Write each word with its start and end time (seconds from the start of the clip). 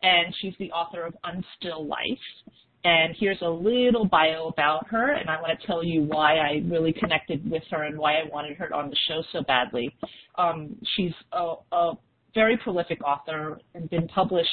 and 0.03 0.31
she's 0.39 0.53
the 0.59 0.71
author 0.71 1.03
of 1.03 1.15
Unstill 1.25 1.87
Life. 1.87 2.53
And 2.83 3.15
here's 3.19 3.41
a 3.41 3.49
little 3.49 4.05
bio 4.05 4.49
about 4.49 4.87
her, 4.89 5.13
and 5.13 5.31
I 5.31 5.41
want 5.41 5.59
to 5.59 5.65
tell 5.65 5.83
you 5.83 6.03
why 6.03 6.37
I 6.37 6.61
really 6.63 6.93
connected 6.93 7.49
with 7.49 7.63
her 7.71 7.85
and 7.85 7.97
why 7.97 8.19
I 8.19 8.25
wanted 8.31 8.55
her 8.57 8.71
on 8.71 8.91
the 8.91 8.97
show 9.07 9.23
so 9.31 9.41
badly. 9.41 9.91
Um, 10.37 10.75
she's 10.95 11.13
a, 11.31 11.55
a 11.71 11.93
very 12.35 12.57
prolific 12.57 13.01
author 13.03 13.57
and 13.73 13.89
been 13.89 14.07
published 14.09 14.49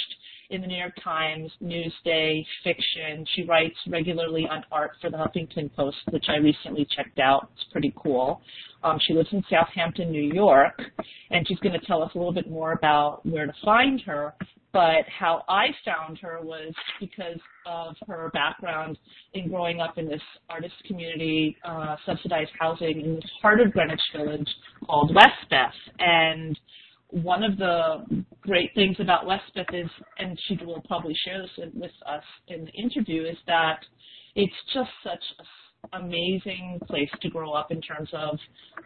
in 0.51 0.61
the 0.61 0.67
New 0.67 0.77
York 0.77 0.95
Times, 1.03 1.51
Newsday, 1.63 2.45
fiction. 2.63 3.27
She 3.35 3.43
writes 3.45 3.77
regularly 3.89 4.47
on 4.51 4.65
art 4.71 4.93
for 5.01 5.11
the 5.11 5.17
Huffington 5.17 5.75
Post, 5.75 5.97
which 6.11 6.27
I 6.29 6.37
recently 6.37 6.87
checked 6.95 7.19
out. 7.19 7.51
It's 7.55 7.65
pretty 7.73 7.93
cool. 7.97 8.41
Um, 8.85 8.99
she 9.07 9.15
lives 9.15 9.29
in 9.33 9.43
Southampton, 9.51 10.11
New 10.11 10.33
York, 10.33 10.81
and 11.31 11.47
she's 11.47 11.59
going 11.59 11.79
to 11.79 11.87
tell 11.87 12.03
us 12.03 12.11
a 12.15 12.19
little 12.19 12.33
bit 12.33 12.51
more 12.51 12.73
about 12.73 13.25
where 13.27 13.47
to 13.47 13.55
find 13.65 14.01
her. 14.03 14.35
But 14.73 15.05
how 15.07 15.43
I 15.49 15.67
found 15.85 16.19
her 16.21 16.41
was 16.43 16.73
because 16.99 17.39
of 17.67 17.95
her 18.09 18.31
background 18.33 18.99
in 19.35 19.51
growing 19.51 19.81
up 19.81 19.99
in 19.99 20.09
this 20.09 20.23
artist 20.49 20.75
community, 20.87 21.57
uh, 21.63 21.97
subsidized 22.07 22.51
housing 22.59 23.03
in 23.03 23.17
the 23.17 23.23
heart 23.43 23.61
of 23.61 23.73
Greenwich 23.73 24.01
Village 24.17 24.49
called 24.87 25.15
Westbeth. 25.15 25.75
And 25.99 26.59
one 27.13 27.43
of 27.43 27.59
the 27.59 28.25
great 28.41 28.71
things 28.75 28.97
about 28.99 29.27
Westbeth 29.27 29.67
is, 29.73 29.91
and 30.19 30.39
she 30.47 30.59
will 30.65 30.83
probably 30.89 31.15
share 31.25 31.43
this 31.43 31.51
with 31.75 31.91
us 32.07 32.25
in 32.49 32.65
the 32.65 32.73
interview, 32.73 33.25
is 33.25 33.37
that 33.47 33.81
it's 34.35 34.53
just 34.73 34.91
such 35.05 35.23
an 35.93 36.05
amazing 36.05 36.81
place 36.87 37.11
to 37.21 37.29
grow 37.29 37.53
up 37.53 37.71
in 37.71 37.83
terms 37.83 38.09
of 38.15 38.39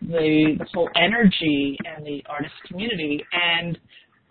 the, 0.03 0.56
the 0.59 0.67
whole 0.75 0.91
energy 0.97 1.78
and 1.84 2.05
the 2.05 2.23
artist 2.28 2.55
community. 2.67 3.25
And 3.33 3.78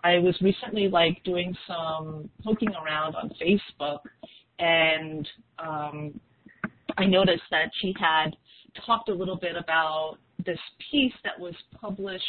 I 0.04 0.18
was 0.18 0.36
recently 0.42 0.88
like 0.88 1.24
doing 1.24 1.56
some 1.66 2.28
poking 2.44 2.74
around 2.74 3.14
on 3.14 3.30
Facebook, 3.40 4.00
and 4.58 5.26
um, 5.58 6.20
I 6.98 7.06
noticed 7.06 7.44
that 7.50 7.70
she 7.80 7.94
had 7.98 8.36
talked 8.84 9.08
a 9.08 9.14
little 9.14 9.36
bit 9.36 9.56
about 9.56 10.18
this 10.44 10.58
piece 10.90 11.14
that 11.24 11.40
was 11.40 11.54
published 11.80 12.22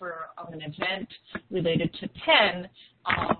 for 0.00 0.30
um, 0.38 0.52
an 0.52 0.62
event 0.62 1.08
related 1.50 1.94
to 2.00 2.08
PEN, 2.08 2.68
um, 3.06 3.36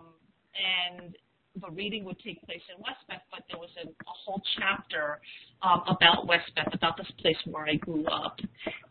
and 0.55 1.17
the 1.61 1.71
reading 1.71 2.05
would 2.05 2.19
take 2.21 2.41
place 2.43 2.63
in 2.75 2.81
Westbeth, 2.81 3.27
but 3.33 3.43
there 3.51 3.59
was 3.59 3.71
a, 3.85 3.89
a 3.89 4.15
whole 4.25 4.41
chapter 4.59 5.19
um, 5.63 5.83
about 5.89 6.29
Westbeth, 6.29 6.73
about 6.73 6.97
this 6.97 7.11
place 7.21 7.37
where 7.47 7.67
I 7.67 7.75
grew 7.75 8.07
up. 8.07 8.39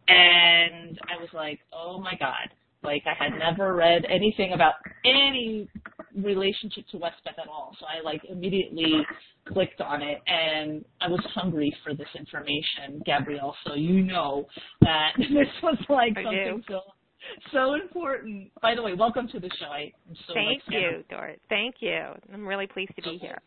And 0.07 0.99
I 1.07 1.21
was 1.21 1.29
like, 1.33 1.59
oh 1.71 1.99
my 1.99 2.15
God. 2.19 2.49
Like, 2.81 3.03
I 3.05 3.13
had 3.21 3.37
never 3.37 3.75
read 3.75 4.05
anything 4.09 4.53
about 4.53 4.75
any 5.03 5.67
relationship 6.15 6.85
to 6.91 6.97
Westbeth 6.97 7.37
at 7.37 7.47
all. 7.49 7.75
So 7.77 7.85
I, 7.85 8.01
like, 8.01 8.21
immediately 8.29 9.05
clicked 9.51 9.81
on 9.81 10.01
it, 10.01 10.19
and 10.27 10.85
I 11.01 11.09
was 11.09 11.19
hungry 11.33 11.75
for 11.83 11.93
this 11.93 12.07
information, 12.17 13.01
Gabrielle. 13.05 13.55
So 13.65 13.73
you 13.73 14.01
know 14.03 14.45
that 14.81 15.11
this 15.17 15.47
was 15.61 15.77
like 15.89 16.17
I 16.17 16.23
something 16.23 16.63
do. 16.67 16.73
so 16.73 16.81
so 17.53 17.73
important. 17.73 18.51
By 18.61 18.75
the 18.75 18.81
way, 18.81 18.93
welcome 18.93 19.27
to 19.29 19.39
the 19.39 19.49
show. 19.59 19.65
I, 19.65 19.91
am 20.09 20.15
so 20.27 20.33
Thank 20.33 20.63
like, 20.67 20.75
you, 20.75 21.03
Dorit. 21.11 21.39
Thank 21.49 21.75
you. 21.79 22.01
I'm 22.33 22.47
really 22.47 22.67
pleased 22.67 22.95
to 22.95 23.01
be 23.01 23.17
here. 23.17 23.37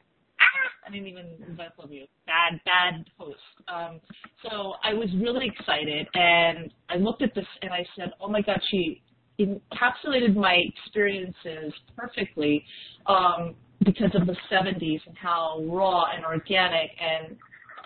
Ah, 0.40 0.86
I 0.88 0.90
didn't 0.90 1.08
even 1.08 1.26
invite 1.46 1.70
of 1.78 1.92
you. 1.92 2.06
Bad, 2.26 2.60
bad 2.64 3.04
host. 3.18 3.38
Um, 3.68 4.00
so 4.42 4.74
I 4.82 4.94
was 4.94 5.08
really 5.20 5.46
excited, 5.46 6.06
and 6.14 6.72
I 6.88 6.96
looked 6.96 7.22
at 7.22 7.34
this 7.34 7.46
and 7.62 7.72
I 7.72 7.86
said, 7.96 8.12
"Oh 8.20 8.28
my 8.28 8.42
God, 8.42 8.60
she 8.70 9.02
encapsulated 9.38 10.34
my 10.34 10.56
experiences 10.56 11.72
perfectly." 11.96 12.64
Um, 13.06 13.54
because 13.84 14.10
of 14.14 14.28
the 14.28 14.36
70s 14.48 15.00
and 15.06 15.18
how 15.18 15.60
raw 15.64 16.04
and 16.14 16.24
organic 16.24 16.90
and 17.00 17.36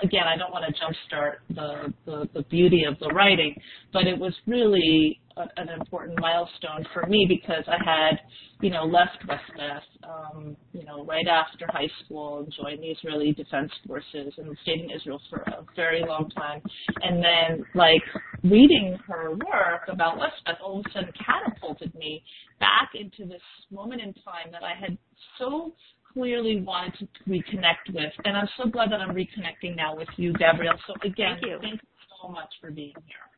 again, 0.02 0.24
I 0.26 0.36
don't 0.36 0.52
want 0.52 0.64
to 0.66 0.74
jumpstart 0.80 1.36
the, 1.48 1.92
the, 2.04 2.28
the 2.34 2.42
beauty 2.44 2.84
of 2.84 2.98
the 2.98 3.08
writing, 3.08 3.54
but 3.92 4.06
it 4.06 4.18
was 4.18 4.34
really 4.46 5.20
a, 5.36 5.46
an 5.56 5.68
important 5.68 6.18
milestone 6.20 6.86
for 6.92 7.06
me 7.06 7.26
because 7.28 7.64
I 7.66 7.76
had, 7.84 8.20
you 8.60 8.70
know, 8.70 8.84
left 8.84 9.18
Westbeth, 9.28 9.82
um, 10.04 10.56
you 10.72 10.84
know, 10.84 11.04
right 11.04 11.26
after 11.26 11.66
high 11.68 11.90
school 12.04 12.38
and 12.40 12.52
joined 12.52 12.82
the 12.82 12.88
Israeli 12.88 13.32
Defense 13.32 13.70
Forces 13.86 14.32
and 14.38 14.56
stayed 14.62 14.80
in 14.80 14.90
Israel 14.90 15.20
for 15.28 15.38
a 15.38 15.64
very 15.74 16.02
long 16.06 16.30
time. 16.30 16.62
And 17.02 17.22
then, 17.22 17.64
like, 17.74 18.02
reading 18.42 18.98
her 19.06 19.30
work 19.30 19.88
about 19.88 20.18
West 20.18 20.32
Westbeth 20.46 20.62
all 20.64 20.80
of 20.80 20.86
a 20.86 20.92
sudden 20.92 21.12
catapulted 21.24 21.94
me 21.94 22.22
back 22.60 22.90
into 22.94 23.30
this 23.30 23.42
moment 23.70 24.00
in 24.00 24.12
time 24.14 24.50
that 24.52 24.62
I 24.62 24.74
had 24.78 24.96
so 25.38 25.72
clearly 26.12 26.60
wanted 26.60 26.94
to 26.98 27.30
reconnect 27.30 27.92
with. 27.92 28.12
And 28.24 28.36
I'm 28.36 28.48
so 28.56 28.68
glad 28.68 28.90
that 28.90 29.00
I'm 29.00 29.14
reconnecting 29.14 29.76
now 29.76 29.96
with 29.96 30.08
you, 30.16 30.32
Gabrielle. 30.34 30.78
So 30.86 30.94
again, 31.04 31.36
Thank 31.40 31.46
you. 31.46 31.58
thank 31.60 31.74
you 31.74 31.88
so 32.22 32.28
much 32.28 32.48
for 32.60 32.70
being 32.70 32.94
here. 33.06 33.35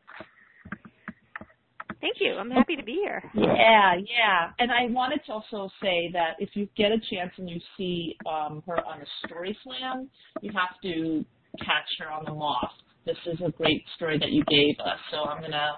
Thank 2.00 2.16
you. 2.20 2.34
I'm 2.34 2.50
happy 2.50 2.76
to 2.76 2.82
be 2.82 2.92
here. 2.94 3.22
Yeah, 3.34 3.94
yeah. 3.96 4.50
And 4.58 4.70
I 4.70 4.86
wanted 4.86 5.20
to 5.26 5.32
also 5.32 5.68
say 5.82 6.10
that 6.12 6.36
if 6.38 6.50
you 6.54 6.68
get 6.76 6.92
a 6.92 6.98
chance 7.10 7.32
and 7.38 7.48
you 7.50 7.60
see 7.76 8.16
um, 8.26 8.62
her 8.66 8.84
on 8.84 9.00
a 9.00 9.26
story 9.26 9.56
slam, 9.64 10.08
you 10.40 10.52
have 10.52 10.80
to 10.82 11.24
catch 11.58 11.88
her 11.98 12.10
on 12.10 12.24
the 12.24 12.32
moth. 12.34 12.70
This 13.04 13.16
is 13.26 13.40
a 13.44 13.50
great 13.50 13.84
story 13.96 14.18
that 14.18 14.30
you 14.30 14.44
gave 14.44 14.78
us. 14.80 14.98
So 15.10 15.24
I'm 15.24 15.40
going 15.40 15.52
to 15.52 15.76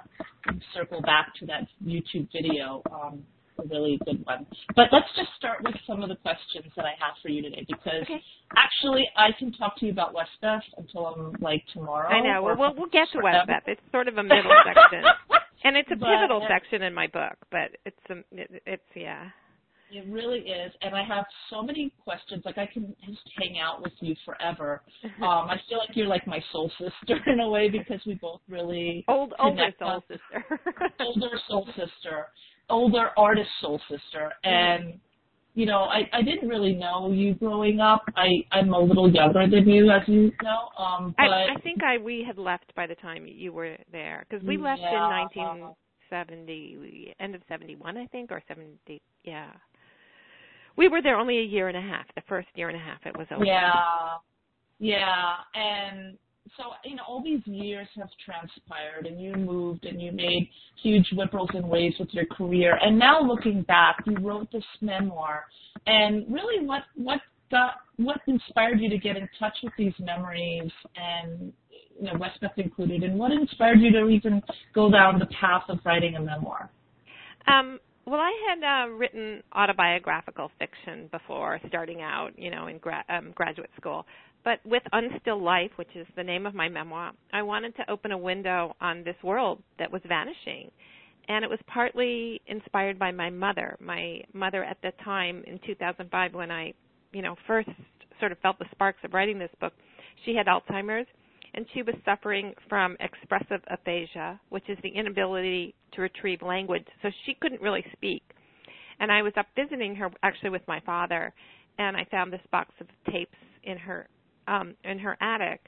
circle 0.74 1.00
back 1.02 1.32
to 1.40 1.46
that 1.46 1.66
YouTube 1.84 2.28
video. 2.32 2.82
Um, 2.92 3.22
a 3.58 3.66
really 3.68 3.98
good 4.06 4.24
one. 4.24 4.46
But 4.74 4.86
let's 4.90 5.06
just 5.16 5.28
start 5.36 5.62
with 5.62 5.74
some 5.86 6.02
of 6.02 6.08
the 6.08 6.16
questions 6.16 6.72
that 6.76 6.86
I 6.86 6.92
have 6.98 7.14
for 7.22 7.28
you 7.28 7.42
today 7.42 7.64
because 7.68 8.02
Okay. 8.02 8.22
actually 8.56 9.06
I 9.16 9.28
can 9.38 9.52
talk 9.52 9.76
to 9.80 9.86
you 9.86 9.92
about 9.92 10.14
Westbeth 10.14 10.62
until 10.78 11.06
I'm 11.06 11.36
like 11.42 11.62
tomorrow. 11.72 12.08
I 12.08 12.20
know. 12.20 12.42
Well, 12.42 12.56
we'll, 12.56 12.74
we'll 12.74 12.88
get 12.88 13.08
to. 13.12 13.20
Westbeth. 13.22 13.64
It's 13.66 13.80
sort 13.92 14.08
of 14.08 14.16
a 14.16 14.22
middle 14.22 14.50
section, 14.64 15.04
and 15.64 15.76
it's 15.76 15.90
a 15.90 15.96
pivotal 15.96 16.44
section 16.48 16.82
in 16.82 16.94
my 16.94 17.06
book. 17.06 17.36
But 17.50 17.76
it's 17.84 17.96
a, 18.10 18.18
it, 18.32 18.62
it's 18.66 18.82
yeah. 18.94 19.28
It 19.92 20.06
really 20.08 20.38
is, 20.38 20.72
and 20.82 20.94
I 20.94 21.02
have 21.02 21.24
so 21.50 21.62
many 21.62 21.92
questions. 22.04 22.44
Like 22.44 22.58
I 22.58 22.66
can 22.66 22.94
just 23.06 23.28
hang 23.36 23.58
out 23.58 23.82
with 23.82 23.92
you 24.00 24.14
forever. 24.24 24.82
Um, 25.20 25.50
I 25.50 25.56
feel 25.68 25.78
like 25.78 25.90
you're 25.94 26.06
like 26.06 26.26
my 26.26 26.42
soul 26.50 26.70
sister 26.78 27.20
in 27.30 27.40
a 27.40 27.48
way 27.48 27.68
because 27.68 28.00
we 28.06 28.14
both 28.14 28.40
really 28.48 29.04
Old 29.06 29.34
older 29.38 29.70
soul 29.78 30.02
sister. 30.08 30.44
older 31.00 31.30
soul 31.48 31.66
sister, 31.76 32.26
older 32.70 33.10
artist 33.18 33.50
soul 33.60 33.80
sister, 33.88 34.32
and 34.44 34.98
you 35.60 35.66
know 35.66 35.80
I 35.80 36.08
I 36.14 36.22
didn't 36.22 36.48
really 36.48 36.72
know 36.72 37.12
you 37.12 37.34
growing 37.34 37.80
up. 37.80 38.02
I 38.16 38.28
I'm 38.50 38.72
a 38.72 38.78
little 38.78 39.10
younger 39.12 39.46
than 39.46 39.68
you, 39.68 39.90
as 39.90 40.08
you 40.08 40.32
know. 40.42 40.70
Um, 40.82 41.14
but 41.18 41.26
I, 41.26 41.52
I 41.54 41.60
think 41.60 41.82
I 41.84 41.98
we 41.98 42.24
had 42.26 42.38
left 42.38 42.74
by 42.74 42.86
the 42.86 42.94
time 42.94 43.26
you 43.26 43.52
were 43.52 43.76
there 43.92 44.24
because 44.26 44.42
we 44.46 44.56
left 44.56 44.80
Yeah. 44.80 44.94
in 44.96 45.02
1970, 46.10 47.14
end 47.20 47.34
of 47.34 47.42
71, 47.46 47.98
I 47.98 48.06
think, 48.06 48.32
or 48.32 48.42
70. 48.48 49.02
Yeah, 49.22 49.50
we 50.76 50.88
were 50.88 51.02
there 51.02 51.16
only 51.16 51.38
a 51.38 51.42
year 51.42 51.68
and 51.68 51.76
a 51.76 51.82
half. 51.82 52.06
The 52.14 52.22
first 52.26 52.48
year 52.54 52.70
and 52.70 52.76
a 52.76 52.80
half, 52.80 53.04
it 53.04 53.14
was 53.14 53.26
over. 53.30 53.44
Yeah, 53.44 54.16
yeah, 54.78 55.34
and 55.54 56.16
so 56.56 56.64
you 56.84 56.96
know 56.96 57.02
all 57.08 57.22
these 57.22 57.40
years 57.46 57.86
have 57.96 58.08
transpired, 58.24 59.06
and 59.06 59.20
you 59.20 59.34
moved, 59.34 59.84
and 59.84 60.00
you 60.00 60.12
made 60.12 60.48
huge 60.82 61.06
whipples 61.12 61.50
and 61.54 61.68
waves 61.68 61.96
with 61.98 62.08
your 62.12 62.26
career, 62.26 62.78
and 62.82 62.98
now 62.98 63.20
looking 63.20 63.62
back, 63.62 63.96
you 64.06 64.16
wrote 64.20 64.50
this 64.52 64.64
memoir, 64.80 65.44
and 65.86 66.24
really, 66.32 66.64
what 66.64 66.82
what 66.96 67.20
got 67.50 67.74
what 67.96 68.20
inspired 68.26 68.80
you 68.80 68.88
to 68.88 68.98
get 68.98 69.16
in 69.16 69.28
touch 69.38 69.56
with 69.62 69.72
these 69.76 69.94
memories, 69.98 70.70
and 70.96 71.52
you 71.98 72.06
know 72.06 72.14
Westbeth 72.18 72.56
included, 72.56 73.02
and 73.02 73.18
what 73.18 73.32
inspired 73.32 73.80
you 73.80 73.92
to 73.92 74.08
even 74.08 74.42
go 74.74 74.90
down 74.90 75.18
the 75.18 75.26
path 75.26 75.64
of 75.68 75.78
writing 75.84 76.16
a 76.16 76.20
memoir? 76.20 76.70
Um, 77.46 77.78
well, 78.06 78.20
I 78.20 78.32
had 78.48 78.64
uh, 78.64 78.90
written 78.90 79.42
autobiographical 79.54 80.50
fiction 80.58 81.08
before 81.10 81.60
starting 81.68 82.02
out, 82.02 82.30
you 82.36 82.50
know, 82.50 82.66
in 82.66 82.78
gra- 82.78 83.04
um, 83.08 83.32
graduate 83.34 83.70
school. 83.76 84.06
But 84.42 84.60
with 84.64 84.82
Unstill 84.92 85.40
Life, 85.40 85.70
which 85.76 85.94
is 85.94 86.06
the 86.16 86.24
name 86.24 86.46
of 86.46 86.54
my 86.54 86.68
memoir, 86.68 87.12
I 87.32 87.42
wanted 87.42 87.76
to 87.76 87.90
open 87.90 88.12
a 88.12 88.18
window 88.18 88.74
on 88.80 89.04
this 89.04 89.16
world 89.22 89.62
that 89.78 89.92
was 89.92 90.00
vanishing. 90.08 90.70
And 91.28 91.44
it 91.44 91.50
was 91.50 91.58
partly 91.66 92.40
inspired 92.46 92.98
by 92.98 93.10
my 93.10 93.28
mother. 93.28 93.76
My 93.80 94.22
mother 94.32 94.64
at 94.64 94.78
the 94.82 94.92
time 95.04 95.44
in 95.46 95.60
2005 95.66 96.34
when 96.34 96.50
I, 96.50 96.72
you 97.12 97.22
know, 97.22 97.36
first 97.46 97.68
sort 98.18 98.32
of 98.32 98.38
felt 98.38 98.58
the 98.58 98.66
sparks 98.72 98.98
of 99.04 99.12
writing 99.12 99.38
this 99.38 99.50
book, 99.60 99.74
she 100.24 100.34
had 100.34 100.46
Alzheimer's 100.46 101.06
and 101.54 101.66
she 101.74 101.82
was 101.82 101.94
suffering 102.04 102.54
from 102.68 102.96
expressive 103.00 103.60
aphasia, 103.68 104.40
which 104.50 104.68
is 104.68 104.78
the 104.82 104.88
inability 104.88 105.74
retrieve 106.00 106.42
language. 106.42 106.86
So 107.02 107.10
she 107.26 107.34
couldn't 107.40 107.60
really 107.60 107.84
speak. 107.92 108.22
and 109.00 109.10
I 109.10 109.22
was 109.22 109.32
up 109.36 109.46
visiting 109.56 109.94
her 109.96 110.10
actually 110.22 110.50
with 110.50 110.66
my 110.68 110.80
father, 110.80 111.32
and 111.78 111.96
I 111.96 112.04
found 112.10 112.32
this 112.32 112.40
box 112.52 112.74
of 112.80 112.86
tapes 113.12 113.36
in 113.64 113.78
her 113.78 114.08
um 114.48 114.74
in 114.84 114.98
her 114.98 115.16
attic. 115.20 115.60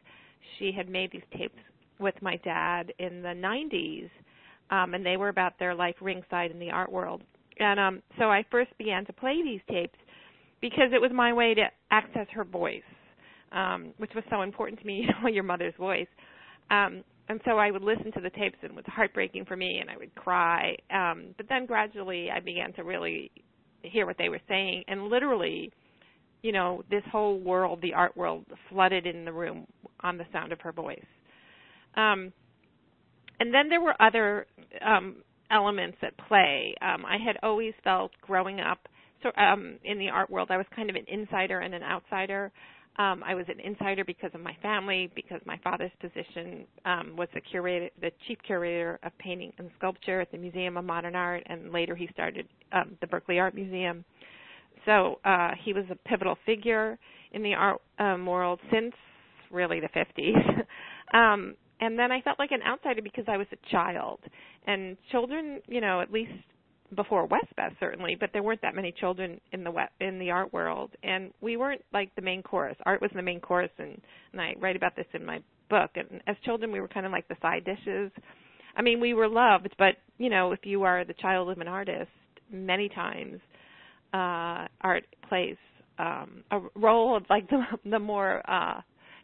She 0.59 0.73
had 0.73 0.89
made 0.89 1.11
these 1.13 1.23
tapes 1.39 1.59
with 1.99 2.15
my 2.21 2.37
dad 2.45 2.93
in 2.99 3.23
the 3.23 3.29
90s, 3.29 4.11
um, 4.71 4.95
and 4.95 5.05
they 5.07 5.17
were 5.17 5.29
about 5.29 5.59
their 5.59 5.75
life 5.75 5.95
ringside 6.01 6.51
in 6.51 6.59
the 6.59 6.71
art 6.71 6.91
world. 6.91 7.23
And 7.59 7.79
um, 7.79 8.03
so 8.19 8.25
I 8.25 8.45
first 8.51 8.77
began 8.79 9.05
to 9.07 9.13
play 9.13 9.41
these 9.43 9.61
tapes 9.71 9.99
because 10.61 10.91
it 10.93 11.01
was 11.01 11.11
my 11.13 11.33
way 11.33 11.55
to 11.55 11.65
access 11.91 12.27
her 12.33 12.45
voice, 12.45 12.83
um, 13.53 13.93
which 13.99 14.11
was 14.15 14.25
so 14.31 14.43
important 14.43 14.81
to 14.81 14.87
me, 14.87 14.97
you 15.03 15.09
know, 15.23 15.29
your 15.29 15.45
mother's 15.45 15.75
voice. 15.79 16.09
Um, 16.71 17.05
and 17.33 17.41
so 17.45 17.59
I 17.59 17.71
would 17.71 17.83
listen 17.83 18.13
to 18.13 18.21
the 18.21 18.31
tapes, 18.31 18.57
and 18.63 18.71
it 18.71 18.77
was 18.77 18.85
heartbreaking 18.87 19.47
for 19.47 19.57
me, 19.57 19.79
and 19.81 19.91
I 19.91 19.97
would 19.97 20.15
cry. 20.15 20.77
Um, 20.91 21.35
but 21.37 21.47
then 21.49 21.67
gradually, 21.67 22.31
I 22.31 22.41
began 22.41 22.73
to 22.75 22.85
really 22.85 23.31
hear 23.83 24.07
what 24.07 24.17
they 24.19 24.29
were 24.29 24.41
saying, 24.49 24.85
and 24.87 25.09
literally, 25.09 25.73
you 26.43 26.53
know, 26.53 26.85
this 26.91 27.03
whole 27.11 27.41
world, 27.41 27.81
the 27.83 27.95
art 27.95 28.17
world, 28.17 28.45
flooded 28.71 29.07
in 29.07 29.25
the 29.25 29.33
room 29.33 29.67
on 30.01 30.19
the 30.19 30.25
sound 30.33 30.53
of 30.53 30.61
her 30.61 30.73
voice. 30.73 31.05
Um, 31.97 32.33
and 33.41 33.53
then 33.53 33.69
there 33.69 33.81
were 33.81 34.01
other 34.01 34.47
um, 34.87 35.17
elements 35.51 35.99
at 36.03 36.17
play. 36.29 36.75
Um, 36.81 37.05
I 37.05 37.17
had 37.25 37.39
always 37.43 37.75
felt 37.83 38.13
growing 38.23 38.61
up 38.61 38.89
so 39.23 39.31
um, 39.41 39.79
in 39.85 39.99
the 39.99 40.09
art 40.09 40.31
world, 40.31 40.49
I 40.51 40.57
was 40.57 40.67
kind 40.75 40.91
of 40.91 40.97
an 40.97 41.05
insider 41.09 41.61
and 41.61 41.75
an 41.75 41.83
outsider. 41.83 42.51
Um, 42.99 43.23
I 43.25 43.35
was 43.35 43.47
an 43.49 43.59
insider 43.59 44.05
because 44.05 44.31
of 44.35 44.41
my 44.41 44.55
family, 44.61 45.11
because 45.15 45.41
my 45.47 45.59
father's 45.65 45.91
position 46.01 46.67
um, 46.85 47.17
was 47.17 47.29
the 47.33 47.41
curator, 47.41 47.89
the 48.01 48.11
chief 48.27 48.37
curator 48.47 48.99
of 49.03 49.17
painting 49.19 49.53
and 49.59 49.71
sculpture 49.79 50.21
at 50.21 50.31
the 50.31 50.37
Museum 50.37 50.77
of 50.77 50.85
Modern 50.85 51.17
Art, 51.17 51.43
and 51.47 51.73
later 51.73 51.97
he 51.97 52.07
started 52.13 52.47
um, 52.73 52.97
the 53.01 53.07
Berkeley 53.07 53.39
Art 53.39 53.55
Museum. 53.55 54.05
So 54.85 55.21
uh, 55.25 55.53
he 55.65 55.73
was 55.73 55.85
a 55.91 55.95
pivotal 56.07 56.37
figure 56.45 56.99
in 57.33 57.43
the 57.43 57.55
art 57.55 57.81
um, 57.99 58.27
world 58.27 58.61
since 58.71 58.93
really 59.51 59.81
the 59.81 59.89
50s. 59.89 60.65
um, 61.17 61.55
and 61.81 61.99
then 61.99 62.13
I 62.13 62.21
felt 62.21 62.39
like 62.39 62.53
an 62.53 62.63
outsider 62.67 63.01
because 63.01 63.25
I 63.27 63.37
was 63.39 63.47
a 63.53 63.71
child, 63.71 64.21
and 64.67 64.97
children, 65.11 65.61
you 65.67 65.81
know, 65.81 66.01
at 66.01 66.13
least 66.13 66.33
before 66.95 67.27
WestBeth 67.27 67.79
certainly, 67.81 68.17
but 68.19 68.31
there 68.33 68.43
weren't 68.43 68.63
that 68.63 68.75
many 68.75 68.93
children 68.93 69.41
in 69.53 69.65
the 69.65 69.73
in 70.01 70.19
the 70.19 70.31
art 70.31 70.53
world, 70.53 70.91
and 71.03 71.33
we 71.41 71.57
weren't 71.57 71.83
like 71.93 72.15
the 72.15 72.23
main 72.23 72.43
chorus. 72.43 72.77
Art 72.85 73.01
was 73.01 73.11
the 73.15 73.23
main 73.23 73.41
chorus, 73.41 73.71
and 73.79 74.01
and 74.33 74.41
I 74.41 74.55
write 74.61 74.77
about 74.77 74.97
this 74.97 75.07
in 75.15 75.25
my 75.25 75.41
book. 75.71 75.91
And 75.95 76.21
as 76.27 76.37
children, 76.45 76.73
we 76.73 76.81
were 76.81 76.89
kind 76.89 77.07
of 77.07 77.13
like 77.13 77.29
the 77.29 77.37
side 77.41 77.65
dishes. 77.65 78.11
I 78.77 78.83
mean, 78.83 79.01
we 79.01 79.15
were 79.15 79.29
loved, 79.29 79.75
but 79.79 79.97
you 80.19 80.31
know, 80.31 80.53
if 80.53 80.61
you 80.65 80.83
are 80.83 81.05
the 81.05 81.15
child 81.15 81.51
of 81.51 81.59
an 81.59 81.69
artist, 81.69 82.11
many 82.51 82.89
times 82.89 83.41
uh, 84.13 84.67
art 84.81 85.05
plays 85.29 85.57
um, 85.99 86.45
a 86.51 86.61
role 86.75 87.17
of 87.17 87.25
like 87.31 87.49
the 87.49 87.63
the 87.91 87.99
more 87.99 88.43
uh, 88.51 88.81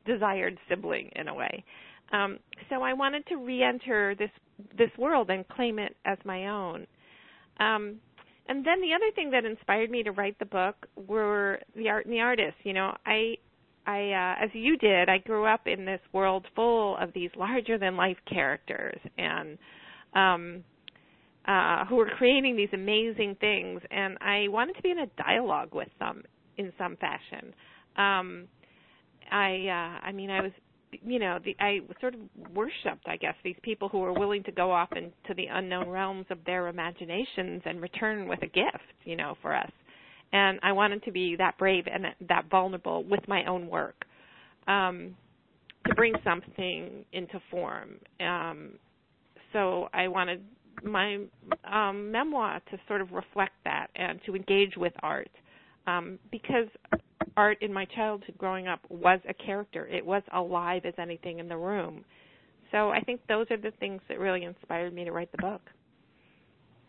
desired 0.06 0.58
sibling 0.68 1.10
in 1.16 1.28
a 1.28 1.34
way. 1.34 1.64
Um, 2.12 2.38
so 2.70 2.82
I 2.82 2.94
wanted 2.94 3.26
to 3.26 3.36
re-enter 3.36 4.14
this 4.14 4.30
this 4.76 4.90
world 4.98 5.30
and 5.30 5.46
claim 5.48 5.78
it 5.78 5.96
as 6.04 6.18
my 6.24 6.48
own. 6.48 6.86
Um, 7.58 7.96
and 8.48 8.64
then 8.64 8.80
the 8.80 8.94
other 8.94 9.10
thing 9.14 9.30
that 9.30 9.44
inspired 9.44 9.90
me 9.90 10.02
to 10.02 10.12
write 10.12 10.38
the 10.38 10.46
book 10.46 10.86
were 10.96 11.60
the 11.76 11.88
art 11.88 12.06
and 12.06 12.14
the 12.14 12.20
artists. 12.20 12.60
You 12.64 12.72
know, 12.72 12.96
I, 13.04 13.36
I, 13.86 14.10
uh, 14.12 14.44
as 14.44 14.50
you 14.54 14.76
did, 14.78 15.08
I 15.08 15.18
grew 15.18 15.44
up 15.44 15.66
in 15.66 15.84
this 15.84 16.00
world 16.12 16.46
full 16.54 16.96
of 16.96 17.12
these 17.12 17.30
larger 17.36 17.78
than 17.78 17.96
life 17.96 18.16
characters 18.26 18.98
and, 19.18 19.58
um, 20.14 20.64
uh, 21.46 21.86
who 21.86 21.96
were 21.96 22.10
creating 22.18 22.56
these 22.56 22.68
amazing 22.74 23.34
things, 23.40 23.80
and 23.90 24.18
I 24.20 24.48
wanted 24.48 24.76
to 24.76 24.82
be 24.82 24.90
in 24.90 24.98
a 24.98 25.06
dialogue 25.16 25.74
with 25.74 25.88
them 25.98 26.22
in 26.58 26.72
some 26.76 26.96
fashion. 26.96 27.54
Um, 27.96 28.48
I, 29.30 29.66
uh, 29.66 30.06
I 30.06 30.12
mean, 30.12 30.30
I 30.30 30.42
was 30.42 30.52
you 30.90 31.18
know, 31.18 31.38
the, 31.44 31.56
I 31.60 31.80
sort 32.00 32.14
of 32.14 32.20
worshipped, 32.54 33.06
I 33.06 33.16
guess, 33.16 33.34
these 33.44 33.56
people 33.62 33.88
who 33.88 33.98
were 33.98 34.12
willing 34.12 34.42
to 34.44 34.52
go 34.52 34.70
off 34.70 34.90
into 34.92 35.34
the 35.36 35.46
unknown 35.46 35.88
realms 35.88 36.26
of 36.30 36.38
their 36.44 36.68
imaginations 36.68 37.62
and 37.64 37.80
return 37.80 38.28
with 38.28 38.42
a 38.42 38.46
gift, 38.46 38.78
you 39.04 39.16
know, 39.16 39.36
for 39.42 39.54
us. 39.54 39.70
And 40.32 40.58
I 40.62 40.72
wanted 40.72 41.02
to 41.04 41.12
be 41.12 41.36
that 41.36 41.56
brave 41.58 41.84
and 41.92 42.06
that 42.28 42.50
vulnerable 42.50 43.04
with 43.04 43.26
my 43.28 43.44
own 43.46 43.68
work 43.68 44.04
um, 44.66 45.16
to 45.86 45.94
bring 45.94 46.14
something 46.22 47.04
into 47.12 47.40
form. 47.50 47.96
Um, 48.20 48.72
so 49.52 49.88
I 49.94 50.08
wanted 50.08 50.42
my 50.84 51.18
um, 51.70 52.12
memoir 52.12 52.60
to 52.70 52.78
sort 52.86 53.00
of 53.00 53.12
reflect 53.12 53.54
that 53.64 53.88
and 53.96 54.20
to 54.26 54.36
engage 54.36 54.76
with 54.76 54.92
art 55.02 55.30
um, 55.86 56.18
because 56.30 56.66
art 57.36 57.58
in 57.60 57.72
my 57.72 57.84
childhood 57.86 58.34
growing 58.38 58.68
up 58.68 58.80
was 58.88 59.20
a 59.28 59.34
character. 59.34 59.86
It 59.86 60.04
was 60.04 60.22
alive 60.32 60.82
as 60.84 60.94
anything 60.98 61.38
in 61.38 61.48
the 61.48 61.56
room. 61.56 62.04
So 62.72 62.90
I 62.90 63.00
think 63.00 63.20
those 63.28 63.46
are 63.50 63.56
the 63.56 63.72
things 63.80 64.00
that 64.08 64.18
really 64.18 64.44
inspired 64.44 64.92
me 64.92 65.04
to 65.04 65.12
write 65.12 65.32
the 65.32 65.38
book. 65.38 65.62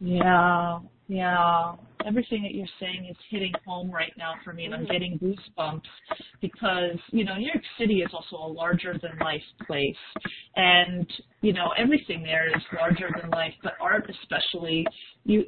Yeah, 0.01 0.79
yeah. 1.07 1.75
Everything 2.05 2.43
that 2.43 2.53
you're 2.53 2.67
saying 2.79 3.07
is 3.09 3.17
hitting 3.29 3.51
home 3.65 3.91
right 3.91 4.13
now 4.17 4.33
for 4.43 4.53
me, 4.53 4.65
and 4.65 4.73
I'm 4.73 4.85
getting 4.85 5.19
goosebumps 5.19 5.81
because, 6.41 6.97
you 7.11 7.25
know, 7.25 7.35
New 7.35 7.47
York 7.47 7.63
City 7.77 7.95
is 7.95 8.09
also 8.13 8.37
a 8.37 8.51
larger 8.51 8.93
than 8.93 9.17
life 9.19 9.41
place. 9.67 9.95
And, 10.55 11.05
you 11.41 11.51
know, 11.51 11.69
everything 11.77 12.23
there 12.23 12.47
is 12.47 12.63
larger 12.79 13.09
than 13.21 13.29
life, 13.31 13.53
but 13.61 13.73
art 13.81 14.09
especially, 14.09 14.85
you 15.25 15.45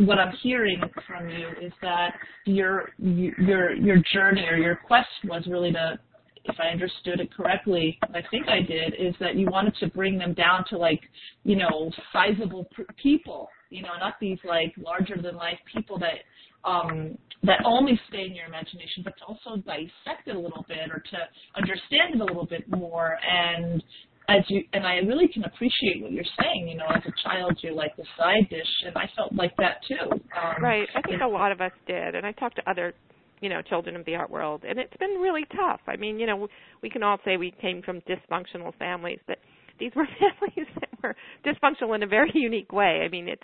what 0.00 0.18
I'm 0.18 0.34
hearing 0.42 0.80
from 1.06 1.28
you 1.28 1.48
is 1.60 1.72
that 1.82 2.14
your 2.46 2.90
your 2.98 3.74
your 3.74 3.98
journey 4.12 4.46
or 4.50 4.56
your 4.56 4.76
quest 4.76 5.08
was 5.24 5.44
really 5.46 5.72
to 5.72 5.98
if 6.46 6.56
I 6.60 6.68
understood 6.68 7.20
it 7.20 7.32
correctly, 7.34 7.98
I 8.02 8.20
think 8.30 8.48
I 8.48 8.60
did, 8.60 8.94
is 8.98 9.14
that 9.18 9.34
you 9.34 9.46
wanted 9.46 9.74
to 9.76 9.88
bring 9.88 10.18
them 10.18 10.34
down 10.34 10.64
to 10.68 10.76
like, 10.76 11.00
you 11.42 11.56
know, 11.56 11.90
sizable 12.12 12.68
people, 13.02 13.48
you 13.70 13.82
know, 13.82 13.96
not 13.98 14.14
these 14.20 14.38
like 14.44 14.74
larger 14.76 15.16
than 15.20 15.36
life 15.36 15.58
people 15.74 15.98
that 16.00 16.68
um, 16.68 17.16
that 17.42 17.60
only 17.64 17.98
stay 18.08 18.24
in 18.24 18.34
your 18.34 18.46
imagination, 18.46 19.02
but 19.04 19.14
to 19.18 19.24
also 19.24 19.60
dissect 19.62 20.26
it 20.26 20.34
a 20.34 20.38
little 20.38 20.64
bit 20.66 20.90
or 20.90 20.98
to 20.98 21.18
understand 21.56 22.14
it 22.14 22.20
a 22.20 22.24
little 22.24 22.46
bit 22.46 22.64
more 22.70 23.18
and 23.30 23.82
as 24.28 24.42
you 24.48 24.62
and 24.72 24.86
I 24.86 24.96
really 24.96 25.28
can 25.28 25.44
appreciate 25.44 26.00
what 26.00 26.12
you're 26.12 26.24
saying. 26.40 26.68
You 26.68 26.76
know, 26.76 26.86
as 26.88 27.02
a 27.06 27.12
child, 27.28 27.58
you're 27.62 27.74
like 27.74 27.96
the 27.96 28.04
side 28.16 28.48
dish, 28.48 28.68
and 28.86 28.96
I 28.96 29.08
felt 29.16 29.34
like 29.34 29.54
that 29.56 29.80
too. 29.86 30.10
Um, 30.12 30.62
right. 30.62 30.88
I 30.94 31.02
think 31.02 31.20
a 31.22 31.26
lot 31.26 31.52
of 31.52 31.60
us 31.60 31.72
did, 31.86 32.14
and 32.14 32.26
I 32.26 32.32
talked 32.32 32.56
to 32.56 32.70
other, 32.70 32.94
you 33.40 33.48
know, 33.48 33.60
children 33.62 33.96
of 33.96 34.04
the 34.06 34.14
art 34.14 34.30
world, 34.30 34.64
and 34.66 34.78
it's 34.78 34.96
been 34.98 35.20
really 35.20 35.44
tough. 35.54 35.80
I 35.86 35.96
mean, 35.96 36.18
you 36.18 36.26
know, 36.26 36.48
we 36.82 36.90
can 36.90 37.02
all 37.02 37.18
say 37.24 37.36
we 37.36 37.52
came 37.60 37.82
from 37.82 38.00
dysfunctional 38.02 38.74
families, 38.78 39.18
but 39.26 39.38
these 39.78 39.92
were 39.94 40.06
families 40.18 40.68
that 40.80 40.88
were 41.02 41.16
dysfunctional 41.44 41.94
in 41.94 42.02
a 42.02 42.06
very 42.06 42.30
unique 42.34 42.72
way. 42.72 43.02
I 43.04 43.08
mean, 43.08 43.28
it's 43.28 43.42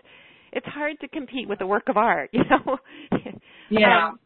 it's 0.52 0.66
hard 0.66 0.99
to 1.00 1.09
compete 1.09 1.49
with 1.49 1.61
a 1.61 1.66
work 1.66 1.88
of 1.88 1.97
art, 1.97 2.31
you 2.33 2.43
know. 2.50 2.78
yeah. 3.69 4.09
Um, 4.09 4.19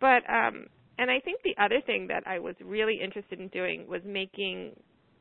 but 0.00 0.22
um 0.30 0.66
and 0.98 1.10
I 1.10 1.20
think 1.20 1.40
the 1.42 1.60
other 1.60 1.80
thing 1.84 2.06
that 2.08 2.22
I 2.26 2.38
was 2.38 2.54
really 2.64 3.00
interested 3.02 3.40
in 3.40 3.48
doing 3.48 3.86
was 3.88 4.02
making 4.04 4.72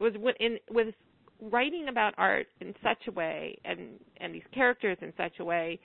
was 0.01 0.13
in 0.39 0.57
was 0.69 0.93
writing 1.41 1.87
about 1.89 2.13
art 2.17 2.47
in 2.59 2.73
such 2.83 3.07
a 3.07 3.11
way 3.11 3.57
and 3.65 3.99
and 4.17 4.33
these 4.35 4.43
characters 4.53 4.97
in 5.01 5.13
such 5.17 5.33
a 5.39 5.45
way 5.45 5.79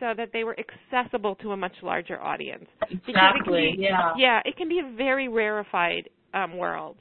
so 0.00 0.12
that 0.16 0.30
they 0.32 0.44
were 0.44 0.56
accessible 0.58 1.34
to 1.36 1.52
a 1.52 1.56
much 1.56 1.74
larger 1.82 2.20
audience. 2.20 2.66
Exactly. 2.90 3.74
Be, 3.76 3.82
yeah. 3.82 4.12
Yeah, 4.16 4.40
it 4.44 4.56
can 4.56 4.68
be 4.68 4.80
a 4.80 4.96
very 4.96 5.28
rarefied 5.28 6.08
um, 6.34 6.56
world. 6.56 6.96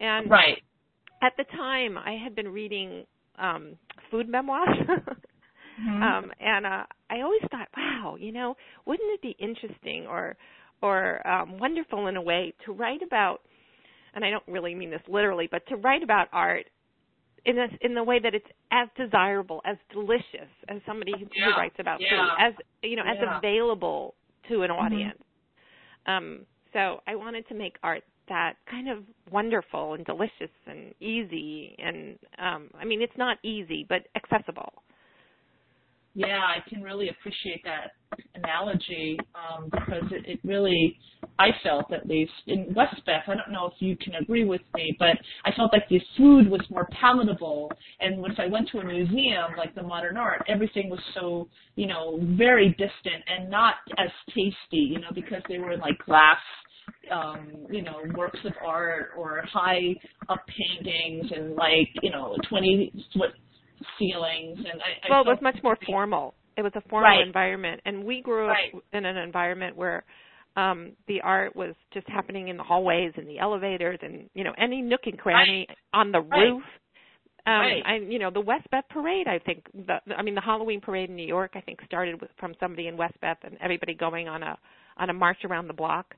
And 0.00 0.30
right. 0.30 0.62
At 1.22 1.32
the 1.36 1.44
time, 1.56 1.96
I 1.96 2.12
had 2.22 2.34
been 2.34 2.48
reading 2.48 3.04
um, 3.38 3.76
food 4.10 4.28
memoirs. 4.28 4.68
mm-hmm. 4.88 6.02
um, 6.02 6.30
and 6.40 6.66
uh, 6.66 6.84
I 7.10 7.20
always 7.22 7.40
thought, 7.50 7.68
wow, 7.76 8.16
you 8.18 8.32
know, 8.32 8.54
wouldn't 8.84 9.10
it 9.12 9.22
be 9.22 9.36
interesting 9.38 10.06
or 10.06 10.36
or 10.82 11.26
um, 11.26 11.58
wonderful 11.58 12.06
in 12.06 12.16
a 12.16 12.22
way 12.22 12.52
to 12.66 12.72
write 12.72 13.00
about 13.02 13.40
and 14.16 14.24
I 14.24 14.30
don't 14.30 14.42
really 14.48 14.74
mean 14.74 14.90
this 14.90 15.02
literally, 15.06 15.48
but 15.48 15.64
to 15.68 15.76
write 15.76 16.02
about 16.02 16.28
art 16.32 16.64
in 17.44 17.58
a, 17.58 17.66
in 17.82 17.94
the 17.94 18.02
way 18.02 18.18
that 18.18 18.34
it's 18.34 18.46
as 18.72 18.88
desirable, 18.96 19.60
as 19.64 19.76
delicious 19.92 20.50
as 20.68 20.80
somebody 20.84 21.12
who, 21.12 21.26
yeah. 21.36 21.44
who 21.44 21.50
writes 21.52 21.76
about 21.78 22.00
yeah. 22.00 22.08
food, 22.10 22.46
as 22.48 22.54
you 22.82 22.96
know, 22.96 23.04
yeah. 23.04 23.12
as 23.12 23.38
available 23.38 24.14
to 24.48 24.62
an 24.62 24.70
mm-hmm. 24.70 24.84
audience. 24.84 25.18
Mm-hmm. 26.08 26.12
Um, 26.12 26.46
so 26.72 27.00
I 27.06 27.14
wanted 27.14 27.46
to 27.48 27.54
make 27.54 27.76
art 27.82 28.02
that 28.28 28.54
kind 28.68 28.88
of 28.88 29.04
wonderful 29.30 29.94
and 29.94 30.04
delicious 30.04 30.50
and 30.66 30.94
easy, 30.98 31.76
and 31.78 32.18
um, 32.38 32.70
I 32.74 32.84
mean, 32.84 33.02
it's 33.02 33.16
not 33.16 33.38
easy, 33.44 33.86
but 33.88 34.08
accessible. 34.16 34.72
Yeah, 36.16 36.40
I 36.40 36.66
can 36.66 36.82
really 36.82 37.10
appreciate 37.10 37.62
that 37.64 37.90
analogy 38.34 39.18
um, 39.34 39.68
because 39.70 40.10
it, 40.10 40.24
it 40.26 40.40
really 40.44 40.98
I 41.38 41.48
felt 41.62 41.92
at 41.92 42.08
least 42.08 42.32
in 42.46 42.72
Westbeth. 42.74 43.24
I 43.26 43.34
don't 43.34 43.52
know 43.52 43.66
if 43.66 43.74
you 43.80 43.98
can 43.98 44.14
agree 44.14 44.46
with 44.46 44.62
me, 44.74 44.96
but 44.98 45.18
I 45.44 45.52
felt 45.52 45.74
like 45.74 45.86
the 45.90 46.00
food 46.16 46.50
was 46.50 46.62
more 46.70 46.88
palatable. 46.98 47.70
And 48.00 48.24
if 48.24 48.40
I 48.40 48.46
went 48.46 48.70
to 48.70 48.78
a 48.78 48.84
museum 48.84 49.52
like 49.58 49.74
the 49.74 49.82
modern 49.82 50.16
art, 50.16 50.42
everything 50.48 50.88
was 50.88 51.00
so 51.12 51.48
you 51.74 51.86
know 51.86 52.18
very 52.38 52.70
distant 52.70 53.22
and 53.28 53.50
not 53.50 53.74
as 53.98 54.08
tasty, 54.28 54.56
you 54.72 54.98
know, 55.00 55.10
because 55.14 55.42
they 55.50 55.58
were 55.58 55.76
like 55.76 55.98
glass 56.06 56.38
um, 57.12 57.66
you 57.68 57.82
know, 57.82 58.00
works 58.16 58.38
of 58.44 58.52
art 58.64 59.10
or 59.18 59.42
high 59.52 59.94
up 60.28 60.44
paintings 60.46 61.30
and 61.34 61.56
like, 61.56 61.88
you 62.00 62.10
know, 62.10 62.36
20 62.48 62.92
foot 63.12 63.30
ceilings. 63.98 64.58
And 64.58 64.80
I, 64.80 65.10
well, 65.10 65.18
I 65.18 65.22
it 65.22 65.26
was 65.26 65.38
much 65.42 65.58
more 65.62 65.78
formal. 65.86 66.34
It 66.56 66.62
was 66.62 66.72
a 66.74 66.80
formal 66.88 67.10
right. 67.10 67.26
environment, 67.26 67.82
and 67.84 68.04
we 68.04 68.22
grew 68.22 68.48
right. 68.48 68.74
up 68.74 68.82
in 68.92 69.04
an 69.04 69.16
environment 69.16 69.76
where 69.76 70.04
um 70.56 70.92
the 71.06 71.20
art 71.20 71.54
was 71.54 71.74
just 71.92 72.08
happening 72.08 72.48
in 72.48 72.56
the 72.56 72.62
hallways 72.62 73.12
and 73.16 73.28
the 73.28 73.38
elevators 73.38 73.98
and 74.02 74.28
you 74.34 74.42
know 74.42 74.52
any 74.58 74.80
nook 74.80 75.02
and 75.04 75.18
cranny 75.18 75.66
right. 75.68 75.78
on 75.92 76.12
the 76.12 76.20
right. 76.20 76.40
roof 76.40 76.62
um 77.46 77.52
right. 77.52 77.82
I 77.84 77.96
you 77.96 78.18
know 78.18 78.30
the 78.30 78.40
Westbeth 78.40 78.88
parade 78.90 79.28
I 79.28 79.38
think 79.38 79.64
the 79.74 79.98
I 80.16 80.22
mean 80.22 80.34
the 80.34 80.40
Halloween 80.40 80.80
parade 80.80 81.10
in 81.10 81.16
New 81.16 81.26
York 81.26 81.52
I 81.54 81.60
think 81.60 81.80
started 81.84 82.20
with 82.20 82.30
from 82.40 82.54
somebody 82.58 82.88
in 82.88 82.96
Westbeth 82.96 83.38
and 83.42 83.58
everybody 83.60 83.94
going 83.94 84.28
on 84.28 84.42
a 84.42 84.56
on 84.96 85.10
a 85.10 85.12
march 85.12 85.38
around 85.44 85.68
the 85.68 85.74
block 85.74 86.14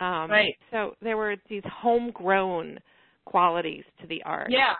um 0.00 0.30
right. 0.30 0.54
so 0.70 0.94
there 1.02 1.16
were 1.16 1.36
these 1.48 1.62
homegrown 1.82 2.78
qualities 3.26 3.84
to 4.00 4.06
the 4.06 4.22
art 4.24 4.48
yeah 4.50 4.74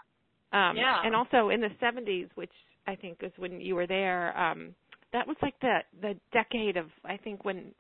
um 0.54 0.76
yeah. 0.76 1.02
and 1.04 1.14
also 1.14 1.50
in 1.50 1.60
the 1.60 1.70
70s 1.82 2.28
which 2.36 2.52
I 2.86 2.94
think 2.94 3.18
is 3.22 3.32
when 3.36 3.60
you 3.60 3.74
were 3.74 3.86
there 3.86 4.36
um 4.38 4.74
that 5.12 5.26
was 5.26 5.36
like 5.42 5.58
the 5.60 5.78
the 6.00 6.14
decade 6.32 6.76
of 6.76 6.86
I 7.04 7.16
think 7.16 7.44
when 7.44 7.72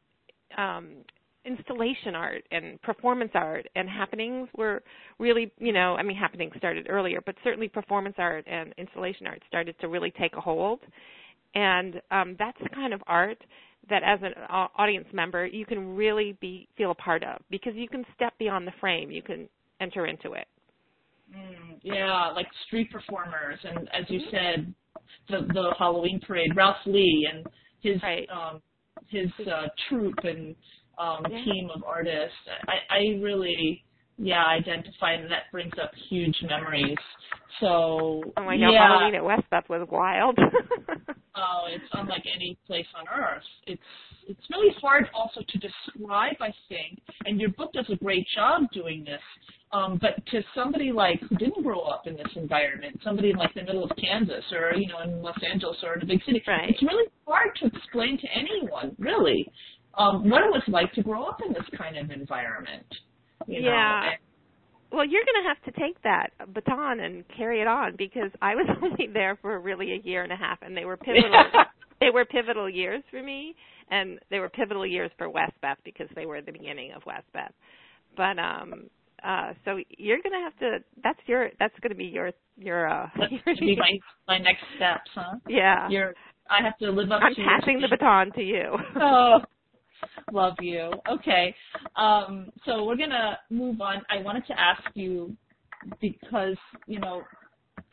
um 0.58 1.04
installation 1.44 2.14
art 2.14 2.42
and 2.50 2.80
performance 2.82 3.32
art 3.34 3.66
and 3.74 3.88
happenings 3.88 4.48
were 4.56 4.82
really 5.18 5.52
you 5.58 5.72
know 5.72 5.94
i 5.94 6.02
mean 6.02 6.16
happenings 6.16 6.52
started 6.56 6.86
earlier 6.88 7.20
but 7.26 7.34
certainly 7.44 7.68
performance 7.68 8.14
art 8.18 8.44
and 8.46 8.72
installation 8.78 9.26
art 9.26 9.42
started 9.46 9.74
to 9.80 9.88
really 9.88 10.10
take 10.18 10.34
a 10.36 10.40
hold. 10.40 10.80
And 11.54 12.00
um 12.10 12.36
that's 12.38 12.58
the 12.62 12.70
kind 12.70 12.92
of 12.94 13.02
art 13.06 13.38
that 13.90 14.02
as 14.02 14.18
an 14.22 14.32
audience 14.50 15.06
member 15.12 15.44
you 15.46 15.66
can 15.66 15.94
really 15.94 16.36
be 16.40 16.66
feel 16.76 16.90
a 16.90 16.94
part 16.94 17.22
of 17.22 17.42
because 17.50 17.74
you 17.74 17.88
can 17.88 18.04
step 18.14 18.32
beyond 18.38 18.66
the 18.66 18.72
frame. 18.80 19.10
You 19.10 19.22
can 19.22 19.48
enter 19.80 20.06
into 20.06 20.32
it 20.32 20.46
mm, 21.32 21.78
yeah 21.82 22.30
like 22.34 22.46
street 22.66 22.90
performers 22.90 23.58
and 23.64 23.88
as 23.92 24.04
you 24.08 24.20
said 24.30 24.72
the 25.28 25.40
the 25.52 25.74
halloween 25.78 26.20
parade 26.26 26.50
ralph 26.56 26.76
lee 26.86 27.28
and 27.32 27.46
his 27.80 28.02
right. 28.02 28.28
um 28.30 28.60
his 29.08 29.28
uh 29.46 29.66
troupe 29.88 30.18
and 30.24 30.54
um 30.98 31.24
Yeah. 31.30 31.44
team 31.44 31.70
of 31.74 31.82
artists. 31.84 32.36
I 32.68 32.94
i 32.94 32.98
really 33.20 33.84
yeah 34.16 34.46
identify 34.46 35.12
and 35.14 35.30
that 35.30 35.50
brings 35.52 35.72
up 35.82 35.90
huge 36.08 36.36
memories. 36.48 36.96
So 37.60 38.22
oh 38.36 38.44
my 38.44 38.56
god 38.56 38.70
yeah. 38.70 38.86
Halloween 38.88 39.14
at 39.16 39.24
westbeth 39.24 39.68
was 39.68 39.86
wild. 39.90 40.38
Oh 41.36 41.66
it's 41.68 41.84
unlike 41.92 42.22
any 42.32 42.56
place 42.64 42.86
on 42.96 43.06
earth. 43.08 43.42
It's 43.66 43.82
it's 44.26 44.40
really 44.50 44.74
hard 44.80 45.08
also 45.14 45.40
to 45.48 45.58
describe 45.58 46.36
i 46.40 46.52
think 46.68 47.00
and 47.26 47.40
your 47.40 47.50
book 47.50 47.72
does 47.72 47.86
a 47.90 47.96
great 47.96 48.26
job 48.34 48.62
doing 48.72 49.04
this 49.04 49.20
um 49.72 49.98
but 50.00 50.24
to 50.26 50.42
somebody 50.54 50.92
like 50.92 51.20
who 51.28 51.36
didn't 51.36 51.62
grow 51.62 51.80
up 51.80 52.06
in 52.06 52.14
this 52.14 52.32
environment 52.36 52.98
somebody 53.04 53.30
in 53.30 53.36
like 53.36 53.52
the 53.54 53.62
middle 53.62 53.84
of 53.84 53.90
kansas 53.96 54.44
or 54.52 54.74
you 54.76 54.86
know 54.88 55.00
in 55.00 55.22
los 55.22 55.36
angeles 55.50 55.76
or 55.82 55.94
in 55.94 56.02
a 56.02 56.06
big 56.06 56.22
city 56.24 56.42
Right. 56.46 56.70
it's 56.70 56.82
really 56.82 57.08
hard 57.26 57.50
to 57.60 57.66
explain 57.66 58.18
to 58.18 58.26
anyone 58.34 58.94
really 58.98 59.50
um 59.96 60.28
what 60.28 60.42
it 60.42 60.50
was 60.50 60.62
like 60.68 60.92
to 60.94 61.02
grow 61.02 61.24
up 61.24 61.40
in 61.46 61.52
this 61.52 61.66
kind 61.76 61.96
of 61.96 62.10
environment 62.10 62.86
you 63.46 63.62
know 63.62 63.68
Yeah. 63.68 64.02
and, 64.10 64.18
Well, 64.92 65.04
you're 65.04 65.24
going 65.24 65.42
to 65.42 65.48
have 65.48 65.60
to 65.74 65.80
take 65.80 66.00
that 66.02 66.28
baton 66.54 67.00
and 67.00 67.24
carry 67.36 67.60
it 67.60 67.66
on 67.66 67.96
because 67.96 68.30
I 68.40 68.54
was 68.54 68.66
only 68.82 69.08
there 69.12 69.36
for 69.42 69.58
really 69.58 69.92
a 69.92 70.00
year 70.08 70.22
and 70.22 70.32
a 70.32 70.36
half, 70.36 70.58
and 70.62 70.76
they 70.76 70.84
were 70.84 70.96
pivotal. 71.06 71.32
They 72.04 72.10
were 72.10 72.24
pivotal 72.24 72.68
years 72.68 73.02
for 73.10 73.22
me, 73.22 73.54
and 73.90 74.18
they 74.30 74.38
were 74.38 74.48
pivotal 74.48 74.86
years 74.86 75.10
for 75.16 75.28
Westbeth 75.28 75.78
because 75.84 76.08
they 76.14 76.26
were 76.26 76.40
the 76.40 76.52
beginning 76.52 76.92
of 76.92 77.02
Westbeth. 77.06 77.52
But 78.16 78.38
um, 78.38 78.90
uh, 79.24 79.52
so 79.64 79.78
you're 79.96 80.18
going 80.22 80.32
to 80.32 80.44
have 80.44 80.58
to. 80.58 80.84
That's 81.02 81.18
your. 81.26 81.50
That's 81.58 81.74
going 81.80 81.90
to 81.90 81.96
be 81.96 82.04
your 82.04 82.32
your. 82.56 82.88
Uh, 82.88 83.08
that's 83.18 83.32
to 83.32 83.54
be 83.60 83.76
my 83.76 83.98
my 84.28 84.38
next 84.38 84.62
steps 84.76 85.10
huh 85.14 85.36
yeah. 85.48 85.88
you're 85.88 86.14
i 86.50 86.62
have 86.62 86.76
to 86.78 86.90
live 86.90 87.10
up 87.10 87.20
I'm 87.22 87.34
to 87.34 87.40
your 87.40 87.50
passing 87.50 87.80
the 87.80 87.88
baton 87.88 88.32
to 88.32 88.42
you. 88.42 88.76
oh, 89.00 89.38
love 90.32 90.54
you. 90.60 90.92
Okay. 91.10 91.54
Um, 91.96 92.50
so 92.66 92.84
we're 92.84 92.96
going 92.96 93.10
to 93.10 93.38
move 93.50 93.80
on. 93.80 94.02
I 94.10 94.22
wanted 94.22 94.46
to 94.48 94.60
ask 94.60 94.82
you 94.94 95.36
because, 96.00 96.56
you 96.86 96.98
know, 96.98 97.22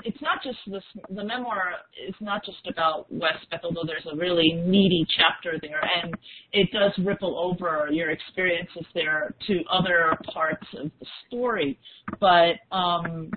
it's 0.04 0.22
not 0.22 0.44
just 0.44 0.58
this, 0.68 0.84
the 1.10 1.24
memoir 1.24 1.74
is 2.08 2.16
not 2.20 2.44
just 2.46 2.66
about 2.68 3.12
Westbeth, 3.12 3.62
although 3.64 3.84
there's 3.86 4.06
a 4.12 4.16
really 4.16 4.54
meaty 4.66 5.06
chapter 5.18 5.58
there, 5.62 5.82
and 6.04 6.16
it 6.54 6.70
does 6.72 6.92
ripple 7.06 7.38
over 7.38 7.90
your 7.92 8.12
experiences 8.12 8.86
there 8.94 9.34
to 9.48 9.64
other 9.72 10.18
parts 10.34 10.66
of 10.78 10.92
the 11.00 11.06
story. 11.28 11.78
But, 12.20 12.56
um, 12.72 13.32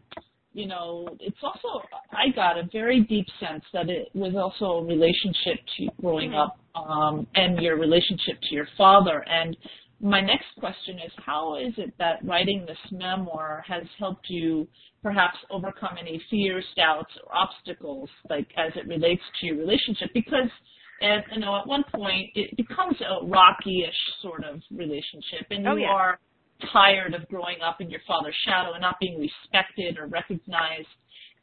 you 0.52 0.66
know, 0.66 1.08
it's 1.20 1.36
also, 1.42 1.84
I 2.12 2.30
got 2.34 2.56
a 2.56 2.68
very 2.72 3.00
deep 3.00 3.26
sense 3.40 3.64
that 3.72 3.88
it 3.88 4.08
was 4.14 4.34
also 4.36 4.78
a 4.78 4.84
relationship 4.84 5.58
to 5.76 5.88
growing 6.00 6.30
Mhm. 6.30 6.44
up 6.44 6.58
um, 6.76 7.26
and 7.34 7.60
your 7.60 7.76
relationship 7.76 8.40
to 8.42 8.54
your 8.54 8.68
father. 8.76 9.24
And 9.28 9.56
my 10.00 10.20
next 10.20 10.46
question 10.58 10.96
is 11.04 11.12
how 11.24 11.56
is 11.56 11.72
it 11.78 11.94
that 11.98 12.24
writing 12.24 12.64
this 12.66 12.78
memoir 12.92 13.64
has 13.66 13.84
helped 13.98 14.28
you 14.28 14.68
perhaps 15.02 15.36
overcome 15.50 15.96
any 16.00 16.20
fears, 16.30 16.64
doubts, 16.76 17.12
or 17.24 17.34
obstacles, 17.36 18.08
like 18.30 18.48
as 18.56 18.72
it 18.76 18.86
relates 18.86 19.22
to 19.40 19.46
your 19.46 19.56
relationship? 19.56 20.10
Because 20.14 20.50
and 21.00 21.22
you 21.32 21.40
know, 21.40 21.58
at 21.58 21.66
one 21.66 21.84
point 21.94 22.30
it 22.34 22.56
becomes 22.56 22.96
a 23.00 23.26
rocky-ish 23.26 24.22
sort 24.22 24.44
of 24.44 24.60
relationship, 24.70 25.46
and 25.50 25.66
oh, 25.66 25.74
you 25.74 25.84
Oh, 25.84 25.88
yeah. 25.88 25.88
are 25.88 26.18
tired 26.72 27.14
of 27.14 27.26
growing 27.28 27.60
up 27.66 27.80
in 27.80 27.90
your 27.90 28.00
father's 28.06 28.36
shadow 28.46 28.72
and 28.72 28.80
not 28.80 28.96
being 29.00 29.18
respected 29.18 29.98
or 29.98 30.06
recognized 30.06 30.88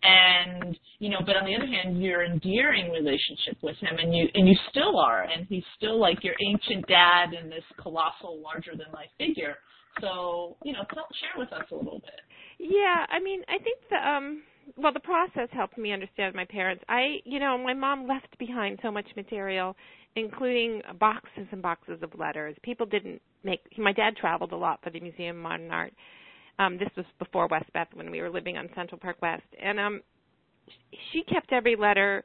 and 0.03 0.77
you 0.99 1.09
know 1.09 1.19
but 1.25 1.35
on 1.35 1.45
the 1.45 1.55
other 1.55 1.67
hand 1.67 2.01
you're 2.01 2.25
endearing 2.25 2.91
relationship 2.91 3.57
with 3.61 3.75
him 3.77 3.97
and 3.99 4.15
you 4.15 4.27
and 4.33 4.47
you 4.47 4.55
still 4.69 4.97
are 4.97 5.23
and 5.23 5.45
he's 5.47 5.63
still 5.77 5.99
like 5.99 6.23
your 6.23 6.35
ancient 6.49 6.85
dad 6.87 7.33
in 7.33 7.49
this 7.49 7.63
colossal 7.79 8.41
larger 8.41 8.71
than 8.71 8.91
life 8.93 9.09
figure 9.17 9.55
so 9.99 10.57
you 10.63 10.73
know 10.73 10.83
share 10.89 11.37
with 11.37 11.51
us 11.53 11.65
a 11.71 11.75
little 11.75 11.99
bit 11.99 12.21
Yeah, 12.61 13.05
I 13.09 13.19
mean, 13.19 13.41
I 13.47 13.57
think 13.57 13.79
the 13.89 13.97
um 13.97 14.43
well, 14.77 14.93
the 14.93 14.99
process 14.99 15.49
helped 15.51 15.77
me 15.77 15.91
understand 15.91 16.35
my 16.35 16.45
parents. 16.45 16.83
I, 16.87 17.17
you 17.25 17.39
know, 17.39 17.57
my 17.57 17.73
mom 17.73 18.07
left 18.07 18.37
behind 18.37 18.79
so 18.81 18.91
much 18.91 19.07
material, 19.15 19.75
including 20.15 20.81
boxes 20.99 21.47
and 21.51 21.61
boxes 21.61 21.99
of 22.03 22.11
letters. 22.17 22.55
People 22.61 22.85
didn't 22.85 23.21
make. 23.43 23.61
My 23.77 23.91
dad 23.91 24.15
traveled 24.15 24.51
a 24.51 24.55
lot 24.55 24.79
for 24.83 24.91
the 24.91 24.99
Museum 24.99 25.37
of 25.37 25.43
Modern 25.43 25.71
Art. 25.71 25.93
Um, 26.59 26.77
this 26.77 26.89
was 26.95 27.05
before 27.19 27.47
Westbeth 27.47 27.87
when 27.93 28.11
we 28.11 28.21
were 28.21 28.29
living 28.29 28.57
on 28.57 28.69
Central 28.75 28.99
Park 28.99 29.17
West, 29.21 29.43
and 29.61 29.79
um, 29.79 30.01
she 31.11 31.23
kept 31.23 31.51
every 31.51 31.75
letter 31.75 32.23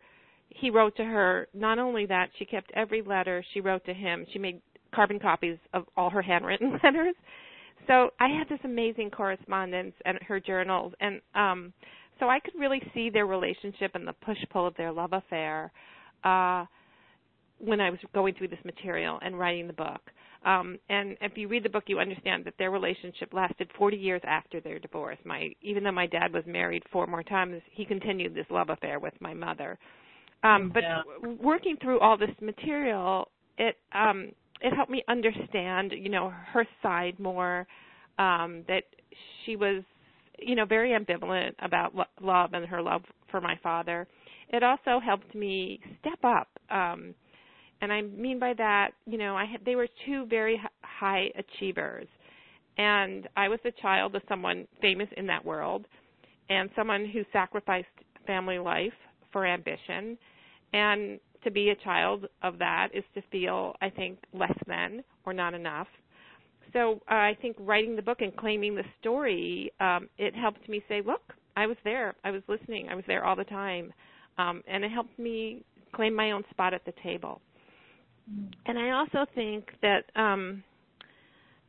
he 0.49 0.71
wrote 0.71 0.97
to 0.97 1.05
her. 1.05 1.49
Not 1.55 1.79
only 1.79 2.07
that, 2.07 2.31
she 2.39 2.45
kept 2.45 2.71
every 2.75 3.03
letter 3.03 3.45
she 3.53 3.61
wrote 3.61 3.85
to 3.87 3.95
him. 3.95 4.27
She 4.33 4.39
made 4.39 4.61
carbon 4.95 5.19
copies 5.19 5.59
of 5.75 5.85
all 5.97 6.11
her 6.11 6.23
handwritten 6.23 6.79
letters. 6.85 7.15
So 7.87 8.11
I 8.19 8.29
had 8.29 8.49
this 8.49 8.59
amazing 8.65 9.11
correspondence 9.11 9.95
and 10.05 10.19
her 10.27 10.41
journals, 10.41 10.93
and 11.01 11.21
um, 11.35 11.73
so 12.19 12.29
I 12.29 12.41
could 12.41 12.55
really 12.59 12.83
see 12.95 13.11
their 13.11 13.27
relationship 13.27 13.93
and 13.95 14.07
the 14.07 14.13
push 14.13 14.39
pull 14.51 14.67
of 14.67 14.75
their 14.77 14.91
love 14.91 15.13
affair 15.13 15.71
uh, 16.25 16.65
when 17.59 17.81
I 17.81 17.91
was 17.91 18.01
going 18.15 18.35
through 18.35 18.49
this 18.49 18.65
material 18.65 19.19
and 19.23 19.39
writing 19.39 19.67
the 19.67 19.73
book. 19.73 20.01
Um, 20.45 20.79
and 20.89 21.17
if 21.21 21.37
you 21.37 21.49
read 21.49 21.65
the 21.65 21.69
book, 21.69 21.85
you 21.87 21.99
understand 21.99 22.45
that 22.45 22.55
their 22.59 22.71
relationship 22.71 23.33
lasted 23.33 23.71
40 23.79 23.97
years 23.97 24.21
after 24.25 24.61
their 24.61 24.79
divorce. 24.79 25.19
My 25.25 25.51
even 25.63 25.83
though 25.85 25.93
my 25.93 26.07
dad 26.07 26.33
was 26.33 26.45
married 26.47 26.83
four 26.93 27.07
more 27.07 27.23
times, 27.23 27.61
he 27.73 27.85
continued 27.85 28.35
this 28.35 28.47
love 28.51 28.69
affair 28.71 28.99
with 28.99 29.15
my 29.21 29.35
mother. 29.35 29.79
Um, 30.43 30.71
but 30.73 30.83
Yeah. 30.83 31.03
w- 31.21 31.39
working 31.43 31.77
through 31.79 32.01
all 32.01 32.17
this 32.17 32.35
material, 32.41 33.29
it 33.59 33.79
um, 33.93 34.33
it 34.61 34.73
helped 34.75 34.91
me 34.91 35.03
understand, 35.09 35.93
you 35.93 36.09
know, 36.09 36.31
her 36.31 36.67
side 36.83 37.19
more. 37.19 37.67
Um, 38.19 38.65
that 38.67 38.85
she 39.45 39.57
was, 39.57 39.83
you 40.39 40.55
know, 40.55 40.65
very 40.65 40.91
ambivalent 40.99 41.53
about 41.59 41.95
lo- 41.95 42.05
love 42.23 42.55
and 42.55 42.65
her 42.67 42.81
love 42.81 43.03
for 43.31 43.41
my 43.43 43.57
father. 43.63 44.07
It 44.49 44.63
also 44.63 45.01
helped 45.05 45.35
me 45.35 45.81
step 46.01 46.19
up. 46.25 46.49
Um, 46.71 47.15
and 47.81 47.93
I 47.93 48.03
mean 48.03 48.39
by 48.39 48.55
that, 48.55 48.93
you 49.07 49.19
know, 49.19 49.37
I 49.37 49.45
had 49.45 49.65
they 49.65 49.77
were 49.77 49.89
two 50.07 50.27
very 50.27 50.61
high 50.83 51.31
achievers, 51.37 52.07
and 52.79 53.29
I 53.37 53.49
was 53.49 53.59
a 53.65 53.71
child 53.83 54.15
of 54.15 54.23
someone 54.29 54.67
famous 54.81 55.09
in 55.17 55.27
that 55.27 55.45
world, 55.45 55.87
and 56.49 56.71
someone 56.77 57.07
who 57.07 57.23
sacrificed 57.33 57.89
family 58.27 58.59
life 58.59 58.93
for 59.33 59.47
ambition, 59.47 60.17
and 60.73 61.21
to 61.45 61.51
be 61.51 61.71
a 61.71 61.77
child 61.77 62.27
of 62.43 62.59
that 62.59 62.89
is 62.93 63.05
to 63.15 63.23
feel, 63.31 63.75
I 63.81 63.91
think, 63.91 64.19
less 64.33 64.57
than 64.67 65.05
or 65.25 65.33
not 65.33 65.55
enough. 65.55 65.87
so 66.73 67.01
uh, 67.11 67.15
I 67.15 67.37
think 67.41 67.57
writing 67.61 67.95
the 67.95 68.03
book 68.03 68.21
and 68.21 68.37
claiming 68.37 68.75
the 68.75 68.83
story, 69.01 69.73
um, 69.81 70.09
it 70.19 70.35
helped 70.35 70.69
me 70.69 70.83
say, 70.89 71.03
look, 71.07 71.23
I 71.57 71.67
was 71.67 71.77
there, 71.85 72.15
I 72.25 72.31
was 72.31 72.43
listening, 72.49 72.89
I 72.89 72.95
was 72.95 73.05
there 73.07 73.25
all 73.25 73.37
the 73.37 73.45
time, 73.45 73.93
um, 74.39 74.63
and 74.67 74.85
it 74.85 74.91
helped 74.91 75.19
me 75.19 75.65
claim 75.93 76.15
my 76.15 76.33
own 76.33 76.45
spot 76.51 76.75
at 76.75 76.85
the 76.85 76.93
table. 77.03 77.41
And 78.67 78.79
I 78.79 78.91
also 78.91 79.27
think 79.35 79.71
that, 79.83 80.05
um, 80.21 80.63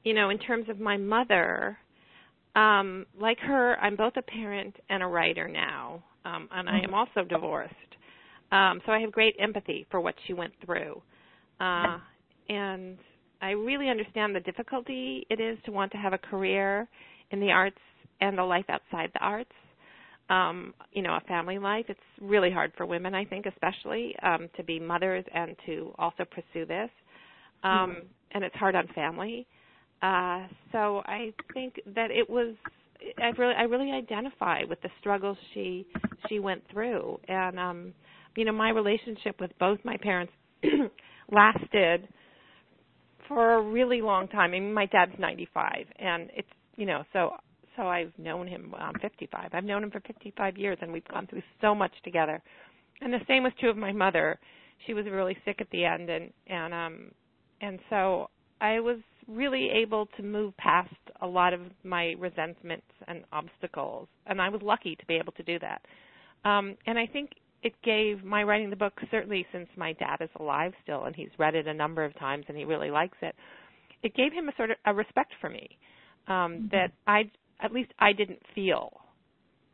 you 0.04 0.14
know, 0.14 0.30
in 0.30 0.40
terms 0.40 0.70
of 0.70 0.80
my 0.80 0.98
mother, 0.98 1.78
um, 2.56 3.06
like 3.20 3.40
her, 3.40 3.78
I'm 3.80 3.96
both 3.96 4.14
a 4.18 4.22
parent 4.24 4.76
and 4.90 5.04
a 5.04 5.08
writer 5.08 5.48
now, 5.48 6.04
um, 6.26 6.50
and 6.52 6.68
I 6.68 6.80
am 6.80 6.94
also 6.94 7.24
divorced. 7.24 7.74
Um, 8.52 8.82
so 8.86 8.92
I 8.92 9.00
have 9.02 9.12
great 9.12 9.36
empathy 9.40 9.86
for 9.92 10.02
what 10.02 10.16
she 10.26 10.34
went 10.34 10.54
through. 10.66 11.02
Uh, 11.60 11.98
and 12.50 12.98
I 13.42 13.52
really 13.52 13.90
understand 13.90 14.36
the 14.36 14.40
difficulty 14.40 15.26
it 15.30 15.40
is 15.40 15.58
to 15.66 15.72
want 15.72 15.92
to 15.92 15.98
have 15.98 16.14
a 16.14 16.18
career 16.18 16.88
in 17.32 17.40
the 17.40 17.52
arts 17.52 17.78
and 18.22 18.40
a 18.40 18.46
life 18.46 18.66
outside 18.70 19.12
the 19.14 19.20
arts. 19.20 19.52
Um, 20.30 20.74
you 20.92 21.02
know, 21.02 21.16
a 21.16 21.22
family 21.22 21.58
life. 21.58 21.86
It's 21.88 22.00
really 22.22 22.52
hard 22.52 22.74
for 22.76 22.86
women, 22.86 23.16
I 23.16 23.24
think, 23.24 23.46
especially 23.46 24.14
um, 24.24 24.50
to 24.58 24.64
be 24.64 24.78
mothers 24.78 25.24
and 25.34 25.56
to 25.66 25.94
also 25.98 26.26
pursue 26.26 26.66
this. 26.66 26.90
Um, 27.64 27.72
mm-hmm. 27.72 28.00
And 28.32 28.44
it's 28.44 28.56
hard 28.56 28.76
on 28.76 28.88
family. 28.94 29.48
Uh, 30.02 30.48
so 30.72 31.02
I 31.06 31.34
think 31.54 31.76
that 31.96 32.12
it 32.12 32.30
was. 32.30 32.56
I 33.20 33.28
really, 33.38 33.54
I 33.56 33.64
really 33.64 33.92
identify 33.92 34.64
with 34.68 34.82
the 34.82 34.90
struggles 35.00 35.38
she 35.54 35.88
she 36.28 36.40
went 36.40 36.64
through, 36.72 37.20
and 37.28 37.60
um, 37.60 37.94
you 38.36 38.46
know, 38.46 38.52
my 38.52 38.70
relationship 38.70 39.40
with 39.40 39.52
both 39.60 39.80
my 39.84 39.98
parents 39.98 40.34
lasted 41.32 42.08
for 43.28 43.56
a 43.56 43.62
really 43.62 44.02
long 44.02 44.28
time. 44.28 44.52
I 44.52 44.60
mean, 44.60 44.74
my 44.74 44.86
dad's 44.86 45.18
95, 45.20 45.86
and 46.00 46.30
it's 46.36 46.48
you 46.76 46.86
know, 46.86 47.04
so 47.12 47.32
so 47.78 47.88
I've 47.88 48.12
known 48.18 48.48
him. 48.48 48.74
I'm 48.78 49.00
55. 49.02 49.52
I've 49.54 49.64
known 49.64 49.84
him 49.84 49.92
for 49.92 50.02
55 50.02 50.58
years, 50.58 50.78
and 50.82 50.92
we've 50.92 51.08
gone 51.08 51.28
through 51.28 51.44
so 51.62 51.74
much 51.74 51.94
together. 52.04 52.42
And 53.02 53.14
the 53.14 53.20
same 53.28 53.44
was 53.44 53.54
true 53.60 53.70
of 53.70 53.78
my 53.78 53.92
mother. 53.92 54.40
She 54.86 54.94
was 54.94 55.06
really 55.06 55.38
sick 55.46 55.58
at 55.62 55.70
the 55.72 55.86
end, 55.86 56.10
and 56.10 56.32
and 56.48 56.74
um, 56.74 57.12
and 57.62 57.80
so 57.90 58.30
I 58.60 58.80
was 58.80 58.98
really 59.28 59.70
able 59.70 60.08
to 60.18 60.24
move 60.24 60.56
past 60.58 60.94
a 61.22 61.28
lot 61.28 61.54
of 61.54 61.62
my 61.84 62.16
resentments 62.20 62.88
and 63.08 63.24
obstacles, 63.32 64.08
and 64.26 64.42
I 64.42 64.50
was 64.50 64.62
lucky 64.62 64.96
to 64.96 65.06
be 65.06 65.16
able 65.16 65.34
to 65.34 65.44
do 65.44 65.60
that. 65.60 65.82
Um, 66.44 66.76
and 66.86 66.98
I 66.98 67.06
think 67.06 67.32
it 67.64 67.74
gave 67.84 68.24
my 68.24 68.44
writing 68.44 68.70
the 68.70 68.76
book 68.76 68.94
certainly 69.10 69.46
since 69.52 69.68
my 69.76 69.94
dad 69.94 70.18
is 70.22 70.30
alive 70.40 70.74
still 70.84 71.06
and 71.06 71.16
he's 71.16 71.30
read 71.40 71.56
it 71.56 71.68
a 71.68 71.74
number 71.74 72.06
of 72.06 72.18
times 72.20 72.46
and 72.48 72.58
he 72.58 72.66
really 72.66 72.92
likes 72.92 73.18
it 73.22 73.36
it 74.04 74.14
gave 74.16 74.32
him 74.32 74.48
a 74.48 74.56
sort 74.56 74.70
of 74.70 74.78
a 74.86 74.94
respect 74.94 75.34
for 75.42 75.50
me 75.50 75.68
um 76.28 76.34
mm-hmm. 76.34 76.68
that 76.72 76.92
i 77.08 77.24
at 77.62 77.72
least 77.72 77.92
i 78.00 78.12
didn't 78.12 78.42
feel 78.54 78.92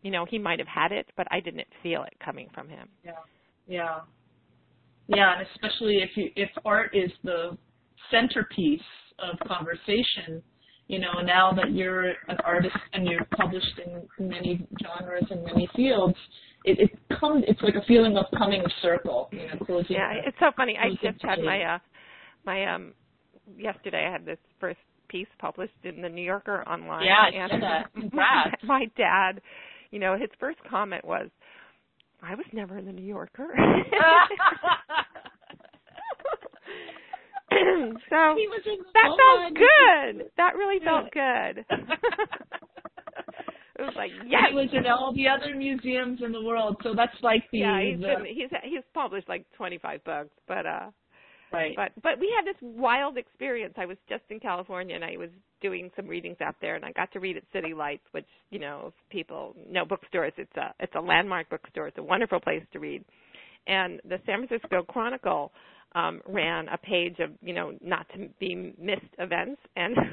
you 0.02 0.12
know 0.12 0.26
he 0.26 0.38
might 0.38 0.60
have 0.60 0.68
had 0.68 0.92
it 0.92 1.08
but 1.18 1.28
i 1.32 1.40
didn't 1.40 1.68
feel 1.82 2.04
it 2.04 2.14
coming 2.24 2.48
from 2.54 2.68
him 2.68 2.88
yeah 3.04 3.12
yeah 3.68 4.00
yeah 5.08 5.38
and 5.38 5.48
especially 5.54 5.98
if 5.98 6.10
you 6.16 6.30
if 6.36 6.50
art 6.66 6.96
is 6.96 7.12
the 7.24 7.58
centerpiece 8.12 8.82
of 9.20 9.38
conversation 9.48 10.42
you 10.88 11.00
know 11.00 11.22
now 11.24 11.52
that 11.52 11.72
you're 11.72 12.10
an 12.10 12.38
artist 12.44 12.76
and 12.94 13.08
you're 13.08 13.26
published 13.38 13.80
in 13.86 14.28
many 14.28 14.68
genres 14.82 15.26
and 15.30 15.44
many 15.44 15.68
fields 15.76 16.18
it, 16.64 16.80
it 16.80 17.20
comes 17.20 17.44
it's 17.48 17.62
like 17.62 17.76
a 17.76 17.86
feeling 17.86 18.18
of 18.18 18.26
coming 18.38 18.64
circle, 18.82 19.30
you 19.32 19.48
know, 19.48 19.66
closing. 19.66 19.96
Yeah, 19.96 20.14
it's 20.26 20.38
so 20.40 20.52
funny. 20.56 20.78
I 20.78 20.92
just 20.92 21.22
had 21.22 21.40
my 21.44 21.62
uh 21.62 21.80
my 22.46 22.66
um 22.74 22.94
yesterday 23.58 24.08
I 24.08 24.12
had 24.12 24.26
this 24.26 24.38
first 24.60 24.80
piece 25.14 25.28
published 25.38 25.74
in 25.84 26.02
the 26.02 26.10
New 26.10 26.24
Yorker 26.24 26.68
online. 26.68 27.06
Yeah, 27.06 27.28
and 27.54 27.62
that. 27.62 27.86
My, 28.14 28.52
my 28.64 28.86
dad, 28.98 29.40
you 29.92 30.00
know, 30.00 30.18
his 30.18 30.30
first 30.40 30.58
comment 30.70 31.06
was, 31.06 31.30
"I 32.22 32.34
was 32.34 32.46
never 32.52 32.80
in 32.80 32.86
the 32.86 32.92
New 32.92 33.06
Yorker." 33.06 33.48
so 38.10 38.36
that 38.94 39.10
felt 39.22 39.54
good. 39.54 40.32
That 40.38 40.56
really 40.56 40.80
felt 40.84 41.12
good. 41.12 41.64
It 43.76 43.82
was 43.82 43.94
like 43.96 44.12
yeah, 44.26 44.50
he 44.50 44.56
was 44.56 44.70
in 44.72 44.86
all 44.88 45.14
the 45.16 45.28
other 45.28 45.56
museums 45.56 46.22
in 46.24 46.32
the 46.32 46.42
world. 46.42 46.78
So 46.84 46.94
that's 46.96 47.16
like 47.22 47.44
the 47.52 47.60
yeah. 47.60 47.82
He's 47.82 48.00
the, 48.00 48.08
been, 48.08 48.26
he's 48.26 48.50
he's 48.64 48.84
published 48.94 49.30
like 49.30 49.46
25 49.58 50.04
books, 50.04 50.30
but 50.48 50.66
uh, 50.66 50.90
right. 51.54 51.76
But 51.76 51.92
but 52.02 52.20
we 52.20 52.34
had 52.36 52.46
this 52.46 52.60
wild 52.62 53.18
experience. 53.18 53.76
I 53.78 53.86
was 53.86 53.98
just 54.10 54.24
in 54.30 54.40
California 54.40 54.96
and 54.96 55.04
I 55.04 55.18
was 55.18 55.30
doing 55.62 55.90
some 55.96 56.08
readings 56.08 56.38
out 56.42 56.56
there, 56.62 56.76
and 56.76 56.84
I 56.84 56.92
got 56.92 57.12
to 57.14 57.20
read 57.20 57.38
at 57.38 57.44
City 57.54 57.74
Lights, 57.74 58.04
which 58.12 58.28
you 58.50 58.60
know 58.60 58.94
people 59.10 59.56
know 59.70 59.86
bookstores. 59.86 60.34
It's 60.38 60.56
a 60.58 60.74
it's 60.80 60.94
a 60.96 61.02
landmark 61.02 61.50
bookstore. 61.50 61.88
It's 61.88 61.98
a 61.98 62.04
wonderful 62.04 62.40
place 62.40 62.64
to 62.74 62.80
read. 62.80 63.06
And 63.68 64.02
the 64.04 64.20
San 64.26 64.46
Francisco 64.46 64.84
Chronicle 64.84 65.52
um, 65.96 66.22
ran 66.28 66.68
a 66.68 66.78
page 66.78 67.20
of 67.20 67.30
you 67.42 67.54
know 67.54 67.74
not 67.82 68.08
to 68.16 68.28
be 68.40 68.74
missed 68.80 69.14
events 69.20 69.62
and 69.76 69.96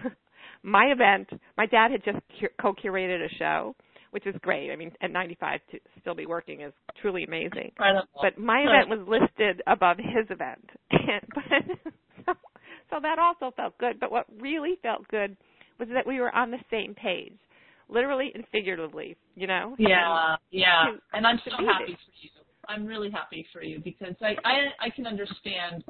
my 0.62 0.86
event, 0.86 1.28
my 1.56 1.66
dad 1.66 1.90
had 1.90 2.04
just 2.04 2.18
co-curated 2.60 3.24
a 3.24 3.28
show, 3.36 3.74
which 4.10 4.26
is 4.26 4.34
great. 4.42 4.70
I 4.70 4.76
mean, 4.76 4.92
at 5.00 5.10
95 5.10 5.60
to 5.72 5.78
still 6.00 6.14
be 6.14 6.26
working 6.26 6.62
is 6.62 6.72
truly 7.00 7.24
amazing. 7.24 7.72
But 8.20 8.38
my 8.38 8.60
event 8.60 8.88
was 8.88 9.06
listed 9.06 9.62
above 9.66 9.98
his 9.98 10.26
event, 10.30 10.68
and 10.90 11.22
but 11.34 11.92
so, 12.26 12.32
so 12.90 12.96
that 13.02 13.18
also 13.18 13.54
felt 13.56 13.76
good. 13.78 14.00
But 14.00 14.10
what 14.10 14.26
really 14.40 14.78
felt 14.82 15.06
good 15.08 15.36
was 15.78 15.88
that 15.92 16.06
we 16.06 16.20
were 16.20 16.34
on 16.34 16.50
the 16.50 16.58
same 16.70 16.94
page, 16.94 17.38
literally 17.88 18.32
and 18.34 18.44
figuratively. 18.52 19.16
You 19.34 19.46
know? 19.46 19.74
Yeah, 19.78 20.30
and, 20.30 20.38
yeah. 20.50 20.84
And 21.12 21.26
I'm 21.26 21.40
so 21.44 21.52
happy 21.52 21.92
for 21.92 22.12
you. 22.20 22.30
I'm 22.68 22.86
really 22.86 23.10
happy 23.10 23.46
for 23.52 23.62
you 23.62 23.80
because 23.82 24.14
I 24.20 24.36
I, 24.44 24.86
I 24.86 24.90
can 24.90 25.06
understand 25.06 25.84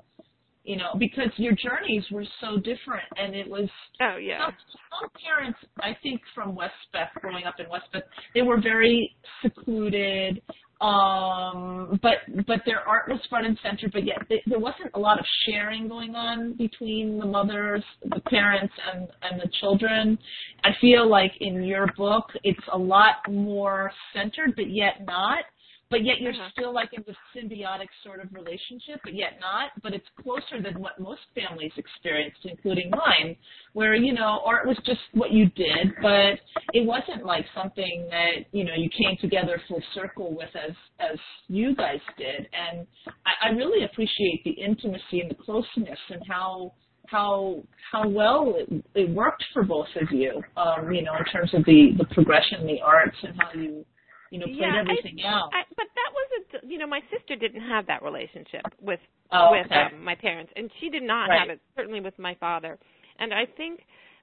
you 0.64 0.76
know, 0.76 0.94
because 0.98 1.30
your 1.36 1.52
journeys 1.52 2.04
were 2.10 2.26
so 2.40 2.56
different, 2.56 3.08
and 3.16 3.34
it 3.34 3.48
was. 3.48 3.68
Oh 4.00 4.16
yeah. 4.16 4.46
Some, 4.46 4.54
some 5.00 5.10
parents, 5.24 5.58
I 5.80 5.96
think, 6.02 6.20
from 6.34 6.54
Westbeth, 6.54 7.10
growing 7.20 7.44
up 7.44 7.54
in 7.58 7.68
Westbeth, 7.68 8.02
they 8.34 8.42
were 8.42 8.60
very 8.60 9.16
secluded. 9.42 10.42
Um, 10.80 11.98
but 12.02 12.46
but 12.46 12.60
their 12.64 12.80
art 12.88 13.08
was 13.08 13.20
front 13.28 13.46
and 13.46 13.58
center, 13.62 13.88
but 13.92 14.04
yet 14.06 14.18
they, 14.30 14.42
there 14.46 14.58
wasn't 14.58 14.90
a 14.94 14.98
lot 14.98 15.18
of 15.18 15.26
sharing 15.44 15.88
going 15.88 16.14
on 16.14 16.54
between 16.54 17.18
the 17.18 17.26
mothers, 17.26 17.84
the 18.02 18.20
parents, 18.20 18.72
and 18.92 19.08
and 19.22 19.40
the 19.40 19.50
children. 19.60 20.18
I 20.64 20.70
feel 20.80 21.08
like 21.08 21.32
in 21.40 21.62
your 21.64 21.86
book, 21.98 22.30
it's 22.44 22.64
a 22.72 22.78
lot 22.78 23.16
more 23.28 23.92
centered, 24.14 24.56
but 24.56 24.70
yet 24.70 25.04
not 25.06 25.44
but 25.90 26.04
yet 26.04 26.20
you're 26.20 26.32
uh-huh. 26.32 26.48
still 26.52 26.72
like 26.72 26.90
in 26.92 27.04
the 27.06 27.14
symbiotic 27.34 27.88
sort 28.04 28.20
of 28.20 28.32
relationship, 28.32 29.00
but 29.02 29.14
yet 29.14 29.38
not. 29.40 29.70
But 29.82 29.92
it's 29.92 30.06
closer 30.22 30.62
than 30.62 30.80
what 30.80 31.00
most 31.00 31.20
families 31.34 31.72
experienced, 31.76 32.40
including 32.44 32.90
mine, 32.90 33.36
where 33.72 33.94
you 33.94 34.14
know 34.14 34.40
art 34.44 34.66
was 34.66 34.78
just 34.86 35.00
what 35.12 35.32
you 35.32 35.46
did, 35.50 35.92
but 36.00 36.38
it 36.72 36.86
wasn't 36.86 37.26
like 37.26 37.44
something 37.54 38.08
that 38.10 38.46
you 38.52 38.64
know 38.64 38.74
you 38.76 38.88
came 38.90 39.16
together 39.20 39.60
full 39.68 39.82
circle 39.94 40.34
with 40.34 40.50
as 40.54 40.74
as 41.00 41.18
you 41.48 41.74
guys 41.74 42.00
did. 42.16 42.48
And 42.52 42.86
I, 43.26 43.48
I 43.48 43.50
really 43.50 43.84
appreciate 43.84 44.42
the 44.44 44.50
intimacy 44.50 45.20
and 45.20 45.30
the 45.30 45.34
closeness 45.34 45.98
and 46.10 46.22
how 46.28 46.72
how 47.06 47.62
how 47.90 48.08
well 48.08 48.54
it, 48.56 48.84
it 48.94 49.10
worked 49.10 49.44
for 49.52 49.64
both 49.64 49.88
of 50.00 50.12
you. 50.12 50.42
Um, 50.56 50.92
you 50.92 51.02
know, 51.02 51.16
in 51.18 51.24
terms 51.24 51.52
of 51.52 51.64
the 51.64 51.94
the 51.98 52.04
progression, 52.14 52.66
the 52.66 52.80
arts, 52.80 53.16
and 53.22 53.34
how 53.36 53.60
you 53.60 53.84
you 54.30 54.38
know, 54.38 54.46
played 54.46 54.58
yeah, 54.60 54.80
everything 54.80 55.18
I, 55.24 55.28
out. 55.28 55.50
I, 55.52 55.62
but 55.76 55.86
that 55.94 56.10
wasn't, 56.14 56.70
you 56.70 56.78
know, 56.78 56.86
my 56.86 57.00
sister 57.10 57.36
didn't 57.36 57.62
have 57.62 57.86
that 57.86 58.02
relationship 58.02 58.62
with 58.80 59.00
oh, 59.32 59.50
with 59.52 59.66
okay. 59.66 59.94
um, 59.94 60.02
my 60.02 60.14
parents, 60.14 60.52
and 60.56 60.70
she 60.80 60.88
did 60.88 61.02
not 61.02 61.28
right. 61.28 61.40
have 61.40 61.50
it. 61.50 61.60
Certainly 61.76 62.00
with 62.00 62.18
my 62.18 62.34
father, 62.38 62.78
and 63.18 63.34
I 63.34 63.44
think 63.56 63.80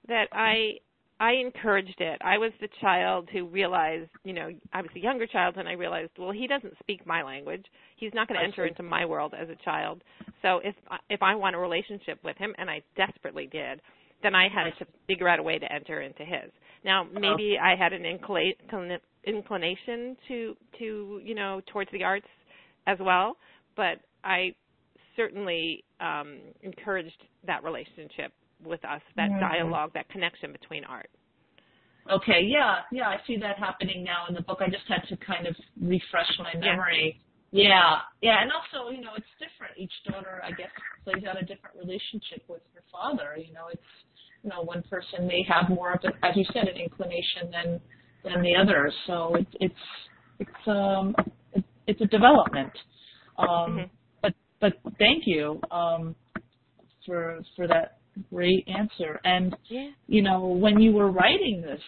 that 0.08 0.28
I 0.32 0.80
I 1.20 1.34
encouraged 1.34 2.00
it. 2.00 2.22
I 2.24 2.38
was 2.38 2.52
the 2.62 2.70
child 2.80 3.28
who 3.32 3.48
realized, 3.48 4.10
you 4.24 4.34
know, 4.34 4.50
I 4.72 4.82
was 4.82 4.91
a 4.96 5.00
younger 5.00 5.26
child, 5.26 5.56
and 5.58 5.67
I 5.67 5.74
realized, 5.74 6.12
well, 6.17 6.32
he 6.32 6.48
doesn't 6.48 6.78
speak 6.80 7.06
my 7.08 7.24
language. 7.24 7.65
He's 7.96 8.13
not 8.13 8.28
going 8.28 8.39
to 8.39 8.46
enter 8.46 8.65
into 8.65 8.84
my 8.84 9.06
world 9.06 9.34
as 9.39 9.50
a 9.50 9.56
child. 9.65 10.04
So 10.41 10.62
if 10.63 10.76
if 11.10 11.22
I 11.22 11.36
want 11.36 11.56
a 11.56 11.60
relationship 11.60 12.20
with 12.24 12.38
him, 12.38 12.54
and 12.58 12.70
I 12.70 12.82
desperately 12.96 13.48
did, 13.48 13.82
then 14.24 14.36
I 14.36 14.48
had 14.48 14.72
to 14.80 14.86
figure 15.08 15.28
out 15.28 15.39
a 15.39 15.43
way 15.43 15.58
to 15.60 15.72
enter 15.72 16.02
into 16.02 16.24
his. 16.24 16.52
Now, 16.86 17.06
maybe 17.12 17.58
I 17.62 17.76
had 17.76 17.93
an 17.93 18.04
inclina- 18.04 19.00
inclination 19.28 20.18
to 20.28 20.56
to 20.80 21.22
you 21.24 21.36
know 21.36 21.62
towards 21.72 21.92
the 21.92 22.04
arts 22.04 22.28
as 22.88 22.98
well, 23.00 23.38
but 23.76 24.00
I 24.24 24.56
certainly 25.16 25.84
um, 26.00 26.40
encouraged 26.62 27.24
that 27.46 27.63
relationship 27.63 28.32
with 28.63 28.84
us, 28.86 29.02
that 29.16 29.30
mm-hmm. 29.30 29.40
dialogue, 29.40 29.92
that 29.94 30.10
connection 30.10 30.52
between 30.52 30.84
art. 30.86 31.10
Okay, 32.10 32.42
yeah, 32.44 32.88
yeah, 32.92 33.10
I 33.10 33.18
see 33.28 33.38
that 33.38 33.58
happening 33.60 34.04
now 34.04 34.26
in 34.30 34.36
the 34.36 34.42
book. 34.42 34.60
I 34.62 34.70
just 34.70 34.88
had 34.88 35.04
to 35.10 35.18
kind 35.18 35.46
of 35.46 35.56
refresh 35.82 36.32
my 36.40 36.58
memory. 36.58 37.20
Yeah. 37.52 37.63
yeah, 37.63 37.96
yeah, 38.22 38.42
and 38.42 38.52
also, 38.52 38.92
you 38.92 39.02
know, 39.02 39.12
it's 39.16 39.28
different. 39.40 39.74
Each 39.78 39.92
daughter, 40.06 40.42
I 40.44 40.52
guess, 40.52 40.72
plays 41.04 41.24
out 41.28 41.42
a 41.42 41.46
different 41.46 41.76
relationship 41.76 42.44
with 42.48 42.62
her 42.76 42.84
father. 42.92 43.36
You 43.38 43.54
know, 43.54 43.68
it's 43.72 43.92
you 44.44 44.50
know 44.50 44.62
one 44.62 44.84
person 44.90 45.28
may 45.28 45.44
have 45.48 45.70
more 45.70 45.94
of 45.94 46.00
a, 46.04 46.26
as 46.26 46.36
you 46.36 46.46
said, 46.54 46.68
an 46.68 46.78
inclination 46.78 47.52
than 47.52 47.82
than 48.34 48.42
the 48.42 48.56
others. 48.56 48.94
So 49.06 49.36
it's 49.36 49.52
it's 49.60 49.74
it's 50.40 50.68
um 50.68 51.16
it's 51.88 52.02
a 52.02 52.06
development. 52.06 52.72
Um, 53.38 53.48
mm-hmm. 53.48 53.84
But 54.22 54.34
but 54.60 54.74
thank 55.00 55.24
you 55.26 55.60
um, 55.72 56.16
for 57.06 57.40
for 57.56 57.68
that 57.68 58.00
great 58.34 58.68
answer. 58.68 59.20
And 59.24 59.56
yeah. 59.70 59.90
you 60.08 60.22
know 60.22 60.48
when 60.48 60.80
you 60.80 60.92
were 60.92 61.12
writing 61.12 61.62
this, 61.62 61.82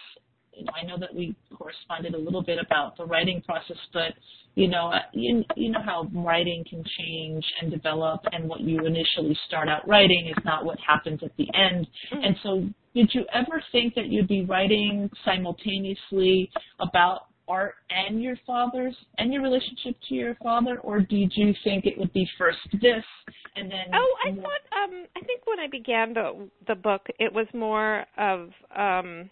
you 0.60 0.66
know 0.66 0.72
I 0.80 0.86
know 0.86 0.98
that 0.98 1.14
we 1.14 1.34
corresponded 1.56 2.14
a 2.14 2.18
little 2.18 2.42
bit 2.42 2.58
about 2.64 2.96
the 2.96 3.04
writing 3.04 3.42
process, 3.42 3.78
but 3.92 4.12
you 4.54 4.68
know 4.68 4.92
you, 5.12 5.42
you 5.56 5.70
know 5.70 5.82
how 5.82 6.08
writing 6.14 6.64
can 6.68 6.84
change 6.98 7.44
and 7.60 7.70
develop, 7.70 8.20
and 8.32 8.48
what 8.48 8.60
you 8.60 8.78
initially 8.86 9.36
start 9.46 9.68
out 9.68 9.88
writing 9.88 10.26
is 10.28 10.44
not 10.44 10.64
what 10.64 10.78
happens 10.86 11.20
at 11.22 11.32
the 11.38 11.48
end. 11.54 11.86
Mm-hmm. 12.12 12.24
And 12.24 12.36
so 12.42 12.64
did 12.94 13.10
you 13.14 13.24
ever 13.32 13.62
think 13.72 13.94
that 13.94 14.08
you'd 14.08 14.28
be 14.28 14.44
writing 14.44 15.10
simultaneously 15.24 16.50
about 16.78 17.26
art 17.48 17.74
and 17.90 18.22
your 18.22 18.36
father's 18.46 18.94
and 19.18 19.32
your 19.32 19.42
relationship 19.42 19.96
to 20.08 20.14
your 20.14 20.36
father, 20.42 20.78
or 20.80 21.00
did 21.00 21.32
you 21.34 21.54
think 21.64 21.86
it 21.86 21.98
would 21.98 22.12
be 22.12 22.28
first 22.38 22.58
this 22.80 23.04
and 23.56 23.70
then? 23.70 23.86
Oh, 23.92 24.16
I 24.24 24.30
more... 24.32 24.42
thought. 24.42 24.84
Um, 24.84 25.06
I 25.16 25.20
think 25.24 25.46
when 25.46 25.58
I 25.58 25.66
began 25.66 26.14
the 26.14 26.48
the 26.66 26.74
book, 26.74 27.06
it 27.18 27.32
was 27.32 27.46
more 27.52 28.04
of 28.16 28.50
um, 28.76 29.28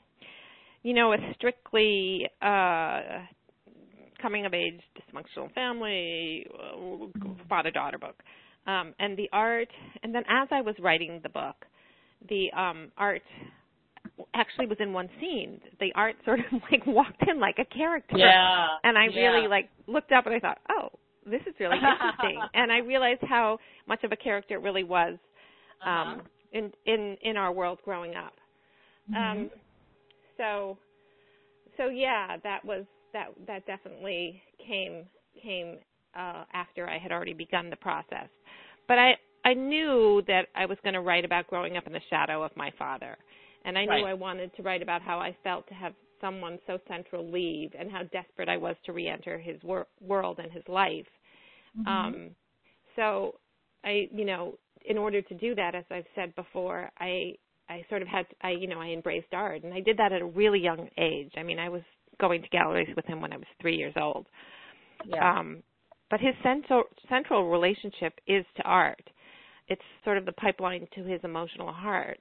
you 0.83 0.95
know, 0.95 1.13
a 1.13 1.17
strictly 1.35 2.29
uh, 2.41 3.01
coming 4.21 4.47
of 4.47 4.55
age 4.55 4.81
dysfunctional 4.97 5.53
family 5.55 6.47
uh, 6.59 7.35
father 7.49 7.71
daughter 7.71 7.99
book, 7.99 8.17
um, 8.67 8.95
and 8.99 9.17
the 9.17 9.29
art. 9.33 9.69
And 10.03 10.15
then 10.15 10.25
as 10.29 10.49
I 10.51 10.61
was 10.61 10.75
writing 10.81 11.21
the 11.23 11.29
book, 11.29 11.57
the 12.29 12.51
um, 12.57 12.91
art 12.97 13.23
actually 14.35 14.67
was 14.67 14.79
in 14.81 14.93
one 14.93 15.09
scene. 15.21 15.61
The 15.81 15.93
art 15.95 16.17
sort 16.25 16.41
of 16.41 16.61
like 16.71 16.87
walked 16.87 17.23
in 17.29 17.41
like 17.41 17.57
a 17.59 17.65
character. 17.65 18.17
Yeah. 18.17 18.67
And 18.85 18.97
I 18.99 19.07
yeah. 19.11 19.29
really 19.29 19.49
like 19.49 19.69
looked 19.87 20.13
up 20.13 20.27
and 20.27 20.35
I 20.35 20.39
thought, 20.39 20.59
oh, 20.71 20.91
this 21.27 21.41
is 21.47 21.55
really 21.61 21.77
interesting. 21.77 22.41
and 22.55 22.73
I 22.73 22.79
realized 22.79 23.21
how 23.29 23.59
much 23.87 24.05
of 24.05 24.13
a 24.13 24.17
character 24.17 24.55
it 24.55 24.63
really 24.63 24.85
was 24.85 25.19
um, 25.85 25.91
uh-huh. 25.91 26.21
in 26.53 26.73
in 26.87 27.17
in 27.23 27.37
our 27.37 27.53
world 27.53 27.79
growing 27.85 28.15
up. 28.15 28.35
Mm-hmm. 29.11 29.41
Um, 29.41 29.51
so 30.39 30.79
so 31.77 31.89
yeah, 31.89 32.37
that 32.43 32.65
was 32.65 32.85
that 33.13 33.29
that 33.47 33.67
definitely 33.67 34.41
came 34.67 35.05
came 35.43 35.77
uh, 36.19 36.45
after 36.53 36.89
I 36.89 36.99
had 36.99 37.13
already 37.13 37.35
begun 37.35 37.71
the 37.71 37.77
process. 37.77 38.29
But 38.87 38.99
I 38.99 39.13
I 39.45 39.55
knew 39.55 40.23
that 40.27 40.47
I 40.55 40.67
was 40.67 40.79
going 40.83 40.95
to 40.95 41.01
write 41.01 41.25
about 41.25 41.47
growing 41.47 41.77
up 41.77 41.87
in 41.87 41.93
the 41.93 42.01
shadow 42.11 42.43
of 42.43 42.51
my 42.57 42.73
father. 42.79 43.17
And 43.65 43.77
I 43.77 43.85
knew 43.85 43.91
right. 43.91 44.07
I 44.07 44.15
wanted 44.15 44.55
to 44.57 44.63
write 44.63 44.83
about 44.83 45.03
how 45.03 45.19
I 45.19 45.37
felt 45.45 45.67
to 45.69 45.75
have 45.75 45.93
someone 46.21 46.59
so 46.67 46.79
central 46.89 47.31
leave 47.31 47.71
and 47.79 47.91
how 47.91 48.03
desperate 48.05 48.49
I 48.49 48.57
was 48.57 48.77
to 48.87 48.93
re-enter 48.93 49.39
his 49.39 49.63
wor- 49.63 49.87
world 50.01 50.39
and 50.43 50.51
his 50.51 50.63
life. 50.69 51.07
Mm-hmm. 51.79 51.89
Um, 51.89 52.31
so 52.97 53.35
I, 53.85 54.09
you 54.13 54.25
know, 54.25 54.59
in 54.85 54.99
order 54.99 55.23
to 55.23 55.35
do 55.35 55.55
that, 55.55 55.75
as 55.75 55.85
I've 55.91 56.07
said 56.15 56.35
before, 56.35 56.91
I 56.99 57.35
I 57.69 57.85
sort 57.89 58.03
of 58.03 58.09
had 58.09 58.27
I 58.43 58.51
you 58.51 58.67
know 58.67 58.81
I 58.81 58.89
embraced 58.89 59.33
art 59.33 59.65
and 59.65 59.73
I 59.73 59.81
did 59.81 59.97
that 59.99 60.13
at 60.13 60.23
a 60.23 60.27
really 60.27 60.61
young 60.61 60.89
age. 60.99 61.33
I 61.37 61.43
mean, 61.43 61.59
I 61.59 61.69
was 61.69 61.83
going 62.21 62.43
to 62.43 62.49
galleries 62.49 62.95
with 62.97 63.07
him 63.07 63.21
when 63.21 63.33
I 63.33 63.37
was 63.37 63.47
three 63.61 63.77
years 63.77 63.95
old. 63.97 64.27
Yeah. 65.07 65.39
Um, 65.39 65.63
but 66.11 66.21
his 66.21 66.35
central 66.43 66.85
central 67.09 67.51
relationship 67.51 68.15
is 68.27 68.45
to 68.57 68.63
art. 68.63 69.11
It's 69.69 69.83
sort 70.05 70.17
of 70.19 70.25
the 70.25 70.33
pipeline 70.33 70.89
to 70.95 71.05
his 71.05 71.21
emotional 71.25 71.73
heart. 71.73 72.19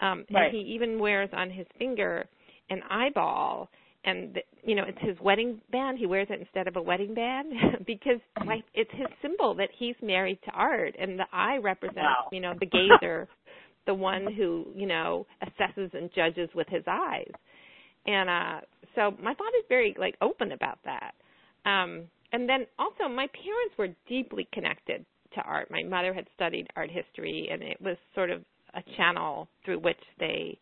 Um, 0.00 0.24
right. 0.32 0.46
And 0.46 0.54
he 0.54 0.74
even 0.74 0.98
wears 0.98 1.30
on 1.32 1.50
his 1.50 1.66
finger 1.78 2.26
an 2.70 2.80
eyeball, 2.90 3.68
and 4.04 4.38
you 4.64 4.74
know 4.74 4.84
it's 4.86 4.98
his 5.00 5.16
wedding 5.20 5.60
band. 5.70 5.98
He 5.98 6.06
wears 6.06 6.28
it 6.30 6.40
instead 6.40 6.68
of 6.68 6.76
a 6.76 6.82
wedding 6.82 7.14
band 7.14 7.52
because 7.86 8.20
like 8.46 8.64
it's 8.74 8.90
his 8.92 9.06
symbol 9.22 9.54
that 9.54 9.68
he's 9.78 9.94
married 10.02 10.38
to 10.44 10.50
art, 10.50 10.94
and 10.98 11.18
the 11.18 11.26
eye 11.32 11.58
represents 11.58 11.98
wow. 11.98 12.28
you 12.32 12.40
know 12.40 12.54
the 12.58 12.66
gazer, 12.66 13.28
the 13.86 13.94
one 13.94 14.32
who 14.32 14.66
you 14.74 14.86
know 14.86 15.26
assesses 15.42 15.92
and 15.94 16.10
judges 16.14 16.48
with 16.54 16.68
his 16.68 16.84
eyes. 16.86 17.30
And 18.06 18.28
uh 18.30 18.60
so 18.94 19.12
my 19.22 19.34
father's 19.34 19.64
very 19.68 19.94
like 19.98 20.16
open 20.20 20.52
about 20.52 20.78
that. 20.84 21.14
Um 21.64 22.04
and 22.32 22.48
then 22.48 22.66
also 22.78 23.08
my 23.08 23.26
parents 23.28 23.76
were 23.78 23.88
deeply 24.08 24.48
connected 24.52 25.04
to 25.34 25.40
art. 25.42 25.70
My 25.70 25.82
mother 25.82 26.14
had 26.14 26.26
studied 26.34 26.68
art 26.76 26.90
history 26.90 27.48
and 27.52 27.62
it 27.62 27.80
was 27.80 27.96
sort 28.14 28.30
of 28.30 28.42
a 28.74 28.82
channel 28.96 29.48
through 29.64 29.80
which 29.80 30.00
they 30.18 30.58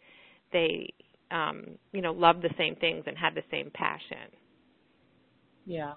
they 0.52 0.92
um, 1.30 1.78
you 1.92 2.02
know 2.02 2.12
loved 2.12 2.42
the 2.42 2.50
same 2.58 2.76
things 2.76 3.04
and 3.06 3.16
had 3.16 3.34
the 3.34 3.42
same 3.50 3.70
passion. 3.74 4.30
Yeah, 5.66 5.94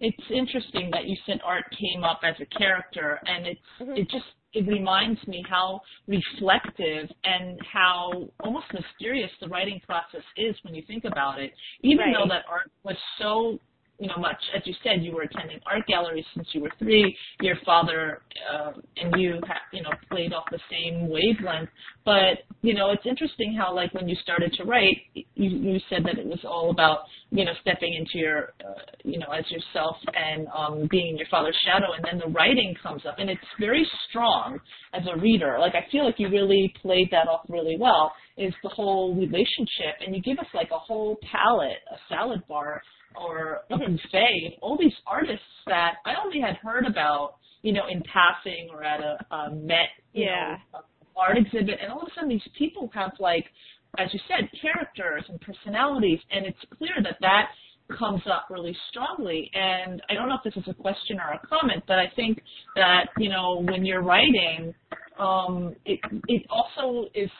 it's 0.00 0.30
interesting 0.30 0.90
that 0.92 1.06
you 1.06 1.16
said 1.26 1.40
art 1.44 1.64
came 1.70 2.04
up 2.04 2.20
as 2.22 2.34
a 2.40 2.58
character, 2.58 3.20
and 3.26 3.46
it's 3.46 3.60
mm-hmm. 3.80 3.92
it 3.92 4.10
just 4.10 4.24
it 4.52 4.66
reminds 4.68 5.26
me 5.26 5.44
how 5.48 5.80
reflective 6.06 7.10
and 7.24 7.58
how 7.72 8.28
almost 8.40 8.66
mysterious 8.72 9.30
the 9.40 9.48
writing 9.48 9.80
process 9.84 10.22
is 10.36 10.54
when 10.62 10.74
you 10.74 10.82
think 10.86 11.04
about 11.04 11.40
it. 11.40 11.52
Even 11.82 12.06
right. 12.06 12.14
though 12.16 12.28
that 12.28 12.44
art 12.48 12.70
was 12.84 12.96
so 13.18 13.58
you 13.98 14.08
know, 14.08 14.16
much 14.18 14.36
as 14.56 14.62
you 14.64 14.74
said, 14.82 15.02
you 15.02 15.12
were 15.12 15.22
attending 15.22 15.60
art 15.66 15.86
galleries 15.86 16.24
since 16.34 16.48
you 16.52 16.60
were 16.60 16.72
three. 16.78 17.16
Your 17.40 17.56
father 17.64 18.22
uh, 18.52 18.72
and 18.96 19.14
you, 19.20 19.40
ha- 19.46 19.62
you 19.72 19.82
know, 19.82 19.90
played 20.10 20.32
off 20.32 20.44
the 20.50 20.58
same 20.70 21.08
wavelength. 21.08 21.68
But 22.04 22.44
you 22.62 22.74
know, 22.74 22.90
it's 22.90 23.04
interesting 23.06 23.54
how, 23.54 23.74
like, 23.74 23.92
when 23.92 24.08
you 24.08 24.16
started 24.22 24.52
to 24.54 24.64
write, 24.64 24.96
you, 25.14 25.24
you 25.36 25.80
said 25.90 26.04
that 26.04 26.18
it 26.18 26.26
was 26.26 26.40
all 26.44 26.70
about, 26.70 27.00
you 27.30 27.44
know, 27.44 27.52
stepping 27.60 27.92
into 27.94 28.18
your, 28.18 28.54
uh, 28.60 28.80
you 29.04 29.18
know, 29.18 29.26
as 29.26 29.44
yourself 29.50 29.96
and 30.14 30.48
um, 30.56 30.88
being 30.90 31.16
your 31.16 31.26
father's 31.30 31.56
shadow, 31.64 31.92
and 31.94 32.04
then 32.04 32.18
the 32.18 32.32
writing 32.32 32.74
comes 32.82 33.02
up, 33.06 33.16
and 33.18 33.28
it's 33.28 33.40
very 33.60 33.86
strong 34.08 34.58
as 34.94 35.02
a 35.12 35.18
reader. 35.20 35.58
Like, 35.60 35.74
I 35.74 35.86
feel 35.92 36.06
like 36.06 36.18
you 36.18 36.30
really 36.30 36.72
played 36.80 37.10
that 37.10 37.28
off 37.28 37.42
really 37.48 37.76
well. 37.78 38.12
Is 38.36 38.54
the 38.64 38.68
whole 38.68 39.14
relationship, 39.14 39.94
and 40.04 40.14
you 40.14 40.20
give 40.20 40.38
us 40.40 40.46
like 40.54 40.70
a 40.72 40.78
whole 40.78 41.16
palette, 41.30 41.78
a 41.92 41.96
salad 42.08 42.42
bar 42.48 42.82
or 43.16 43.60
a 43.70 43.78
buffet, 43.78 44.58
all 44.60 44.76
these 44.76 44.92
artists 45.06 45.44
that 45.66 45.94
I 46.04 46.14
only 46.24 46.40
had 46.40 46.56
heard 46.56 46.84
about, 46.84 47.36
you 47.62 47.72
know, 47.72 47.86
in 47.88 48.02
passing 48.02 48.68
or 48.72 48.82
at 48.82 49.00
a, 49.00 49.34
a 49.34 49.54
Met, 49.54 49.86
you 50.12 50.24
yeah. 50.24 50.56
know, 50.72 50.80
art 51.16 51.38
exhibit, 51.38 51.78
and 51.80 51.92
all 51.92 52.02
of 52.02 52.08
a 52.08 52.10
sudden 52.14 52.28
these 52.28 52.42
people 52.58 52.90
have 52.92 53.12
like, 53.20 53.44
as 53.98 54.12
you 54.12 54.20
said, 54.26 54.48
characters 54.60 55.24
and 55.28 55.40
personalities, 55.40 56.18
and 56.32 56.44
it's 56.46 56.58
clear 56.76 56.94
that 57.02 57.16
that 57.20 57.50
comes 57.98 58.22
up 58.26 58.46
really 58.50 58.76
strongly. 58.90 59.50
And 59.54 60.02
I 60.08 60.14
don't 60.14 60.28
know 60.28 60.36
if 60.44 60.54
this 60.54 60.60
is 60.60 60.68
a 60.68 60.74
question 60.74 61.18
or 61.20 61.34
a 61.34 61.46
comment, 61.46 61.84
but 61.86 61.98
I 61.98 62.10
think 62.16 62.42
that 62.76 63.06
you 63.18 63.28
know 63.28 63.62
when 63.62 63.84
you're 63.84 64.02
writing, 64.02 64.74
um, 65.18 65.76
it 65.84 66.00
it 66.28 66.42
also 66.50 67.08
is 67.14 67.30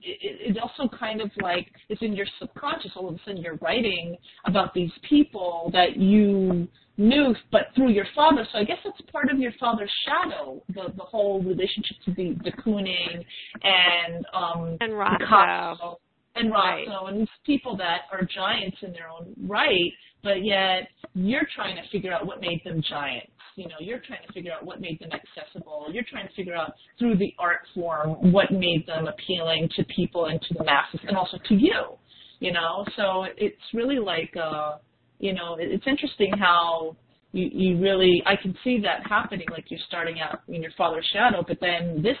it, 0.00 0.56
it 0.56 0.58
also 0.58 0.88
kind 0.96 1.20
of 1.20 1.30
like 1.40 1.68
it's 1.88 2.02
in 2.02 2.14
your 2.14 2.26
subconscious. 2.38 2.92
All 2.96 3.08
of 3.08 3.14
a 3.14 3.18
sudden, 3.24 3.42
you're 3.42 3.56
writing 3.56 4.16
about 4.44 4.74
these 4.74 4.90
people 5.08 5.70
that 5.72 5.96
you 5.96 6.68
knew, 6.96 7.34
but 7.50 7.68
through 7.74 7.90
your 7.90 8.06
father. 8.14 8.46
So 8.52 8.58
I 8.58 8.64
guess 8.64 8.78
it's 8.84 9.00
part 9.10 9.30
of 9.30 9.38
your 9.38 9.52
father's 9.58 9.92
shadow. 10.06 10.62
The 10.68 10.92
the 10.96 11.02
whole 11.02 11.42
relationship 11.42 11.96
to 12.04 12.14
the 12.14 12.34
de 12.42 12.52
Kooning 12.62 13.24
and 13.62 14.26
um 14.34 14.76
and 14.80 14.92
Rothko. 14.92 15.96
And 16.36 16.52
Rothko 16.52 16.52
right. 16.52 17.08
and 17.08 17.20
these 17.20 17.28
people 17.44 17.76
that 17.78 18.02
are 18.12 18.22
giants 18.22 18.76
in 18.82 18.92
their 18.92 19.08
own 19.08 19.34
right, 19.48 19.92
but 20.22 20.44
yet 20.44 20.88
you're 21.14 21.46
trying 21.54 21.76
to 21.76 21.88
figure 21.90 22.12
out 22.12 22.26
what 22.26 22.40
made 22.40 22.62
them 22.64 22.82
giants 22.88 23.32
you 23.58 23.66
know, 23.66 23.74
you're 23.80 23.98
trying 23.98 24.24
to 24.24 24.32
figure 24.32 24.52
out 24.52 24.64
what 24.64 24.80
made 24.80 25.00
them 25.00 25.10
accessible. 25.12 25.86
You're 25.90 26.04
trying 26.08 26.28
to 26.28 26.34
figure 26.34 26.54
out 26.54 26.74
through 26.98 27.16
the 27.16 27.34
art 27.38 27.62
form 27.74 28.32
what 28.32 28.52
made 28.52 28.86
them 28.86 29.08
appealing 29.08 29.68
to 29.74 29.84
people 29.84 30.26
and 30.26 30.40
to 30.40 30.54
the 30.54 30.64
masses 30.64 31.00
and 31.08 31.16
also 31.16 31.38
to 31.48 31.54
you, 31.54 31.98
you 32.38 32.52
know. 32.52 32.86
So 32.96 33.26
it's 33.36 33.56
really 33.74 33.98
like, 33.98 34.32
uh, 34.40 34.76
you 35.18 35.32
know, 35.34 35.56
it's 35.58 35.86
interesting 35.88 36.32
how 36.38 36.96
you, 37.32 37.50
you 37.52 37.78
really, 37.82 38.22
I 38.26 38.36
can 38.36 38.56
see 38.62 38.80
that 38.82 39.04
happening, 39.08 39.46
like 39.50 39.64
you're 39.72 39.80
starting 39.88 40.20
out 40.20 40.42
in 40.46 40.62
your 40.62 40.72
father's 40.78 41.08
shadow, 41.12 41.44
but 41.46 41.58
then 41.60 42.00
this 42.00 42.16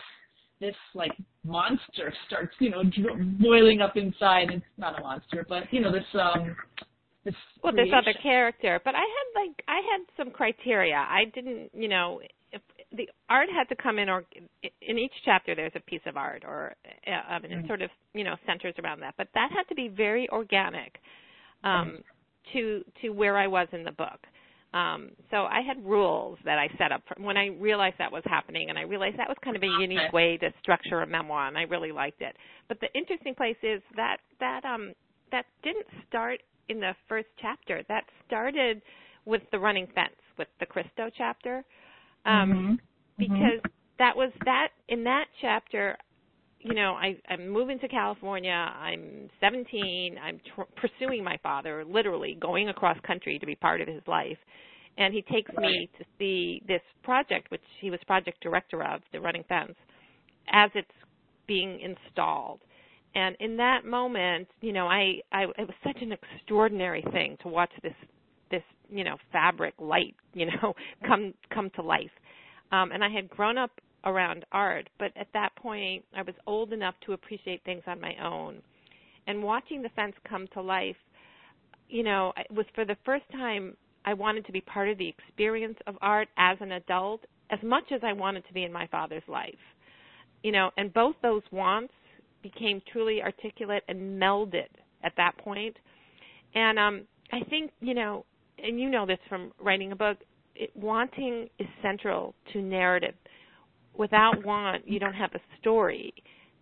this 0.60 0.74
like 0.92 1.12
monster 1.44 2.12
starts, 2.26 2.52
you 2.58 2.70
know, 2.70 2.82
boiling 3.38 3.80
up 3.80 3.96
inside. 3.96 4.50
It's 4.50 4.64
not 4.76 4.98
a 4.98 5.02
monster, 5.02 5.46
but 5.48 5.72
you 5.72 5.80
know, 5.80 5.92
this 5.92 6.02
um 6.14 6.56
this 7.28 7.34
well 7.62 7.72
this 7.72 7.88
other 7.94 8.14
character. 8.22 8.80
But 8.84 8.94
i 8.94 9.00
had 9.00 9.40
like 9.40 9.62
i 9.68 9.76
had 9.76 10.06
some 10.16 10.32
criteria. 10.32 10.96
I 10.96 11.24
didn't 11.34 11.70
you 11.74 11.88
know 11.88 12.20
if 12.52 12.62
the 12.92 13.08
art 13.28 13.48
had 13.54 13.68
to 13.68 13.76
come 13.80 13.98
in 13.98 14.08
or 14.08 14.24
in 14.80 14.98
each 14.98 15.12
chapter 15.24 15.54
there's 15.54 15.72
a 15.74 15.80
piece 15.80 16.00
of 16.06 16.16
art 16.16 16.44
or 16.46 16.74
uh, 17.06 17.34
um, 17.34 17.44
and 17.44 17.52
it 17.52 17.56
mm-hmm. 17.58 17.66
sort 17.66 17.82
of 17.82 17.90
you 18.14 18.24
know 18.24 18.36
centers 18.46 18.74
around 18.82 19.00
that. 19.00 19.14
But 19.16 19.28
that 19.34 19.50
had 19.54 19.68
to 19.68 19.74
be 19.74 19.88
very 19.88 20.28
organic 20.30 20.98
um 21.64 21.98
to 22.52 22.84
to 23.02 23.10
where 23.10 23.36
i 23.36 23.46
was 23.46 23.68
in 23.72 23.84
the 23.84 23.92
book. 23.92 24.20
Um, 24.74 25.12
so 25.30 25.44
I 25.44 25.62
had 25.66 25.82
rules 25.82 26.38
that 26.44 26.58
I 26.58 26.68
set 26.76 26.92
up 26.92 27.02
for, 27.08 27.22
when 27.22 27.38
I 27.38 27.46
realized 27.58 27.96
that 27.98 28.12
was 28.12 28.22
happening, 28.26 28.68
and 28.68 28.78
I 28.78 28.82
realized 28.82 29.18
that 29.18 29.28
was 29.28 29.38
kind 29.42 29.56
of 29.56 29.62
a 29.62 29.80
unique 29.80 30.12
way 30.12 30.36
to 30.36 30.50
structure 30.60 31.00
a 31.00 31.06
memoir, 31.06 31.48
and 31.48 31.56
I 31.56 31.62
really 31.62 31.90
liked 31.90 32.20
it. 32.20 32.36
But 32.68 32.78
the 32.80 32.88
interesting 32.94 33.34
place 33.34 33.56
is 33.62 33.80
that 33.96 34.18
that 34.40 34.66
um, 34.66 34.92
that 35.32 35.46
didn't 35.62 35.86
start 36.06 36.40
in 36.68 36.80
the 36.80 36.94
first 37.08 37.28
chapter. 37.40 37.82
That 37.88 38.04
started 38.26 38.82
with 39.24 39.42
the 39.52 39.58
running 39.58 39.86
fence, 39.94 40.16
with 40.38 40.48
the 40.60 40.66
Christo 40.66 41.10
chapter, 41.16 41.64
um, 42.24 42.50
mm-hmm. 42.50 42.74
because 43.18 43.60
that 43.98 44.16
was 44.16 44.32
that 44.44 44.68
in 44.88 45.04
that 45.04 45.26
chapter 45.40 45.96
you 46.60 46.74
know, 46.74 46.94
I, 46.94 47.16
I'm 47.28 47.48
moving 47.48 47.78
to 47.80 47.88
California. 47.88 48.50
I'm 48.50 49.28
17. 49.40 50.16
I'm 50.22 50.40
tr- 50.54 50.62
pursuing 50.76 51.22
my 51.22 51.38
father, 51.42 51.84
literally 51.84 52.36
going 52.40 52.68
across 52.68 52.96
country 53.06 53.38
to 53.38 53.46
be 53.46 53.54
part 53.54 53.80
of 53.80 53.88
his 53.88 54.02
life. 54.06 54.38
And 54.96 55.14
he 55.14 55.22
takes 55.22 55.52
me 55.56 55.88
to 55.98 56.04
see 56.18 56.60
this 56.66 56.80
project, 57.04 57.50
which 57.52 57.62
he 57.80 57.90
was 57.90 58.00
project 58.06 58.40
director 58.42 58.82
of, 58.82 59.00
the 59.12 59.20
Running 59.20 59.44
Fence, 59.48 59.74
as 60.50 60.70
it's 60.74 60.90
being 61.46 61.78
installed. 61.80 62.60
And 63.14 63.36
in 63.40 63.56
that 63.56 63.84
moment, 63.84 64.48
you 64.60 64.72
know, 64.72 64.86
I, 64.86 65.20
I 65.32 65.44
it 65.44 65.66
was 65.66 65.74
such 65.84 66.00
an 66.02 66.12
extraordinary 66.12 67.04
thing 67.12 67.36
to 67.42 67.48
watch 67.48 67.70
this 67.82 67.94
this 68.50 68.62
you 68.90 69.04
know 69.04 69.16
fabric 69.32 69.74
light 69.78 70.14
you 70.32 70.46
know 70.46 70.74
come 71.06 71.34
come 71.52 71.70
to 71.76 71.82
life. 71.82 72.10
Um, 72.70 72.92
and 72.92 73.02
I 73.02 73.08
had 73.08 73.30
grown 73.30 73.56
up 73.56 73.70
around 74.04 74.44
art, 74.52 74.88
but 74.98 75.10
at 75.16 75.28
that 75.32 75.54
point 75.56 76.04
I 76.16 76.22
was 76.22 76.34
old 76.46 76.72
enough 76.72 76.94
to 77.06 77.12
appreciate 77.12 77.62
things 77.64 77.82
on 77.86 78.00
my 78.00 78.14
own. 78.22 78.62
And 79.26 79.42
watching 79.42 79.82
the 79.82 79.90
fence 79.90 80.14
come 80.28 80.46
to 80.54 80.62
life, 80.62 80.96
you 81.88 82.02
know, 82.02 82.32
it 82.36 82.52
was 82.54 82.66
for 82.74 82.84
the 82.84 82.96
first 83.04 83.24
time 83.32 83.76
I 84.04 84.14
wanted 84.14 84.46
to 84.46 84.52
be 84.52 84.60
part 84.60 84.88
of 84.88 84.98
the 84.98 85.08
experience 85.08 85.76
of 85.86 85.96
art 86.00 86.28
as 86.38 86.56
an 86.60 86.72
adult 86.72 87.24
as 87.50 87.58
much 87.62 87.84
as 87.92 88.00
I 88.02 88.12
wanted 88.12 88.46
to 88.46 88.52
be 88.52 88.64
in 88.64 88.72
my 88.72 88.86
father's 88.88 89.22
life. 89.26 89.54
You 90.42 90.52
know, 90.52 90.70
and 90.76 90.92
both 90.92 91.16
those 91.22 91.42
wants 91.50 91.92
became 92.42 92.82
truly 92.92 93.22
articulate 93.22 93.82
and 93.88 94.20
melded 94.20 94.68
at 95.04 95.12
that 95.16 95.36
point. 95.38 95.76
And 96.54 96.78
um 96.78 97.02
I 97.32 97.40
think, 97.50 97.72
you 97.80 97.94
know, 97.94 98.24
and 98.62 98.80
you 98.80 98.88
know 98.88 99.06
this 99.06 99.18
from 99.28 99.52
writing 99.60 99.92
a 99.92 99.96
book, 99.96 100.18
it, 100.54 100.70
wanting 100.74 101.48
is 101.58 101.68
central 101.82 102.34
to 102.52 102.62
narrative 102.62 103.14
without 103.98 104.44
want, 104.44 104.88
you 104.88 104.98
don't 104.98 105.12
have 105.14 105.32
a 105.34 105.40
story. 105.60 106.14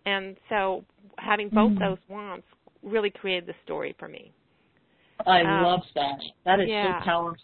And 0.06 0.36
so 0.48 0.84
having 1.18 1.48
both 1.50 1.72
mm. 1.72 1.78
those 1.78 1.98
wants 2.08 2.46
really 2.82 3.10
created 3.10 3.46
the 3.46 3.54
story 3.64 3.94
for 3.98 4.08
me. 4.08 4.32
I 5.26 5.40
um, 5.42 5.62
love 5.62 5.82
that. 5.94 6.18
That 6.44 6.60
is 6.60 6.68
yeah. 6.68 7.00
so 7.00 7.04
powerful. 7.04 7.42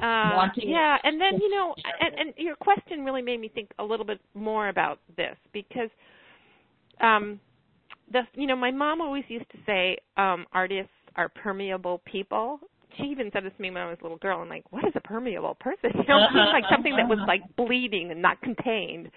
Uh, 0.00 0.48
yeah, 0.56 0.96
and 1.04 1.20
then 1.20 1.38
you 1.38 1.50
know, 1.50 1.74
and, 2.00 2.14
and 2.18 2.34
your 2.38 2.56
question 2.56 3.04
really 3.04 3.20
made 3.20 3.38
me 3.38 3.48
think 3.48 3.70
a 3.78 3.84
little 3.84 4.06
bit 4.06 4.18
more 4.34 4.68
about 4.68 4.98
this 5.16 5.36
because, 5.52 5.90
um, 7.00 7.40
the 8.12 8.22
you 8.34 8.46
know, 8.46 8.56
my 8.56 8.70
mom 8.70 9.00
always 9.00 9.24
used 9.28 9.50
to 9.50 9.58
say 9.66 9.96
um, 10.16 10.46
artists 10.52 10.92
are 11.16 11.28
permeable 11.28 12.00
people, 12.04 12.60
she 12.96 13.04
even 13.04 13.30
said 13.32 13.44
this 13.44 13.52
to 13.56 13.62
me 13.62 13.70
when 13.70 13.82
I 13.82 13.88
was 13.88 13.98
a 14.00 14.02
little 14.02 14.18
girl. 14.18 14.40
I'm 14.40 14.48
like, 14.48 14.64
what 14.70 14.84
is 14.84 14.92
a 14.94 15.00
permeable 15.00 15.56
person? 15.60 15.90
You 15.94 16.04
know, 16.08 16.24
it 16.24 16.30
seems 16.32 16.48
like 16.52 16.64
something 16.70 16.96
that 16.96 17.08
was 17.08 17.18
like 17.26 17.42
bleeding 17.56 18.10
and 18.10 18.20
not 18.20 18.40
contained. 18.42 19.10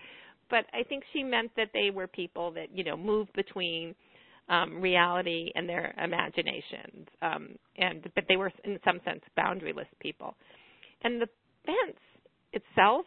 But 0.50 0.66
I 0.74 0.84
think 0.84 1.04
she 1.14 1.24
meant 1.24 1.52
that 1.58 1.70
they 1.74 1.90
were 1.90 2.08
people 2.08 2.52
that 2.52 2.68
you 2.76 2.84
know 2.84 2.98
moved 2.98 3.34
between 3.34 3.96
um, 4.50 4.82
reality 4.82 5.52
and 5.56 5.68
their 5.68 5.96
imaginations, 6.02 7.08
um, 7.22 7.56
and 7.78 8.08
but 8.16 8.26
they 8.28 8.36
were 8.36 8.52
in 8.64 8.80
some 8.86 9.00
sense 9.06 9.22
boundaryless 9.38 9.88
people. 10.00 10.36
And 11.04 11.22
the 11.22 11.28
fence 11.66 11.98
itself 12.52 13.06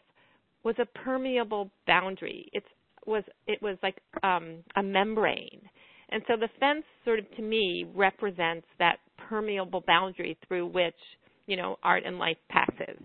was 0.65 0.75
a 0.79 0.87
permeable 0.87 1.71
boundary. 1.87 2.49
It 2.53 2.65
was 3.07 3.25
it 3.47 3.61
was 3.62 3.77
like 3.83 3.99
um, 4.23 4.62
a 4.77 4.83
membrane 4.83 5.61
and 6.11 6.23
so 6.29 6.35
the 6.37 6.49
fence 6.61 6.85
sort 7.05 7.19
of 7.19 7.31
to 7.37 7.42
me 7.42 7.87
represents 7.95 8.66
that 8.79 8.99
permeable 9.29 9.83
boundary 9.87 10.38
through 10.47 10.66
which, 10.66 10.95
you 11.47 11.57
know, 11.57 11.77
art 11.83 12.05
and 12.07 12.19
life 12.19 12.37
passes. 12.49 13.03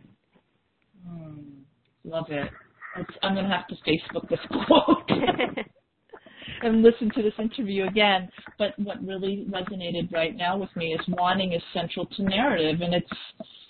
Mm, 1.08 1.62
love 2.04 2.26
it. 2.30 2.50
It's, 2.98 3.10
I'm 3.24 3.34
going 3.34 3.50
to 3.50 3.56
have 3.56 3.68
to 3.68 3.76
Facebook 3.88 4.30
this 4.30 4.40
quote 4.68 5.10
and 6.62 6.82
listen 6.82 7.12
to 7.16 7.22
this 7.22 7.34
interview 7.40 7.88
again. 7.88 8.30
But 8.58 8.78
what 8.78 9.06
really 9.06 9.48
resonated 9.50 10.12
right 10.12 10.36
now 10.36 10.58
with 10.58 10.74
me 10.76 10.94
is 10.94 11.02
wanting 11.08 11.54
is 11.54 11.62
central 11.74 12.06
to 12.06 12.24
narrative, 12.24 12.82
and 12.82 12.94
it's 12.94 13.12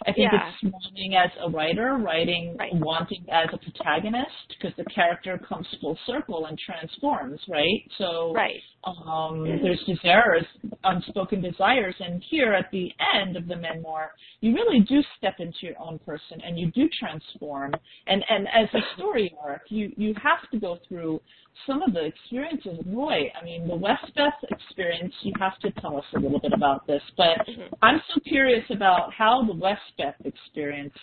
I 0.07 0.13
think 0.13 0.31
yeah. 0.31 0.49
it's 0.49 0.73
wanting 0.73 1.15
as 1.15 1.29
a 1.41 1.49
writer, 1.49 1.97
writing 1.97 2.55
right. 2.57 2.73
wanting 2.73 3.23
as 3.31 3.49
a 3.53 3.57
protagonist, 3.57 4.31
because 4.49 4.75
the 4.77 4.85
character 4.85 5.39
comes 5.47 5.67
full 5.79 5.97
circle 6.07 6.47
and 6.47 6.57
transforms, 6.57 7.39
right? 7.47 7.83
So 7.97 8.33
right. 8.33 8.59
um, 8.83 9.43
there's 9.43 9.83
desires, 9.85 10.45
unspoken 10.83 11.41
desires, 11.41 11.95
and 11.99 12.23
here 12.29 12.53
at 12.53 12.71
the 12.71 12.91
end 13.15 13.37
of 13.37 13.47
the 13.47 13.55
memoir, 13.55 14.11
you 14.39 14.55
really 14.55 14.79
do 14.79 15.03
step 15.17 15.35
into 15.39 15.57
your 15.61 15.79
own 15.79 15.99
person 15.99 16.41
and 16.43 16.57
you 16.57 16.71
do 16.71 16.89
transform. 16.99 17.73
And 18.07 18.23
and 18.27 18.47
as 18.47 18.69
a 18.73 18.81
story 18.95 19.35
arc, 19.43 19.61
you 19.69 19.91
you 19.97 20.15
have 20.15 20.49
to 20.51 20.59
go 20.59 20.79
through 20.87 21.21
some 21.67 21.81
of 21.81 21.93
the 21.93 22.05
experiences. 22.05 22.79
Boy, 22.85 23.31
I 23.39 23.43
mean, 23.43 23.67
the 23.67 23.75
Westbeth 23.75 24.33
experience. 24.49 25.13
You 25.21 25.33
have 25.39 25.57
to 25.59 25.71
tell 25.81 25.97
us 25.97 26.05
a 26.15 26.19
little 26.19 26.39
bit 26.39 26.53
about 26.53 26.87
this, 26.87 27.01
but 27.17 27.45
mm-hmm. 27.47 27.73
I'm 27.81 28.01
so 28.13 28.19
curious 28.27 28.63
about 28.69 29.13
how 29.13 29.43
the 29.45 29.55
West 29.55 29.81
Beth 29.97 30.15
experience 30.25 30.93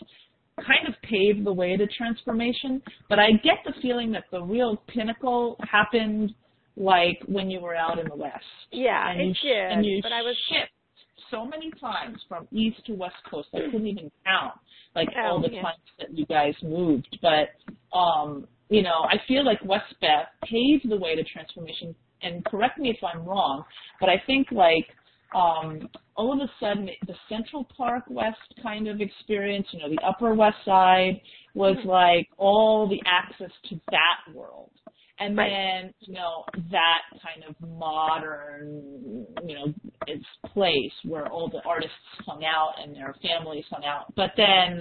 kind 0.56 0.88
of 0.88 0.94
paved 1.02 1.44
the 1.44 1.52
way 1.52 1.76
to 1.76 1.86
transformation, 1.86 2.82
but 3.08 3.18
I 3.18 3.32
get 3.44 3.58
the 3.64 3.72
feeling 3.80 4.10
that 4.12 4.24
the 4.32 4.42
real 4.42 4.82
pinnacle 4.88 5.56
happened 5.70 6.34
like 6.76 7.20
when 7.26 7.50
you 7.50 7.60
were 7.60 7.76
out 7.76 7.98
in 7.98 8.08
the 8.08 8.16
West. 8.16 8.44
Yeah, 8.72 9.10
and 9.10 9.20
it 9.20 9.38
you, 9.42 9.52
did. 9.52 9.72
And 9.72 9.86
you 9.86 10.00
but 10.02 10.12
I 10.12 10.22
was 10.22 10.36
shipped 10.48 10.72
so 11.30 11.44
many 11.44 11.70
times 11.80 12.18
from 12.28 12.46
East 12.52 12.84
to 12.86 12.94
West 12.94 13.16
Coast. 13.30 13.48
I 13.54 13.60
couldn't 13.70 13.86
even 13.86 14.10
count 14.24 14.54
like 14.94 15.08
oh, 15.16 15.26
all 15.26 15.42
the 15.42 15.50
yeah. 15.52 15.62
times 15.62 15.78
that 15.98 16.16
you 16.16 16.26
guys 16.26 16.54
moved. 16.62 17.18
But 17.22 17.50
um, 17.96 18.46
you 18.68 18.82
know, 18.82 19.06
I 19.08 19.16
feel 19.26 19.44
like 19.44 19.58
Westbeth 19.64 20.28
paved 20.44 20.88
the 20.88 20.96
way 20.96 21.14
to 21.14 21.24
transformation. 21.24 21.94
And 22.22 22.44
correct 22.46 22.78
me 22.78 22.90
if 22.90 22.96
I'm 23.04 23.24
wrong, 23.24 23.64
but 24.00 24.08
I 24.08 24.20
think 24.26 24.48
like 24.50 24.86
um, 25.34 25.88
all 26.16 26.32
of 26.32 26.40
a 26.40 26.50
sudden 26.58 26.88
the 27.06 27.14
Central 27.28 27.68
Park 27.76 28.04
West 28.08 28.38
kind 28.62 28.88
of 28.88 29.00
experience, 29.00 29.66
you 29.72 29.78
know, 29.80 29.88
the 29.88 30.00
Upper 30.04 30.34
West 30.34 30.56
Side 30.64 31.20
was 31.54 31.76
mm-hmm. 31.76 31.88
like 31.88 32.28
all 32.36 32.88
the 32.88 33.00
access 33.06 33.52
to 33.68 33.80
that 33.90 34.34
world. 34.34 34.70
And 35.20 35.36
then, 35.36 35.92
you 36.00 36.14
know, 36.14 36.44
that 36.70 37.02
kind 37.24 37.42
of 37.48 37.56
modern, 37.68 39.26
you 39.44 39.54
know, 39.56 39.74
its 40.06 40.24
place 40.52 40.92
where 41.04 41.26
all 41.26 41.48
the 41.48 41.60
artists 41.66 41.96
hung 42.24 42.44
out 42.44 42.74
and 42.80 42.94
their 42.94 43.16
families 43.20 43.64
hung 43.68 43.84
out. 43.84 44.14
But 44.14 44.30
then 44.36 44.80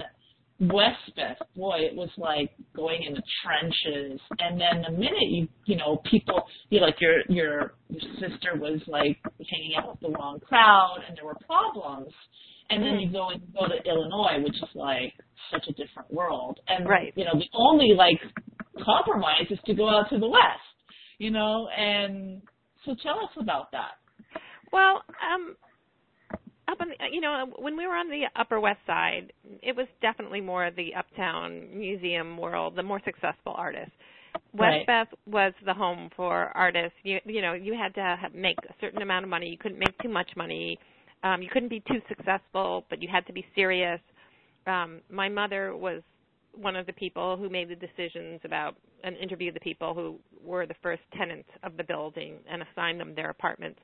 Westbeth, 0.60 1.38
boy, 1.54 1.78
it 1.78 1.94
was 1.94 2.10
like 2.16 2.50
going 2.74 3.04
in 3.04 3.14
the 3.14 3.22
trenches. 3.44 4.20
And 4.40 4.60
then 4.60 4.82
the 4.82 4.90
minute 4.90 5.28
you, 5.28 5.48
you 5.66 5.76
know, 5.76 6.02
people, 6.10 6.42
you 6.70 6.80
like 6.80 6.96
your 7.00 7.20
your 7.28 7.74
your 7.88 8.12
sister 8.14 8.56
was 8.56 8.80
like 8.88 9.18
hanging 9.50 9.76
out 9.78 9.90
with 9.90 10.00
the 10.00 10.18
wrong 10.18 10.40
crowd, 10.40 10.98
and 11.06 11.16
there 11.16 11.24
were 11.24 11.36
problems. 11.46 12.12
And 12.70 12.82
then 12.82 13.00
you 13.00 13.10
go 13.10 13.30
and 13.30 13.40
go 13.54 13.66
to 13.66 13.88
Illinois, 13.88 14.42
which 14.44 14.56
is 14.56 14.68
like 14.74 15.14
such 15.50 15.66
a 15.68 15.72
different 15.72 16.12
world. 16.12 16.60
And 16.68 16.86
right. 16.88 17.12
you 17.16 17.24
know, 17.24 17.34
the 17.34 17.48
only 17.54 17.94
like 17.96 18.20
compromise 18.84 19.46
is 19.50 19.58
to 19.66 19.74
go 19.74 19.88
out 19.88 20.10
to 20.10 20.18
the 20.18 20.28
west. 20.28 20.42
You 21.18 21.30
know, 21.30 21.68
and 21.68 22.42
so 22.84 22.94
tell 23.02 23.20
us 23.20 23.30
about 23.40 23.70
that. 23.72 23.92
Well, 24.72 25.02
um, 25.34 25.56
up 26.68 26.80
on 26.80 26.88
the, 26.88 26.94
you 27.10 27.20
know 27.20 27.46
when 27.58 27.76
we 27.76 27.86
were 27.86 27.94
on 27.94 28.08
the 28.08 28.24
upper 28.36 28.60
west 28.60 28.80
side 28.86 29.32
it 29.62 29.74
was 29.74 29.86
definitely 30.02 30.40
more 30.40 30.70
the 30.76 30.94
uptown 30.94 31.68
museum 31.76 32.36
world 32.36 32.76
the 32.76 32.82
more 32.82 33.00
successful 33.04 33.54
artists. 33.56 33.92
Right. 34.56 34.86
westbeth 34.86 35.18
was 35.26 35.52
the 35.64 35.74
home 35.74 36.10
for 36.14 36.52
artists. 36.54 36.96
You 37.02 37.18
you 37.24 37.42
know 37.42 37.54
you 37.54 37.74
had 37.74 37.94
to 37.94 38.16
have, 38.20 38.34
make 38.34 38.56
a 38.68 38.74
certain 38.80 39.02
amount 39.02 39.24
of 39.24 39.30
money. 39.30 39.48
You 39.48 39.58
couldn't 39.58 39.78
make 39.78 39.96
too 40.02 40.08
much 40.08 40.30
money. 40.36 40.78
Um 41.24 41.42
you 41.42 41.48
couldn't 41.52 41.70
be 41.70 41.80
too 41.80 42.00
successful 42.08 42.84
but 42.90 43.02
you 43.02 43.08
had 43.10 43.26
to 43.26 43.32
be 43.32 43.44
serious. 43.54 44.00
Um 44.66 45.00
my 45.10 45.28
mother 45.28 45.76
was 45.76 46.02
one 46.54 46.76
of 46.76 46.86
the 46.86 46.92
people 46.92 47.36
who 47.36 47.48
made 47.48 47.68
the 47.68 47.76
decisions 47.76 48.40
about 48.44 48.76
and 49.04 49.16
interviewed 49.16 49.54
the 49.54 49.60
people 49.60 49.94
who 49.94 50.18
were 50.44 50.66
the 50.66 50.74
first 50.82 51.02
tenants 51.16 51.48
of 51.62 51.76
the 51.76 51.84
building 51.84 52.36
and 52.50 52.62
assigned 52.62 52.98
them 53.00 53.14
their 53.14 53.30
apartments. 53.30 53.78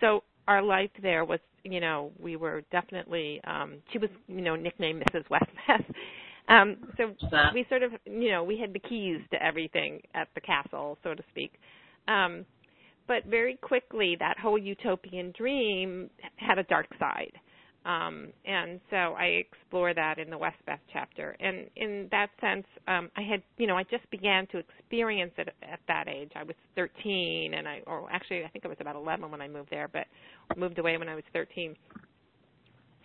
So 0.00 0.22
our 0.48 0.62
life 0.62 0.90
there 1.02 1.24
was, 1.24 1.40
you 1.62 1.78
know, 1.80 2.10
we 2.18 2.34
were 2.36 2.62
definitely. 2.72 3.40
Um, 3.46 3.74
she 3.92 3.98
was, 3.98 4.10
you 4.26 4.40
know, 4.40 4.56
nicknamed 4.56 5.02
Mrs. 5.04 5.28
Westbeth. 5.30 5.94
um, 6.48 6.76
so 6.96 7.14
we 7.54 7.64
sort 7.68 7.82
of, 7.84 7.92
you 8.06 8.30
know, 8.30 8.42
we 8.42 8.58
had 8.58 8.72
the 8.72 8.80
keys 8.80 9.20
to 9.30 9.42
everything 9.42 10.00
at 10.14 10.28
the 10.34 10.40
castle, 10.40 10.98
so 11.04 11.14
to 11.14 11.22
speak. 11.30 11.52
Um, 12.08 12.44
but 13.06 13.24
very 13.26 13.56
quickly, 13.56 14.16
that 14.18 14.38
whole 14.38 14.58
utopian 14.58 15.32
dream 15.36 16.10
had 16.36 16.58
a 16.58 16.64
dark 16.64 16.86
side. 16.98 17.32
Um, 17.88 18.34
and 18.44 18.80
so 18.90 18.96
I 18.96 19.40
explore 19.40 19.94
that 19.94 20.18
in 20.18 20.28
the 20.28 20.36
Westbeth 20.36 20.80
chapter. 20.92 21.34
And 21.40 21.70
in 21.74 22.06
that 22.10 22.28
sense, 22.38 22.66
um, 22.86 23.10
I 23.16 23.22
had, 23.22 23.42
you 23.56 23.66
know, 23.66 23.78
I 23.78 23.84
just 23.84 24.08
began 24.10 24.46
to 24.48 24.58
experience 24.58 25.32
it 25.38 25.48
at 25.62 25.80
that 25.88 26.06
age. 26.06 26.30
I 26.36 26.42
was 26.42 26.54
13, 26.76 27.54
and 27.54 27.66
I, 27.66 27.80
or 27.86 28.06
actually, 28.12 28.44
I 28.44 28.48
think 28.48 28.66
I 28.66 28.68
was 28.68 28.76
about 28.78 28.94
11 28.94 29.30
when 29.30 29.40
I 29.40 29.48
moved 29.48 29.70
there, 29.70 29.88
but 29.90 30.06
moved 30.58 30.78
away 30.78 30.98
when 30.98 31.08
I 31.08 31.14
was 31.14 31.24
13. 31.32 31.74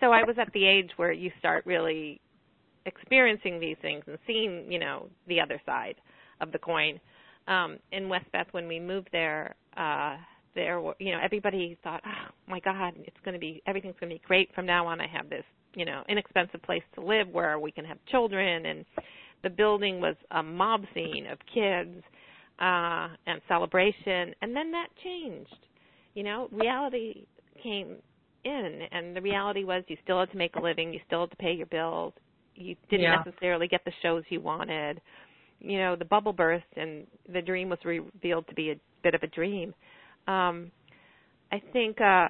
So 0.02 0.12
I 0.12 0.24
was 0.24 0.36
at 0.38 0.52
the 0.52 0.66
age 0.66 0.90
where 0.98 1.14
you 1.14 1.32
start 1.40 1.66
really 1.66 2.20
experiencing 2.86 3.62
these 3.62 3.78
things 3.82 4.04
and 4.06 4.18
seeing, 4.28 4.70
you 4.70 4.80
know, 4.80 5.08
the 5.30 5.40
other 5.40 5.62
side 5.66 5.96
of 6.42 6.52
the 6.52 6.60
coin. 6.60 7.00
Um, 7.48 7.78
in 7.94 8.10
Westbeth, 8.10 8.48
when 8.52 8.68
we 8.68 8.82
moved 8.82 9.08
there, 9.14 9.56
uh, 9.78 10.18
there 10.56 10.82
were, 10.82 10.96
you 11.00 11.12
know, 11.12 11.20
everybody 11.24 11.78
thought, 11.84 12.02
oh 12.06 12.32
my 12.48 12.60
God, 12.60 12.94
it's 12.98 13.18
going 13.24 13.34
to 13.34 13.40
be, 13.40 13.62
everything's 13.68 13.96
going 14.00 14.10
to 14.10 14.16
be 14.16 14.22
great 14.26 14.54
from 14.54 14.66
now 14.66 14.86
on. 14.88 15.02
I 15.02 15.08
have 15.08 15.30
this, 15.30 15.44
you 15.76 15.86
know, 15.86 16.04
inexpensive 16.10 16.62
place 16.62 16.84
to 16.96 17.02
live 17.02 17.28
where 17.30 17.60
we 17.60 17.72
can 17.72 17.86
have 17.86 17.98
children. 18.10 18.66
And 18.66 18.86
the 19.44 19.50
building 19.50 20.00
was 20.00 20.16
a 20.32 20.44
mob 20.44 20.84
scene 20.94 21.28
of 21.32 21.38
kids 21.54 22.04
uh, 22.60 23.10
and 23.26 23.42
celebration. 23.48 24.34
And 24.42 24.56
then 24.56 24.72
that 24.72 24.88
changed. 25.04 25.56
You 26.14 26.24
know, 26.24 26.48
reality 26.52 27.26
came 27.62 27.96
in, 28.44 28.82
and 28.92 29.16
the 29.16 29.22
reality 29.22 29.64
was 29.64 29.84
you 29.88 29.98
still 30.04 30.20
had 30.20 30.30
to 30.32 30.38
make 30.38 30.56
a 30.56 30.60
living, 30.62 30.94
you 30.94 31.00
still 31.08 31.22
had 31.22 31.32
to 31.32 31.38
pay 31.38 31.54
your 31.54 31.66
bills, 31.68 32.14
you 32.56 32.76
didn't 32.90 33.04
Yeah. 33.04 33.24
necessarily 33.26 33.68
get 33.68 33.84
the 33.86 33.92
shows 34.02 34.24
you 34.30 34.42
wanted. 34.42 35.02
You 35.60 35.80
know, 35.80 35.96
the 35.96 36.06
bubble 36.06 36.34
burst, 36.34 36.66
and 36.76 37.08
the 37.30 37.42
dream 37.42 37.70
was 37.70 37.80
revealed 37.86 38.48
to 38.50 38.54
be 38.54 38.72
a 38.72 38.76
bit 39.02 39.16
of 39.16 39.24
a 39.24 39.28
dream. 39.28 39.74
Um, 40.28 40.72
I 41.52 41.62
think 41.72 42.00
uh, 42.02 42.30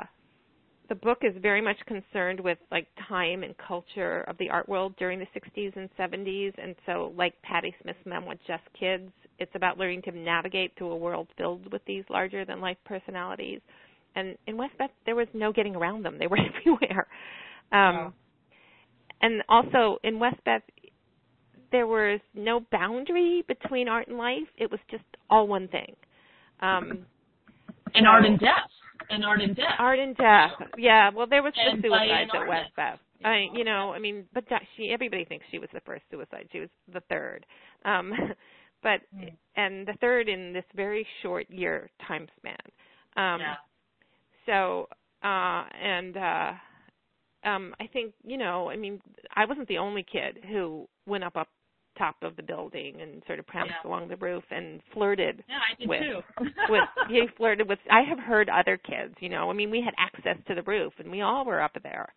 the 0.89 0.95
book 0.95 1.19
is 1.21 1.33
very 1.41 1.61
much 1.61 1.77
concerned 1.87 2.39
with 2.39 2.57
like 2.71 2.87
time 3.07 3.43
and 3.43 3.55
culture 3.57 4.21
of 4.27 4.37
the 4.37 4.49
art 4.49 4.67
world 4.67 4.95
during 4.97 5.19
the 5.19 5.27
60s 5.35 5.75
and 5.75 5.89
70s, 5.97 6.53
and 6.61 6.75
so 6.85 7.13
like 7.17 7.33
Patti 7.41 7.73
Smith's 7.81 8.05
memoir, 8.05 8.35
Just 8.47 8.63
Kids, 8.79 9.11
it's 9.39 9.51
about 9.55 9.77
learning 9.77 10.01
to 10.03 10.11
navigate 10.11 10.73
through 10.77 10.91
a 10.91 10.97
world 10.97 11.27
filled 11.37 11.71
with 11.71 11.83
these 11.85 12.03
larger 12.09 12.45
than 12.45 12.61
life 12.61 12.77
personalities. 12.85 13.61
And 14.15 14.37
in 14.45 14.57
Westbeth, 14.57 14.91
there 15.05 15.15
was 15.15 15.27
no 15.33 15.51
getting 15.51 15.75
around 15.75 16.03
them; 16.03 16.17
they 16.19 16.27
were 16.27 16.37
everywhere. 16.59 17.07
Um, 17.71 17.95
Wow. 17.95 18.13
And 19.21 19.41
also 19.47 19.99
in 20.03 20.19
Westbeth, 20.19 20.63
there 21.71 21.87
was 21.87 22.19
no 22.35 22.59
boundary 22.71 23.43
between 23.47 23.87
art 23.87 24.07
and 24.09 24.17
life. 24.17 24.47
It 24.57 24.69
was 24.69 24.81
just 24.91 25.05
all 25.29 25.47
one 25.47 25.69
thing. 25.69 25.95
Um, 26.61 27.05
And 27.95 28.07
art 28.07 28.25
and 28.25 28.39
death. 28.39 28.69
And 29.09 29.25
art 29.25 29.41
and 29.41 29.55
death. 29.55 29.75
art 29.79 29.99
and 29.99 30.15
death. 30.17 30.51
Yeah, 30.77 31.09
well, 31.13 31.27
there 31.27 31.43
was 31.43 31.53
And 31.57 31.79
the 31.83 31.87
suicides 31.87 32.29
at 32.33 32.37
Arnett. 32.39 32.49
Westbeth. 32.49 32.99
I, 33.25 33.45
you 33.53 33.63
know, 33.63 33.93
I 33.93 33.99
mean, 33.99 34.25
but 34.33 34.43
that, 34.49 34.61
she, 34.75 34.89
everybody 34.91 35.23
thinks 35.25 35.45
she 35.51 35.59
was 35.59 35.69
the 35.73 35.79
first 35.81 36.03
suicide. 36.11 36.47
She 36.51 36.59
was 36.59 36.69
the 36.93 37.01
third. 37.09 37.45
Um, 37.85 38.11
but 38.83 38.99
Mm. 39.15 39.31
and 39.55 39.87
the 39.87 39.93
third 40.01 40.27
in 40.27 40.51
this 40.53 40.65
very 40.75 41.07
short 41.21 41.49
year 41.49 41.89
time 42.07 42.27
span. 42.37 42.57
Um, 43.15 43.39
yeah. 43.39 43.55
so 44.45 44.87
uh 45.23 45.63
and 45.81 46.17
uh 46.17 46.51
um 47.45 47.73
I 47.79 47.87
think, 47.87 48.13
you 48.25 48.37
know, 48.37 48.69
I 48.69 48.75
mean, 48.75 48.99
I 49.35 49.45
wasn't 49.45 49.69
the 49.69 49.77
only 49.77 50.03
kid 50.03 50.39
who 50.49 50.87
went 51.05 51.23
up 51.23 51.37
up 51.37 51.47
top 51.97 52.15
of 52.21 52.35
the 52.35 52.43
building 52.43 53.01
and 53.01 53.21
sort 53.27 53.39
of 53.39 53.45
pranced 53.47 53.73
Yeah. 53.83 53.89
along 53.89 54.07
the 54.07 54.15
roof 54.17 54.43
and 54.51 54.81
flirted 54.93 55.43
Yeah, 55.47 55.59
I 55.71 55.75
did 55.75 55.87
with- 55.89 56.01
too. 56.01 56.21
with 56.69 56.83
he 57.09 57.27
flirted 57.37 57.67
with 57.69 57.79
I 57.89 58.01
have 58.01 58.19
heard 58.19 58.49
other 58.49 58.77
kids, 58.77 59.15
you 59.19 59.29
know. 59.29 59.49
I 59.49 59.53
mean, 59.53 59.69
we 59.69 59.81
had 59.81 59.93
access 59.97 60.37
to 60.47 60.55
the 60.55 60.63
roof 60.63 60.93
and 60.99 61.11
we 61.11 61.21
all 61.21 61.45
were 61.45 61.61
up 61.61 61.75
there. 61.83 62.13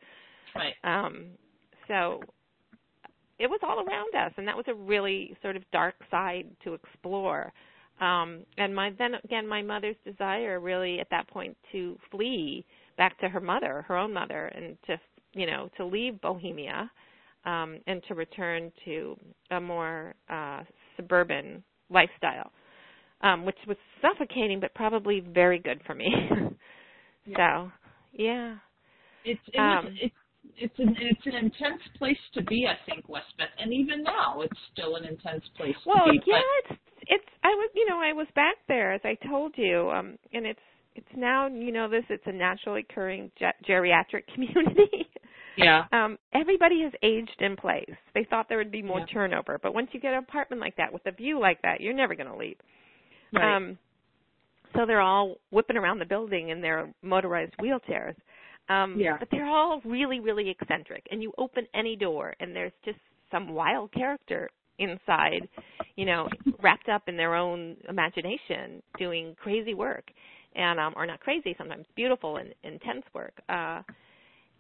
right. 0.55 0.75
Um 0.85 1.27
so 1.89 2.21
it 3.39 3.49
was 3.49 3.61
all 3.62 3.81
around 3.87 4.15
us 4.15 4.33
and 4.39 4.49
that 4.49 4.57
was 4.57 4.65
a 4.69 4.75
really 4.75 5.37
sort 5.43 5.57
of 5.57 5.62
dark 5.73 5.95
side 6.11 6.47
to 6.65 6.75
explore. 6.75 7.53
Um 8.01 8.45
and 8.59 8.75
my 8.75 8.91
then 8.99 9.15
again 9.25 9.47
my 9.47 9.62
mother's 9.62 9.97
desire 10.05 10.59
really 10.61 11.01
at 11.01 11.11
that 11.11 11.29
point 11.29 11.57
to 11.73 11.99
flee 12.11 12.65
back 12.97 13.19
to 13.21 13.29
her 13.29 13.41
mother, 13.41 13.85
her 13.89 13.97
own 13.97 14.12
mother 14.12 14.47
and 14.47 14.77
to 14.87 14.99
you 15.35 15.47
know, 15.47 15.69
to 15.77 15.85
leave 15.85 16.19
Bohemia 16.23 16.91
um 17.46 17.78
and 17.87 18.02
to 18.09 18.14
return 18.14 18.70
to 18.85 19.16
a 19.50 19.61
more 19.61 20.14
uh 20.28 20.62
suburban 20.96 21.62
lifestyle. 21.90 22.50
Um 23.22 23.44
which 23.46 23.59
was 23.66 23.76
suffocating 24.02 24.61
but 24.61 24.74
probably 24.74 25.20
very 25.20 25.59
good 25.59 25.80
for 25.87 25.94
me. 25.94 26.09
So, 27.35 27.70
yeah. 28.12 28.56
It's 29.24 29.40
it 29.52 29.61
was, 29.61 29.78
Um, 29.87 29.98
it's 30.00 30.14
it's 30.59 30.78
an 30.78 30.96
it's 31.00 31.26
an 31.26 31.35
intense 31.35 31.82
place 31.98 32.18
to 32.35 32.42
be, 32.42 32.66
I 32.68 32.76
think, 32.88 33.09
Westbeth, 33.09 33.50
and 33.59 33.72
even 33.72 34.02
now 34.02 34.40
it's 34.42 34.59
still 34.72 34.96
an 34.96 35.04
intense 35.04 35.44
place 35.56 35.74
Well, 35.85 36.06
to 36.06 36.12
be. 36.12 36.20
yeah, 36.26 36.70
it's 36.70 36.80
it's 37.09 37.30
I 37.42 37.48
was 37.48 37.70
you 37.74 37.87
know 37.88 37.98
I 38.00 38.12
was 38.12 38.28
back 38.35 38.56
there 38.68 38.92
as 38.92 39.00
I 39.04 39.16
told 39.28 39.54
you, 39.56 39.90
um, 39.90 40.16
and 40.32 40.46
it's 40.46 40.61
it's 40.94 41.06
now 41.16 41.48
you 41.48 41.72
know 41.72 41.88
this 41.90 42.04
it's 42.09 42.22
a 42.26 42.32
naturally 42.32 42.87
occurring 42.88 43.32
ge- 43.38 43.68
geriatric 43.68 44.26
community. 44.35 45.09
Yeah, 45.57 45.85
um, 45.92 46.19
everybody 46.33 46.83
has 46.83 46.92
aged 47.03 47.40
in 47.40 47.57
place. 47.57 47.95
They 48.14 48.25
thought 48.25 48.49
there 48.49 48.59
would 48.59 48.71
be 48.73 48.83
more 48.83 49.01
Yeah. 49.01 49.07
turnover, 49.07 49.59
but 49.62 49.75
once 49.75 49.88
you 49.92 50.01
get 50.01 50.12
an 50.12 50.19
apartment 50.19 50.61
like 50.61 50.77
that 50.77 50.92
with 50.92 51.05
a 51.07 51.12
view 51.12 51.38
like 51.38 51.61
that, 51.62 51.81
you're 51.81 51.95
never 51.95 52.14
going 52.14 52.29
to 52.31 52.37
leave. 52.37 52.59
right. 53.33 53.57
Um, 53.57 53.79
so 54.75 54.85
they're 54.87 55.01
all 55.01 55.37
whipping 55.51 55.77
around 55.77 55.99
the 55.99 56.05
building 56.05 56.51
in 56.51 56.61
their 56.61 56.92
motorized 57.03 57.55
wheelchairs. 57.59 58.14
Um, 58.69 58.99
Yeah. 58.99 59.16
But 59.19 59.29
they're 59.31 59.47
all 59.47 59.81
really, 59.85 60.21
really 60.21 60.51
eccentric. 60.51 61.07
And 61.11 61.23
you 61.23 61.33
open 61.38 61.66
any 61.75 61.97
door, 61.97 62.35
and 62.40 62.55
there's 62.55 62.73
just 62.85 62.99
some 63.31 63.49
wild 63.49 63.92
character 63.92 64.51
inside, 64.79 65.49
you 65.97 66.05
know, 66.05 66.29
wrapped 66.62 66.88
up 66.88 67.09
in 67.09 67.16
their 67.16 67.35
own 67.35 67.77
imagination, 67.88 68.83
doing 68.99 69.35
crazy 69.37 69.73
work, 69.75 70.11
and 70.55 70.79
um, 70.79 70.92
or 70.97 71.07
not 71.07 71.21
crazy, 71.21 71.55
sometimes 71.57 71.87
beautiful 71.95 72.37
and 72.37 72.55
intense 72.62 73.05
work. 73.14 73.33
Uh, 73.49 73.83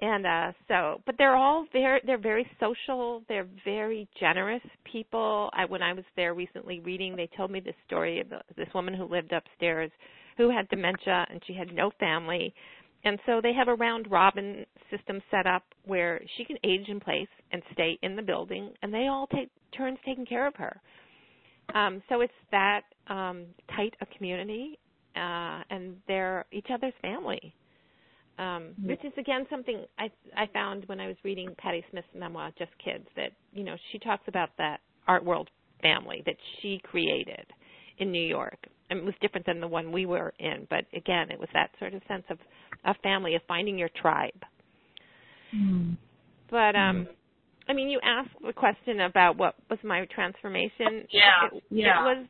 and 0.00 0.26
uh 0.26 0.52
so 0.68 1.00
but 1.06 1.14
they're 1.18 1.36
all 1.36 1.66
very 1.72 2.00
they're 2.04 2.18
very 2.18 2.46
social. 2.60 3.22
They're 3.28 3.46
very 3.64 4.08
generous 4.20 4.62
people. 4.90 5.50
I 5.54 5.64
when 5.64 5.82
i 5.82 5.92
was 5.92 6.04
there 6.16 6.34
recently 6.34 6.80
reading 6.80 7.16
they 7.16 7.28
told 7.36 7.50
me 7.50 7.60
this 7.60 7.74
story 7.86 8.20
of 8.20 8.28
this 8.56 8.68
woman 8.74 8.94
who 8.94 9.04
lived 9.04 9.32
upstairs 9.32 9.90
who 10.36 10.50
had 10.50 10.68
dementia 10.68 11.26
and 11.30 11.40
she 11.46 11.54
had 11.54 11.72
no 11.72 11.90
family. 11.98 12.54
And 13.04 13.18
so 13.24 13.40
they 13.40 13.54
have 13.54 13.68
a 13.68 13.74
round 13.74 14.10
robin 14.10 14.66
system 14.90 15.22
set 15.30 15.46
up 15.46 15.62
where 15.84 16.20
she 16.36 16.44
can 16.44 16.56
age 16.64 16.88
in 16.88 17.00
place 17.00 17.28
and 17.52 17.62
stay 17.72 17.98
in 18.02 18.16
the 18.16 18.22
building 18.22 18.72
and 18.82 18.92
they 18.92 19.06
all 19.06 19.26
take 19.28 19.50
turns 19.76 19.98
taking 20.04 20.26
care 20.26 20.46
of 20.46 20.54
her. 20.56 20.78
Um 21.74 22.02
so 22.10 22.20
it's 22.20 22.32
that 22.50 22.82
um 23.08 23.46
tight 23.74 23.94
a 24.02 24.06
community 24.16 24.78
uh 25.16 25.62
and 25.70 25.96
they're 26.06 26.44
each 26.52 26.66
other's 26.70 26.92
family 27.00 27.54
um, 28.38 28.74
Yeah. 28.78 28.88
which 28.88 29.04
is 29.04 29.12
again 29.16 29.46
something 29.48 29.84
I 29.98 30.10
I 30.36 30.46
found 30.46 30.84
when 30.86 31.00
I 31.00 31.06
was 31.06 31.16
reading 31.24 31.54
Patti 31.58 31.84
Smith's 31.90 32.08
memoir, 32.14 32.52
Just 32.58 32.76
Kids, 32.78 33.06
that 33.16 33.32
you 33.52 33.64
know 33.64 33.76
she 33.90 33.98
talks 33.98 34.26
about 34.28 34.50
that 34.58 34.80
art 35.06 35.24
world 35.24 35.48
family 35.82 36.22
that 36.26 36.36
she 36.60 36.80
created 36.84 37.46
in 37.98 38.10
New 38.10 38.26
York. 38.26 38.58
And 38.88 39.00
it 39.00 39.04
was 39.04 39.14
different 39.20 39.46
than 39.46 39.60
the 39.60 39.66
one 39.66 39.90
we 39.90 40.06
were 40.06 40.32
in, 40.38 40.66
but 40.70 40.84
again, 40.94 41.30
it 41.30 41.40
was 41.40 41.48
that 41.54 41.70
sort 41.80 41.92
of 41.92 42.02
sense 42.06 42.22
of 42.30 42.38
a 42.84 42.94
family 43.02 43.34
of 43.34 43.42
finding 43.48 43.76
your 43.76 43.90
tribe. 44.00 44.44
Mm. 45.54 45.96
But 46.50 46.76
um, 46.76 47.08
I 47.68 47.72
mean, 47.72 47.88
you 47.88 48.00
asked 48.04 48.30
the 48.44 48.52
question 48.52 49.00
about 49.00 49.36
what 49.36 49.56
was 49.68 49.78
my 49.82 50.06
transformation. 50.14 51.06
Yeah, 51.10 51.48
it, 51.52 51.62
yeah. 51.70 52.00
It 52.00 52.04
was. 52.04 52.26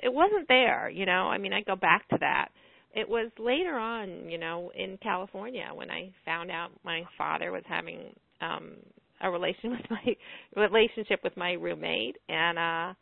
It 0.00 0.12
wasn't 0.14 0.46
there, 0.46 0.88
you 0.88 1.06
know. 1.06 1.26
I 1.26 1.38
mean, 1.38 1.52
I 1.52 1.60
go 1.62 1.74
back 1.74 2.08
to 2.10 2.18
that. 2.20 2.50
It 2.94 3.08
was 3.08 3.30
later 3.38 3.76
on, 3.76 4.28
you 4.30 4.38
know, 4.38 4.72
in 4.74 4.98
California 5.02 5.68
when 5.74 5.90
I 5.90 6.10
found 6.24 6.50
out 6.50 6.70
my 6.84 7.02
father 7.16 7.52
was 7.52 7.62
having 7.68 8.14
um 8.40 8.76
a 9.20 9.30
relation 9.30 9.70
with 9.70 9.90
my 9.90 10.16
relationship 10.56 11.20
with 11.22 11.36
my 11.36 11.52
roommate 11.52 12.16
and 12.28 12.58
uh 12.58 12.94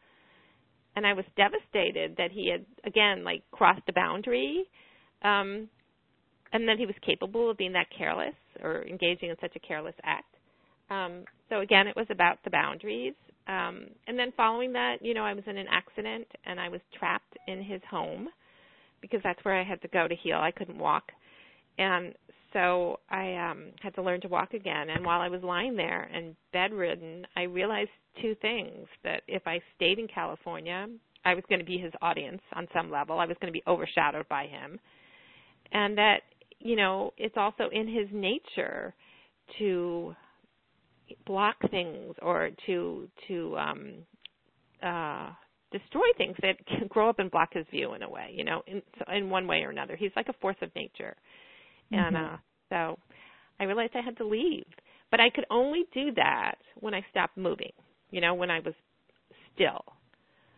and 0.96 1.06
I 1.06 1.12
was 1.12 1.24
devastated 1.36 2.16
that 2.16 2.30
he 2.32 2.50
had 2.50 2.64
again 2.84 3.22
like 3.24 3.42
crossed 3.52 3.82
a 3.88 3.92
boundary 3.92 4.64
um 5.22 5.68
and 6.52 6.68
that 6.68 6.78
he 6.78 6.86
was 6.86 6.94
capable 7.04 7.50
of 7.50 7.58
being 7.58 7.72
that 7.74 7.88
careless 7.96 8.34
or 8.62 8.82
engaging 8.84 9.30
in 9.30 9.36
such 9.40 9.54
a 9.56 9.60
careless 9.60 9.94
act. 10.04 10.34
Um 10.90 11.24
so 11.48 11.60
again 11.60 11.86
it 11.86 11.96
was 11.96 12.06
about 12.10 12.38
the 12.44 12.50
boundaries. 12.50 13.14
Um 13.46 13.88
and 14.06 14.18
then 14.18 14.32
following 14.36 14.72
that, 14.72 14.96
you 15.02 15.14
know, 15.14 15.24
I 15.24 15.34
was 15.34 15.44
in 15.46 15.56
an 15.58 15.66
accident 15.70 16.26
and 16.44 16.58
I 16.58 16.68
was 16.68 16.80
trapped 16.98 17.36
in 17.46 17.62
his 17.62 17.80
home 17.90 18.28
because 19.10 19.22
that's 19.22 19.44
where 19.44 19.58
I 19.58 19.64
had 19.64 19.80
to 19.82 19.88
go 19.88 20.08
to 20.08 20.14
heal. 20.14 20.38
I 20.38 20.50
couldn't 20.50 20.78
walk. 20.78 21.12
And 21.78 22.14
so 22.52 23.00
I 23.10 23.34
um 23.34 23.72
had 23.82 23.94
to 23.96 24.02
learn 24.02 24.20
to 24.22 24.28
walk 24.28 24.54
again 24.54 24.90
and 24.90 25.04
while 25.04 25.20
I 25.20 25.28
was 25.28 25.42
lying 25.42 25.76
there 25.76 26.08
and 26.14 26.34
bedridden, 26.52 27.26
I 27.36 27.42
realized 27.42 27.90
two 28.22 28.34
things 28.40 28.86
that 29.04 29.22
if 29.28 29.42
I 29.46 29.60
stayed 29.76 29.98
in 29.98 30.08
California, 30.08 30.86
I 31.24 31.34
was 31.34 31.44
going 31.48 31.58
to 31.58 31.66
be 31.66 31.76
his 31.76 31.92
audience 32.00 32.40
on 32.54 32.66
some 32.74 32.90
level. 32.90 33.18
I 33.18 33.26
was 33.26 33.36
going 33.40 33.52
to 33.52 33.58
be 33.58 33.62
overshadowed 33.66 34.28
by 34.28 34.46
him. 34.46 34.78
And 35.72 35.98
that, 35.98 36.20
you 36.60 36.76
know, 36.76 37.12
it's 37.18 37.36
also 37.36 37.68
in 37.72 37.88
his 37.88 38.06
nature 38.12 38.94
to 39.58 40.14
block 41.26 41.56
things 41.70 42.14
or 42.22 42.50
to 42.66 43.08
to 43.28 43.56
um 43.58 43.92
uh 44.82 45.30
destroy 45.72 46.06
things 46.16 46.36
that 46.42 46.56
can 46.66 46.86
grow 46.88 47.08
up 47.08 47.18
and 47.18 47.30
block 47.30 47.52
his 47.52 47.66
view 47.70 47.94
in 47.94 48.02
a 48.02 48.08
way 48.08 48.30
you 48.32 48.44
know 48.44 48.62
in 48.66 48.82
in 49.14 49.30
one 49.30 49.46
way 49.46 49.62
or 49.62 49.70
another 49.70 49.96
he's 49.96 50.12
like 50.16 50.28
a 50.28 50.32
force 50.34 50.56
of 50.62 50.74
nature 50.74 51.16
and 51.92 52.16
Mhm. 52.16 52.34
uh 52.34 52.36
so 52.68 52.98
i 53.60 53.64
realized 53.64 53.92
i 53.94 54.00
had 54.00 54.16
to 54.16 54.24
leave 54.26 54.66
but 55.10 55.20
i 55.20 55.30
could 55.30 55.46
only 55.50 55.84
do 55.92 56.12
that 56.14 56.56
when 56.80 56.94
i 56.94 57.04
stopped 57.10 57.36
moving 57.36 57.72
you 58.10 58.20
know 58.20 58.34
when 58.34 58.50
i 58.50 58.60
was 58.60 58.74
still 59.54 59.84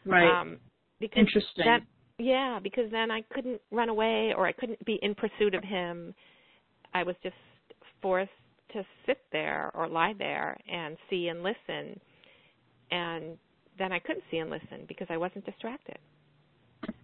Right. 0.05 0.41
um 0.41 0.59
because 1.01 1.21
Interesting. 1.21 1.65
that 1.65 1.81
yeah 2.19 2.59
because 2.63 2.91
then 2.91 3.11
i 3.11 3.23
couldn't 3.33 3.61
run 3.71 3.89
away 3.89 4.33
or 4.37 4.47
i 4.47 4.53
couldn't 4.53 4.83
be 4.85 4.99
in 5.03 5.15
pursuit 5.15 5.55
of 5.55 5.63
him 5.63 6.15
i 6.95 7.03
was 7.03 7.17
just 7.23 7.37
forced 8.01 8.31
to 8.73 8.85
sit 9.07 9.19
there 9.33 9.71
or 9.75 9.89
lie 9.89 10.13
there 10.19 10.57
and 10.71 10.97
see 11.09 11.29
and 11.29 11.43
listen 11.43 11.99
and 12.91 13.39
then 13.79 13.93
i 13.93 13.99
couldn't 13.99 14.25
see 14.31 14.39
and 14.39 14.51
listen 14.51 14.85
because 14.89 15.07
i 15.11 15.17
wasn't 15.17 15.45
distracted. 15.45 15.99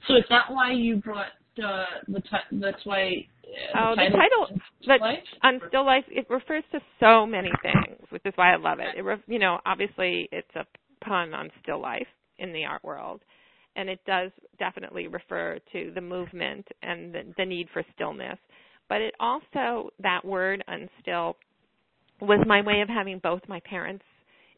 So 0.07 0.17
is 0.17 0.25
that 0.31 0.45
why 0.51 0.73
you 0.73 0.97
brought 0.97 1.27
uh, 1.63 1.85
the 2.09 2.21
ti- 2.21 2.59
that's 2.61 2.85
why 2.85 3.27
uh, 3.75 3.79
Oh, 3.79 3.95
the 3.97 4.11
the 4.11 4.17
title- 4.17 4.61
title 4.87 5.09
but 5.43 5.47
on 5.47 5.61
still 5.69 5.85
life 5.87 6.05
it 6.09 6.27
refers 6.31 6.65
to 6.73 6.81
so 7.01 7.27
many 7.27 7.51
things 7.63 7.99
which 8.11 8.23
is 8.25 8.33
why 8.37 8.53
i 8.53 8.57
love 8.57 8.79
it. 8.81 8.97
It 8.97 9.03
ref, 9.03 9.21
you 9.27 9.39
know 9.39 9.59
obviously 9.67 10.29
it's 10.33 10.55
a 10.57 10.65
pun 11.05 11.35
on 11.35 11.51
still 11.63 11.81
life 11.81 12.07
in 12.39 12.53
the 12.53 12.65
art 12.65 12.83
world 12.85 13.21
and 13.77 13.89
it 13.89 14.01
does 14.07 14.31
definitely 14.59 15.09
refer 15.09 15.59
to 15.73 15.91
the 15.95 16.01
movement 16.01 16.67
and 16.83 17.13
the, 17.13 17.23
the 17.37 17.45
need 17.45 17.69
for 17.73 17.83
stillness. 17.95 18.39
But 18.89 19.01
it 19.01 19.15
also 19.19 19.91
that 20.01 20.25
word 20.25 20.63
unstill 20.69 21.35
was 22.21 22.45
my 22.47 22.63
way 22.63 22.81
of 22.81 22.89
having 22.89 23.19
both 23.19 23.41
my 23.49 23.61
parents 23.61 24.05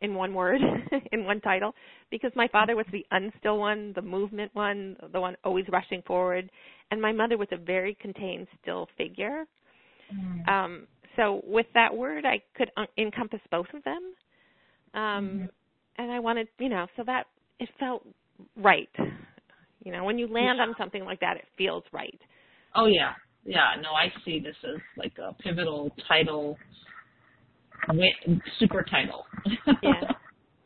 in 0.07 0.15
one 0.15 0.33
word 0.35 0.61
in 1.13 1.25
one 1.25 1.41
title 1.41 1.75
because 2.11 2.33
my 2.35 2.49
father 2.49 2.75
was 2.75 2.87
the 2.93 3.05
unstill 3.13 3.59
one 3.59 3.93
the 3.95 4.03
movement 4.03 4.51
one 4.55 4.97
the 5.13 5.21
one 5.21 5.37
always 5.45 5.67
rushing 5.71 6.03
forward 6.03 6.51
and 6.91 7.03
my 7.03 7.13
mother 7.13 7.37
was 7.37 7.49
a 7.53 7.57
very 7.59 7.95
contained 8.01 8.47
still 8.63 8.89
figure 8.97 9.45
Mm. 10.15 10.49
um, 10.49 10.87
so 11.17 11.41
with 11.47 11.67
that 11.75 11.95
word, 11.95 12.25
I 12.25 12.41
could 12.57 12.71
un- 12.77 12.87
encompass 12.99 13.41
both 13.51 13.67
of 13.75 13.83
them, 13.85 14.15
um, 14.95 15.03
Mhm. 15.03 15.51
and 15.97 16.13
I 16.13 16.21
wanted, 16.21 16.49
you 16.59 16.69
know, 16.69 16.87
so 16.97 17.03
that 17.05 17.27
it 17.59 17.69
felt 17.81 18.07
right. 18.57 18.91
You 19.85 19.93
know, 19.93 20.05
when 20.05 20.19
you 20.19 20.27
land 20.27 20.59
Yeah. 20.59 20.65
on 20.65 20.75
something 20.77 21.05
like 21.05 21.21
that, 21.21 21.37
it 21.37 21.47
feels 21.57 21.85
right. 21.93 22.21
Oh 22.75 22.87
yeah, 22.87 23.15
yeah. 23.45 23.75
No, 23.81 23.95
I 23.95 24.13
see 24.25 24.39
this 24.41 24.57
as 24.65 24.81
like 24.97 25.19
a 25.19 25.33
pivotal 25.35 25.91
title, 26.09 26.59
super 28.59 28.83
title. 28.83 29.27
Yeah. 29.83 30.01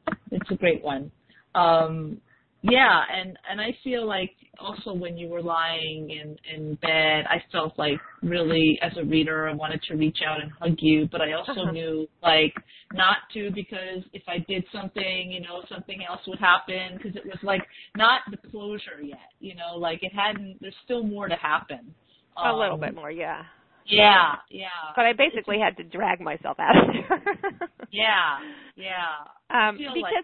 it's 0.31 0.51
a 0.51 0.55
great 0.55 0.83
one. 0.83 1.11
Um, 1.55 2.21
yeah, 2.63 3.03
and 3.15 3.39
and 3.51 3.61
I 3.61 3.77
feel 3.83 4.07
like 4.07 4.33
also 4.59 4.93
when 4.93 5.17
you 5.17 5.29
were 5.29 5.43
lying 5.43 6.11
in 6.11 6.37
in 6.55 6.75
bed, 6.77 7.25
I 7.29 7.43
felt 7.51 7.79
like 7.79 7.99
really 8.23 8.79
as 8.83 8.93
a 8.99 9.05
reader, 9.05 9.49
I 9.49 9.55
wanted 9.55 9.83
to 9.89 9.95
reach 9.97 10.19
out 10.27 10.43
and 10.43 10.51
hug 10.53 10.77
you, 10.79 11.09
but 11.11 11.23
I 11.23 11.33
also 11.33 11.53
Uh-huh. 11.53 11.73
knew 11.73 12.07
like 12.23 12.55
not 12.93 13.19
to 13.35 13.51
because 13.55 14.05
if 14.13 14.23
I 14.29 14.39
did 14.47 14.65
something, 14.73 15.31
you 15.33 15.41
know, 15.41 15.63
something 15.71 16.05
else 16.07 16.21
would 16.27 16.39
happen 16.39 16.99
because 16.99 17.17
it 17.17 17.25
was 17.25 17.39
like 17.43 17.63
not 17.97 18.21
the 18.31 18.37
closure 18.51 19.01
yet, 19.03 19.31
you 19.41 19.55
know, 19.55 19.77
like 19.79 20.03
it 20.03 20.13
hadn't. 20.13 20.59
There's 20.61 20.75
still 20.85 21.03
more 21.03 21.29
to 21.29 21.37
happen. 21.37 21.95
a 22.37 22.53
little 22.55 22.75
Um, 22.75 22.81
bit 22.81 22.95
more, 22.95 23.11
yeah. 23.11 23.45
Yeah, 23.91 24.35
yeah. 24.51 24.67
But 24.97 25.07
I 25.07 25.13
basically 25.13 25.59
had 25.59 25.77
to 25.79 25.85
drag 25.85 26.21
myself 26.21 26.59
out 26.59 26.77
of 26.77 26.95
there. 26.95 27.23
Yeah, 27.93 28.39
yeah. 28.77 29.27
um 29.51 29.77
because 29.77 30.03
like- 30.03 30.15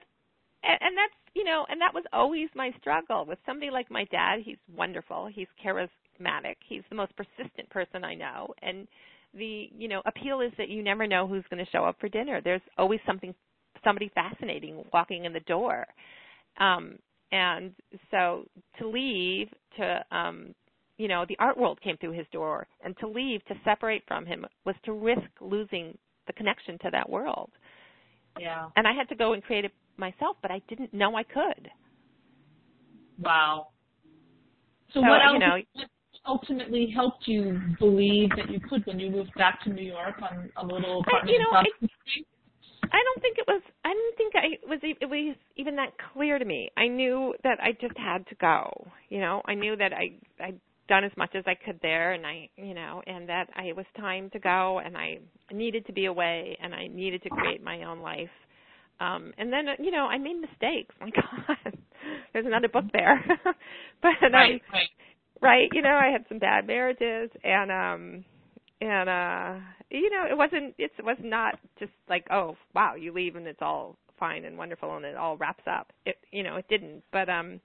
and, 0.62 0.78
and 0.80 0.96
that's 0.96 1.12
you 1.34 1.44
know 1.44 1.66
and 1.68 1.80
that 1.80 1.92
was 1.94 2.04
always 2.12 2.48
my 2.54 2.70
struggle 2.80 3.24
with 3.26 3.38
somebody 3.44 3.70
like 3.70 3.90
my 3.90 4.04
dad 4.10 4.40
he's 4.44 4.56
wonderful 4.74 5.28
he's 5.32 5.48
charismatic 5.64 6.56
he's 6.68 6.82
the 6.90 6.94
most 6.96 7.12
persistent 7.16 7.68
person 7.70 8.04
i 8.04 8.14
know 8.14 8.54
and 8.62 8.86
the 9.34 9.68
you 9.76 9.88
know 9.88 10.00
appeal 10.06 10.40
is 10.40 10.52
that 10.58 10.68
you 10.68 10.82
never 10.82 11.06
know 11.06 11.26
who's 11.26 11.44
going 11.50 11.62
to 11.64 11.70
show 11.72 11.84
up 11.84 11.96
for 12.00 12.08
dinner 12.08 12.40
there's 12.42 12.62
always 12.78 13.00
something 13.06 13.34
somebody 13.84 14.10
fascinating 14.14 14.82
walking 14.92 15.24
in 15.24 15.32
the 15.32 15.40
door 15.40 15.86
um 16.58 16.96
and 17.32 17.72
so 18.10 18.44
to 18.78 18.88
leave 18.88 19.48
to 19.76 20.04
um 20.10 20.54
you 20.98 21.08
know 21.08 21.24
the 21.28 21.36
art 21.38 21.56
world 21.56 21.80
came 21.80 21.96
through 21.98 22.12
his 22.12 22.26
door 22.32 22.66
and 22.84 22.96
to 22.98 23.06
leave 23.06 23.44
to 23.46 23.54
separate 23.64 24.02
from 24.06 24.24
him 24.26 24.46
was 24.64 24.74
to 24.84 24.92
risk 24.92 25.28
losing 25.40 25.96
the 26.26 26.32
connection 26.32 26.78
to 26.78 26.90
that 26.90 27.08
world 27.08 27.50
Yeah. 28.38 28.68
and 28.76 28.86
I 28.86 28.92
had 28.92 29.08
to 29.10 29.14
go 29.14 29.32
and 29.34 29.42
create 29.42 29.64
it 29.64 29.72
myself, 29.98 30.36
but 30.42 30.50
I 30.50 30.60
didn't 30.68 30.92
know 30.92 31.16
I 31.16 31.22
could. 31.22 31.70
Wow. 33.18 33.68
So, 34.92 35.00
So, 35.00 35.08
what 35.08 35.24
else 35.24 35.32
you 35.34 35.38
know- 35.38 35.62
what 35.74 35.88
ultimately 36.26 36.86
helped 36.90 37.26
you 37.28 37.60
believe 37.78 38.30
that 38.36 38.50
you 38.50 38.60
could 38.60 38.84
when 38.86 38.98
you 38.98 39.10
moved 39.10 39.32
back 39.34 39.62
to 39.62 39.70
New 39.70 39.82
York 39.84 40.20
on 40.20 40.50
a 40.56 40.66
little 40.66 41.00
apartment 41.00 41.30
you 41.32 41.38
know, 41.38 41.50
I- 41.52 41.64
I 42.92 43.02
don't 43.02 43.20
think 43.20 43.38
it 43.38 43.46
was. 43.48 43.62
I 43.84 43.92
didn't 43.92 44.16
think 44.16 44.34
I 44.36 44.58
was. 44.68 44.80
It 44.82 45.08
was 45.08 45.36
even 45.56 45.76
that 45.76 45.96
clear 45.98 46.38
to 46.38 46.44
me. 46.44 46.70
I 46.76 46.86
knew 46.88 47.34
that 47.42 47.60
I 47.62 47.72
just 47.72 47.96
had 47.98 48.26
to 48.28 48.34
go. 48.36 48.86
You 49.08 49.20
know, 49.20 49.42
I 49.44 49.54
knew 49.54 49.76
that 49.76 49.92
I 49.92 50.12
I'd 50.38 50.60
done 50.88 51.04
as 51.04 51.12
much 51.16 51.34
as 51.34 51.44
I 51.46 51.54
could 51.54 51.78
there, 51.82 52.12
and 52.12 52.26
I, 52.26 52.48
you 52.56 52.74
know, 52.74 53.02
and 53.06 53.28
that 53.28 53.48
I 53.56 53.64
it 53.64 53.76
was 53.76 53.86
time 53.96 54.30
to 54.30 54.38
go, 54.38 54.80
and 54.84 54.96
I 54.96 55.18
needed 55.52 55.86
to 55.86 55.92
be 55.92 56.06
away, 56.06 56.56
and 56.62 56.74
I 56.74 56.86
needed 56.86 57.22
to 57.22 57.30
create 57.30 57.62
my 57.62 57.82
own 57.84 58.00
life. 58.00 58.30
Um, 58.98 59.32
and 59.36 59.52
then, 59.52 59.66
you 59.78 59.90
know, 59.90 60.06
I 60.06 60.16
made 60.16 60.40
mistakes. 60.40 60.94
My 61.00 61.10
God, 61.10 61.78
there's 62.32 62.46
another 62.46 62.68
book 62.68 62.86
there. 62.92 63.22
but 64.02 64.12
right, 64.32 64.62
right. 64.72 64.88
right 65.40 65.68
you 65.72 65.82
know 65.82 65.94
i 65.94 66.10
had 66.10 66.24
some 66.28 66.38
bad 66.38 66.66
marriages 66.66 67.30
and 67.44 67.70
um 67.70 68.24
and 68.80 69.08
uh 69.08 69.54
you 69.90 70.10
know 70.10 70.24
it 70.30 70.36
wasn't 70.36 70.74
it 70.78 70.90
was 71.02 71.16
not 71.22 71.58
just 71.78 71.92
like 72.08 72.26
oh 72.30 72.56
wow 72.74 72.94
you 72.94 73.12
leave 73.12 73.36
and 73.36 73.46
it's 73.46 73.62
all 73.62 73.96
fine 74.18 74.44
and 74.44 74.56
wonderful 74.56 74.96
and 74.96 75.04
it 75.04 75.16
all 75.16 75.36
wraps 75.36 75.64
up 75.66 75.92
it 76.04 76.16
you 76.30 76.42
know 76.42 76.56
it 76.56 76.66
didn't 76.68 77.02
but 77.12 77.28
um 77.28 77.60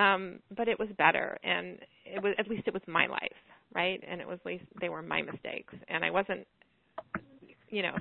um 0.00 0.38
but 0.56 0.68
it 0.68 0.78
was 0.78 0.88
better 0.96 1.38
and 1.44 1.78
it 2.06 2.22
was 2.22 2.34
at 2.38 2.48
least 2.48 2.62
it 2.66 2.74
was 2.74 2.82
my 2.86 3.06
life 3.06 3.40
right 3.74 4.02
and 4.08 4.20
it 4.20 4.26
was 4.26 4.38
at 4.40 4.46
least 4.46 4.64
they 4.80 4.88
were 4.88 5.02
my 5.02 5.22
mistakes 5.22 5.74
and 5.88 6.04
i 6.04 6.10
wasn't 6.10 6.46
you 7.68 7.82
know 7.82 7.94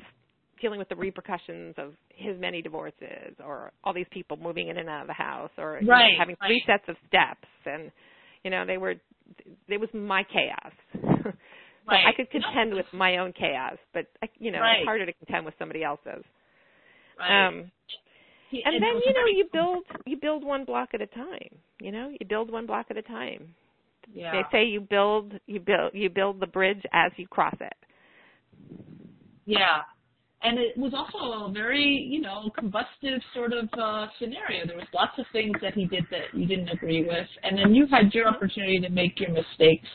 dealing 0.62 0.80
with 0.80 0.90
the 0.90 0.96
repercussions 0.96 1.74
of 1.78 1.94
his 2.10 2.40
many 2.40 2.62
divorces 2.62 3.34
or 3.44 3.72
all 3.84 3.94
these 3.94 4.08
people 4.12 4.38
moving 4.38 4.68
in 4.68 4.78
and 4.78 4.90
out 4.90 5.02
of 5.02 5.08
the 5.08 5.14
house 5.14 5.52
or 5.58 5.80
you 5.82 5.88
know, 5.88 5.96
having 6.18 6.36
three 6.46 6.62
right. 6.68 6.80
sets 6.80 6.90
of 6.90 6.96
steps 7.08 7.48
and 7.66 7.92
you 8.44 8.52
know 8.52 8.66
they 8.66 8.78
were 8.78 8.96
it 9.68 9.80
was 9.80 9.90
my 9.94 10.24
chaos 10.24 10.74
so 11.24 11.32
Right. 11.88 12.06
i 12.06 12.12
could 12.16 12.30
contend 12.30 12.74
with 12.74 12.86
my 12.94 13.18
own 13.18 13.34
chaos 13.34 13.78
but 13.94 14.06
I, 14.22 14.28
you 14.38 14.52
know 14.52 14.60
Right. 14.60 14.80
it's 14.80 14.86
harder 14.86 15.06
to 15.06 15.14
contend 15.14 15.46
with 15.46 15.56
somebody 15.58 15.84
else's 15.84 16.24
right. 17.18 17.48
um 17.48 17.72
and 18.52 18.82
then 18.82 19.02
you 19.06 19.14
know 19.14 19.26
you 19.28 19.46
build 19.52 19.84
you 20.06 20.18
build 20.18 20.44
one 20.44 20.66
block 20.66 20.90
at 20.94 21.02
a 21.02 21.08
time 21.08 21.50
you 21.80 21.92
know 21.92 22.10
you 22.10 22.26
build 22.28 22.52
one 22.52 22.66
block 22.66 22.88
at 22.90 22.98
a 22.98 23.02
time 23.04 23.54
Yeah. 24.14 24.32
they 24.32 24.44
say 24.52 24.66
you 24.66 24.82
build 24.82 25.34
you 25.48 25.60
build 25.60 25.92
you 25.94 26.10
build 26.10 26.40
the 26.40 26.48
bridge 26.48 26.84
as 26.94 27.12
you 27.18 27.28
cross 27.28 27.56
it 27.60 27.74
Yeah. 29.46 29.82
And 30.42 30.58
it 30.58 30.78
was 30.78 30.94
also 30.94 31.50
a 31.50 31.52
very, 31.52 31.84
you 31.84 32.22
know, 32.22 32.50
combustive 32.58 33.20
sort 33.34 33.52
of 33.52 33.68
uh, 33.78 34.08
scenario. 34.20 34.66
There 34.66 34.78
was 34.78 34.88
lots 34.94 35.12
of 35.20 35.26
things 35.34 35.58
that 35.62 35.74
he 35.74 35.86
did 35.86 36.06
that 36.12 36.34
you 36.34 36.46
didn't 36.46 36.70
agree 36.70 37.04
with, 37.04 37.28
and 37.44 37.58
then 37.58 37.76
you 37.76 37.86
had 37.88 38.14
your 38.14 38.28
opportunity 38.30 38.80
to 38.80 38.90
make 38.90 39.20
your 39.20 39.32
mistakes. 39.32 39.88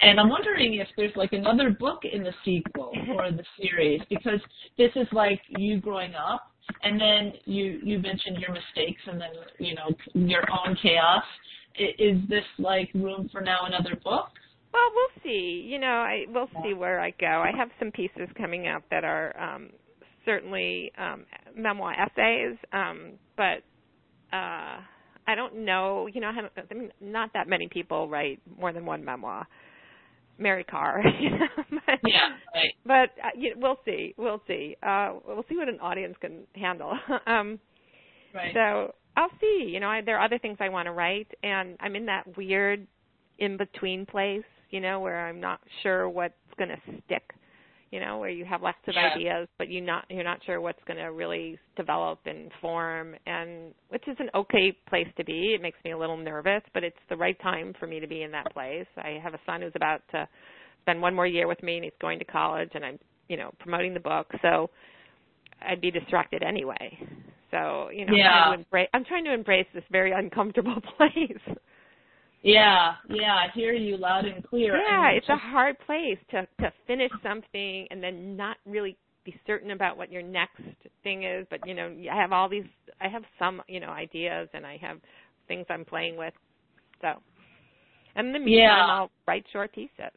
And 0.00 0.18
I'm 0.18 0.30
wondering 0.30 0.74
if 0.74 0.88
there's 0.96 1.14
like 1.16 1.34
another 1.34 1.68
book 1.68 2.04
in 2.10 2.22
the 2.22 2.32
sequel 2.46 2.92
or 3.14 3.30
the 3.30 3.44
series 3.60 4.00
because 4.08 4.40
this 4.78 4.90
is 4.96 5.06
like 5.12 5.42
you 5.48 5.80
growing 5.80 6.14
up, 6.14 6.49
and 6.82 7.00
then 7.00 7.32
you 7.44 7.80
you 7.82 7.98
mentioned 7.98 8.38
your 8.38 8.52
mistakes, 8.52 9.00
and 9.06 9.20
then 9.20 9.30
you 9.58 9.74
know 9.74 9.90
your 10.14 10.42
own 10.50 10.76
chaos. 10.82 11.24
Is 11.76 12.16
this 12.28 12.44
like 12.58 12.90
room 12.94 13.28
for 13.32 13.40
now 13.40 13.60
another 13.66 13.96
book? 14.02 14.28
Well, 14.72 14.90
we'll 14.94 15.22
see. 15.22 15.66
You 15.66 15.78
know, 15.78 15.86
I 15.86 16.24
we'll 16.28 16.50
see 16.62 16.74
where 16.74 17.00
I 17.00 17.12
go. 17.20 17.26
I 17.26 17.52
have 17.56 17.70
some 17.78 17.90
pieces 17.90 18.28
coming 18.36 18.68
up 18.68 18.82
that 18.90 19.04
are 19.04 19.38
um 19.40 19.70
certainly 20.24 20.92
um 20.98 21.24
memoir 21.56 21.94
essays, 21.94 22.56
um 22.72 23.12
but 23.36 23.62
uh 24.32 24.80
I 25.26 25.34
don't 25.36 25.64
know, 25.64 26.08
you 26.12 26.20
know, 26.20 26.28
I 26.28 26.32
haven't 26.32 26.52
I 26.70 26.74
mean 26.74 26.92
not 27.00 27.30
that 27.34 27.48
many 27.48 27.68
people 27.68 28.08
write 28.08 28.40
more 28.58 28.72
than 28.72 28.84
one 28.86 29.04
memoir. 29.04 29.46
Mary 30.40 30.64
Karr, 30.64 31.02
you 31.20 31.30
know. 31.30 31.46
but, 31.86 32.00
Yeah, 32.04 32.30
right. 32.54 32.72
but 32.84 33.10
uh, 33.24 33.30
you 33.36 33.54
we'll 33.56 33.78
see. 33.84 34.14
We'll 34.16 34.42
see. 34.48 34.76
Uh 34.82 35.14
we'll 35.26 35.44
see 35.48 35.56
what 35.56 35.68
an 35.68 35.78
audience 35.80 36.16
can 36.20 36.44
handle. 36.54 36.98
um 37.26 37.58
Right. 38.34 38.54
so 38.54 38.94
I'll 39.16 39.30
see. 39.40 39.68
You 39.72 39.80
know, 39.80 39.88
I, 39.88 40.02
there 40.02 40.16
are 40.16 40.24
other 40.24 40.38
things 40.38 40.56
I 40.60 40.68
want 40.68 40.86
to 40.86 40.92
write, 40.92 41.26
and 41.42 41.76
I'm 41.80 41.96
in 41.96 42.06
that 42.06 42.36
weird 42.36 42.86
in 43.38 43.56
between 43.56 44.06
place. 44.06 44.44
You 44.70 44.80
know, 44.80 45.00
where 45.00 45.26
I'm 45.26 45.40
not 45.40 45.60
sure 45.82 46.08
what's 46.08 46.34
going 46.56 46.70
to 46.70 46.76
stick. 47.06 47.22
You 47.90 48.00
know, 48.00 48.18
where 48.18 48.30
you 48.30 48.44
have 48.44 48.62
lots 48.62 48.78
of 48.86 48.94
Yeah. 48.94 49.12
ideas, 49.14 49.48
but 49.58 49.68
you 49.68 49.80
not 49.80 50.04
you're 50.08 50.24
not 50.24 50.42
sure 50.44 50.60
what's 50.60 50.82
going 50.84 50.98
to 50.98 51.06
really 51.06 51.58
develop 51.76 52.20
and 52.26 52.52
form, 52.60 53.16
and 53.26 53.74
which 53.88 54.06
is 54.06 54.16
an 54.20 54.30
okay 54.34 54.72
place 54.88 55.08
to 55.16 55.24
be. 55.24 55.54
It 55.54 55.62
makes 55.62 55.78
me 55.84 55.90
a 55.92 55.98
little 55.98 56.16
nervous, 56.16 56.62
but 56.72 56.84
it's 56.84 56.98
the 57.08 57.16
right 57.16 57.38
time 57.40 57.74
for 57.80 57.86
me 57.86 57.98
to 58.00 58.06
be 58.06 58.22
in 58.22 58.30
that 58.32 58.52
place. 58.52 58.86
I 58.96 59.18
have 59.22 59.34
a 59.34 59.40
son 59.44 59.62
who's 59.62 59.72
about 59.74 60.02
to 60.12 60.28
spend 60.82 61.02
one 61.02 61.14
more 61.14 61.26
year 61.26 61.46
with 61.48 61.62
me, 61.62 61.76
and 61.76 61.84
he's 61.84 61.92
going 62.00 62.18
to 62.20 62.24
college, 62.24 62.70
and 62.74 62.84
I'm, 62.84 62.98
you 63.28 63.36
know, 63.36 63.52
promoting 63.58 63.92
the 63.94 64.00
book, 64.00 64.28
so 64.42 64.70
I'd 65.62 65.80
be 65.80 65.90
distracted 65.90 66.42
anyway. 66.42 66.98
So, 67.50 67.90
you 67.90 68.06
know, 68.06 68.14
Yeah. 68.14 68.30
I'm, 68.30 68.44
trying 68.44 68.60
embrace, 68.60 68.88
I'm 68.94 69.04
trying 69.04 69.24
to 69.24 69.34
embrace 69.34 69.66
this 69.74 69.84
very 69.90 70.12
uncomfortable 70.12 70.80
place. 70.96 71.56
Yeah, 72.42 72.94
yeah, 73.08 73.34
I 73.34 73.48
hear 73.54 73.72
you 73.72 73.96
loud 73.96 74.24
and 74.24 74.42
clear. 74.44 74.76
Yeah, 74.76 75.08
and 75.08 75.16
it's 75.18 75.28
a 75.28 75.36
hard 75.36 75.76
place 75.80 76.18
to 76.30 76.46
to 76.60 76.72
finish 76.86 77.10
something 77.22 77.86
and 77.90 78.02
then 78.02 78.36
not 78.36 78.56
really 78.64 78.96
be 79.24 79.34
certain 79.46 79.72
about 79.72 79.96
what 79.98 80.10
your 80.10 80.22
next 80.22 80.62
thing 81.02 81.24
is. 81.24 81.46
But 81.50 81.66
you 81.66 81.74
know, 81.74 81.94
I 82.10 82.16
have 82.16 82.32
all 82.32 82.48
these. 82.48 82.64
I 83.00 83.08
have 83.08 83.22
some 83.38 83.62
you 83.68 83.80
know 83.80 83.90
ideas 83.90 84.48
and 84.54 84.64
I 84.64 84.78
have 84.78 84.98
things 85.48 85.66
I'm 85.68 85.84
playing 85.84 86.16
with. 86.16 86.32
So, 87.02 87.14
and 88.16 88.28
in 88.28 88.32
the 88.32 88.38
meantime, 88.38 88.62
Yeah. 88.62 88.86
I'll 88.86 89.10
write 89.26 89.44
short 89.52 89.72
pieces. 89.74 90.12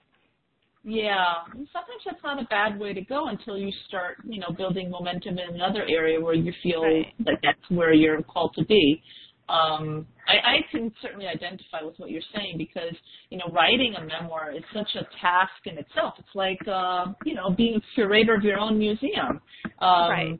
Yeah, 0.85 1.35
and 1.53 1.67
sometimes 1.71 2.01
that's 2.05 2.21
not 2.23 2.41
a 2.41 2.45
bad 2.47 2.77
way 2.77 2.93
to 2.93 3.01
go 3.01 3.27
until 3.29 3.57
you 3.57 3.71
start, 3.87 4.17
you 4.25 4.39
know, 4.39 4.49
building 4.57 4.91
momentum 4.91 5.37
in 5.37 5.55
another 5.55 5.85
area 5.87 6.19
where 6.19 6.33
you 6.33 6.51
feel 6.61 6.83
Right. 6.83 7.13
like 7.25 7.39
that's 7.41 7.69
where 7.69 7.93
you're 7.93 8.21
called 8.21 8.53
to 8.55 8.65
be. 8.65 9.01
Um, 9.49 10.07
I, 10.27 10.33
I 10.33 10.57
can 10.71 10.91
certainly 11.01 11.27
identify 11.27 11.83
with 11.83 11.95
what 11.97 12.09
you're 12.09 12.21
saying 12.33 12.57
because, 12.57 12.95
you 13.29 13.37
know, 13.37 13.45
writing 13.51 13.93
a 13.95 14.01
memoir 14.01 14.51
is 14.55 14.63
such 14.73 14.95
a 14.95 15.05
task 15.21 15.51
in 15.65 15.77
itself. 15.77 16.15
It's 16.17 16.29
like, 16.33 16.59
uh, 16.67 17.07
you 17.25 17.35
know, 17.35 17.49
being 17.49 17.75
a 17.75 17.81
curator 17.93 18.35
of 18.35 18.43
your 18.43 18.57
own 18.57 18.77
museum. 18.77 19.41
Um, 19.79 20.09
Right. 20.09 20.39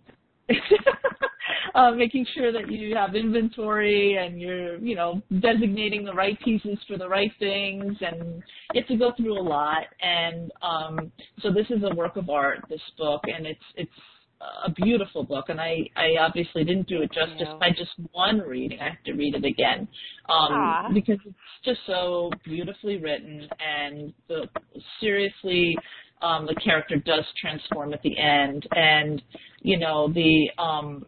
uh, 1.76 1.92
making 1.92 2.26
sure 2.36 2.52
that 2.52 2.72
you 2.72 2.96
have 2.96 3.16
inventory 3.16 4.18
and 4.18 4.40
you're, 4.40 4.78
you 4.78 4.96
know, 4.96 5.22
designating 5.40 6.04
the 6.04 6.14
right 6.14 6.40
pieces 6.42 6.78
for 6.88 6.98
the 6.98 7.08
right 7.08 7.32
things, 7.40 7.96
and 8.02 8.44
you 8.74 8.82
have 8.82 8.88
to 8.88 8.98
go 8.98 9.14
through 9.18 9.40
a 9.40 9.42
lot. 9.42 9.84
And 10.02 10.52
um, 10.62 11.12
so 11.42 11.52
this 11.52 11.68
is 11.70 11.84
a 11.84 11.96
work 11.96 12.18
of 12.18 12.30
art, 12.30 12.64
this 12.70 12.82
book, 12.98 13.22
and 13.24 13.46
it's 13.46 13.64
it's 13.76 13.92
a 14.66 14.72
beautiful 14.72 15.24
book. 15.24 15.46
And 15.50 15.60
I 15.60 15.90
I 15.96 16.16
obviously 16.20 16.64
didn't 16.64 16.88
do 16.88 17.02
it 17.02 17.12
justice 17.12 17.48
by 17.60 17.70
just 17.70 17.92
one 18.12 18.40
reading. 18.40 18.80
I 18.80 18.90
have 18.90 19.04
to 19.06 19.14
read 19.14 19.36
it 19.36 19.46
again 19.46 19.88
um, 20.30 20.94
because 20.94 21.20
it's 21.26 21.36
just 21.66 21.80
so 21.88 22.32
beautifully 22.44 22.98
written, 22.98 23.48
and 23.60 24.14
the 24.28 24.48
seriously. 25.00 25.76
Um, 26.22 26.46
the 26.46 26.56
character 26.56 26.96
does 26.96 27.26
transform 27.42 27.94
at 27.94 28.02
the 28.02 28.18
end, 28.18 28.66
and 28.72 29.22
you 29.62 29.78
know 29.78 30.08
the 30.08 30.50
um, 30.58 31.06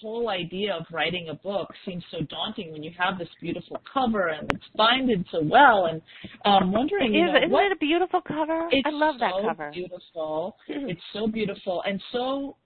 whole 0.00 0.28
idea 0.28 0.74
of 0.74 0.86
writing 0.92 1.28
a 1.28 1.34
book 1.34 1.68
seems 1.84 2.04
so 2.10 2.18
daunting 2.28 2.72
when 2.72 2.82
you 2.82 2.90
have 2.98 3.18
this 3.18 3.28
beautiful 3.40 3.80
cover 3.92 4.28
and 4.28 4.50
it's 4.52 4.64
binded 4.76 5.24
so 5.30 5.42
well. 5.42 5.86
And 5.86 6.00
um, 6.44 6.72
wondering, 6.72 7.14
you 7.14 7.24
Is, 7.24 7.32
know, 7.32 7.38
isn't 7.38 7.50
what 7.50 7.64
it 7.66 7.72
a 7.72 7.76
beautiful 7.76 8.20
cover? 8.20 8.68
it's 8.70 8.86
I 8.86 8.90
love 8.90 9.16
that 9.20 9.32
so 9.36 9.48
cover. 9.48 9.70
Beautiful. 9.72 10.56
it's 10.68 11.02
so 11.12 11.26
beautiful 11.26 11.82
and 11.86 12.00
so 12.12 12.56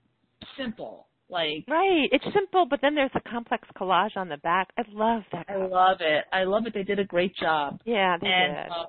simple. 0.57 1.07
Like 1.31 1.65
Right. 1.69 2.09
It's 2.11 2.25
simple, 2.33 2.65
but 2.69 2.81
then 2.81 2.95
there's 2.95 3.11
a 3.15 3.21
complex 3.29 3.69
collage 3.77 4.17
on 4.17 4.29
the 4.31 4.39
back. 4.39 4.69
I 4.79 4.83
love 4.93 5.23
that 5.33 5.45
I 5.49 5.57
love 5.57 5.99
it. 6.01 6.25
I 6.33 6.45
love 6.45 6.67
it. 6.67 6.73
They 6.75 6.83
did 6.85 6.99
a 6.99 7.05
great 7.05 7.37
job. 7.37 7.81
yeah, 7.85 8.17
they 8.19 8.27
and 8.29 8.55
did. 8.57 8.73
uh, 8.73 8.87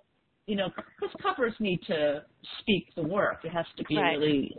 you 0.48 0.56
know, 0.56 0.70
because 0.76 1.14
covers 1.22 1.54
need 1.60 1.80
to 1.88 2.24
speak 2.62 2.88
the 2.96 3.04
work. 3.04 3.40
It 3.44 3.50
has 3.52 3.66
to 3.78 3.84
be 3.86 3.98
Right. 3.98 4.16
a 4.16 4.20
really 4.20 4.56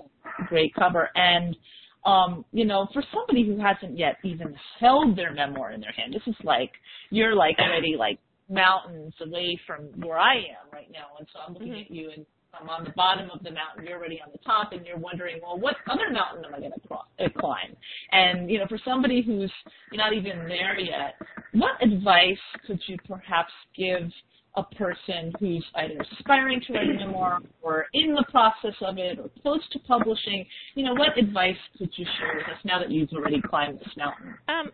great 0.48 0.74
cover. 0.74 1.08
And 1.14 1.56
um, 2.04 2.44
you 2.52 2.64
know, 2.66 2.86
for 2.92 3.02
somebody 3.14 3.44
who 3.46 3.58
hasn't 3.58 3.96
yet 3.98 4.16
even 4.24 4.54
held 4.78 5.16
their 5.16 5.32
memoir 5.32 5.72
in 5.72 5.80
their 5.80 5.92
hand, 5.92 6.12
this 6.14 6.22
is 6.26 6.36
like 6.44 6.72
you're 7.10 7.34
like 7.34 7.58
already 7.58 7.96
like 7.98 8.18
mountains 8.50 9.14
away 9.22 9.58
from 9.66 9.84
where 10.02 10.18
I 10.18 10.36
am 10.36 10.68
right 10.72 10.90
now. 10.92 11.06
And 11.18 11.26
so 11.32 11.40
I'm 11.46 11.54
looking 11.54 11.72
Mhm. 11.72 11.84
at 11.86 11.90
you 11.90 12.10
and 12.10 12.26
I'm 12.58 12.68
on 12.68 12.84
the 12.84 12.90
bottom 12.90 13.30
of 13.30 13.42
the 13.42 13.50
mountain, 13.50 13.86
you're 13.86 13.98
already 13.98 14.20
on 14.24 14.32
the 14.32 14.38
top, 14.38 14.72
and 14.72 14.84
you're 14.84 14.98
wondering, 14.98 15.40
well, 15.42 15.58
what 15.58 15.76
other 15.88 16.10
mountain 16.10 16.44
am 16.44 16.54
I 16.54 16.60
going 16.60 16.72
to 16.72 17.30
climb? 17.38 17.76
And 18.12 18.50
you 18.50 18.58
know, 18.58 18.66
for 18.68 18.78
somebody 18.84 19.22
who's 19.22 19.52
not 19.92 20.12
even 20.12 20.48
there 20.48 20.78
yet, 20.78 21.14
what 21.52 21.82
advice 21.82 22.38
could 22.66 22.80
you 22.86 22.96
perhaps 23.06 23.52
give 23.76 24.10
a 24.56 24.64
person 24.74 25.32
who's 25.38 25.64
either 25.76 25.94
aspiring 26.18 26.60
to 26.66 26.72
write 26.72 26.90
a 26.90 26.94
memoir 26.94 27.38
or 27.62 27.86
in 27.94 28.14
the 28.14 28.24
process 28.30 28.74
of 28.82 28.98
it 28.98 29.18
or 29.18 29.30
close 29.42 29.62
to 29.72 29.78
publishing? 29.80 30.44
You 30.74 30.84
know, 30.84 30.94
what 30.94 31.16
advice 31.16 31.56
could 31.78 31.90
you 31.96 32.06
share 32.18 32.34
with 32.36 32.46
us 32.46 32.60
now 32.64 32.78
that 32.78 32.90
you've 32.90 33.10
already 33.12 33.40
climbed 33.40 33.78
this 33.78 33.96
mountain? 33.96 34.34
Um, 34.48 34.70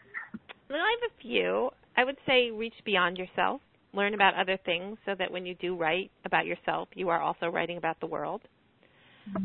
well, 0.68 0.80
I 0.80 0.96
have 1.00 1.10
a 1.10 1.22
few. 1.22 1.70
I 1.96 2.04
would 2.04 2.16
say 2.26 2.50
reach 2.50 2.74
beyond 2.84 3.16
yourself, 3.16 3.60
learn 3.92 4.14
about 4.14 4.34
other 4.34 4.58
things, 4.64 4.98
so 5.06 5.14
that 5.18 5.30
when 5.30 5.46
you 5.46 5.54
do 5.54 5.76
write 5.76 6.10
about 6.24 6.46
yourself, 6.46 6.88
you 6.94 7.08
are 7.08 7.20
also 7.20 7.46
writing 7.48 7.78
about 7.78 7.98
the 8.00 8.06
world. 8.06 8.42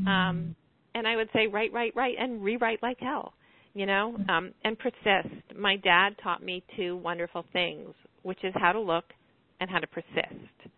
Um, 0.08 0.56
and 0.94 1.08
I 1.08 1.16
would 1.16 1.30
say 1.34 1.48
write, 1.48 1.74
write, 1.74 1.96
write, 1.96 2.16
and 2.20 2.44
rewrite 2.44 2.84
like 2.84 3.00
hell. 3.00 3.34
You 3.74 3.86
know, 3.86 4.18
um, 4.28 4.52
and 4.66 4.78
persist. 4.78 5.34
My 5.58 5.78
dad 5.78 6.16
taught 6.22 6.44
me 6.44 6.62
two 6.76 6.98
wonderful 6.98 7.46
things, 7.54 7.94
which 8.22 8.44
is 8.44 8.54
how 8.58 8.74
to 8.74 8.80
look 8.82 9.06
and 9.62 9.70
how 9.70 9.80
to 9.80 9.88
persist. 9.88 10.72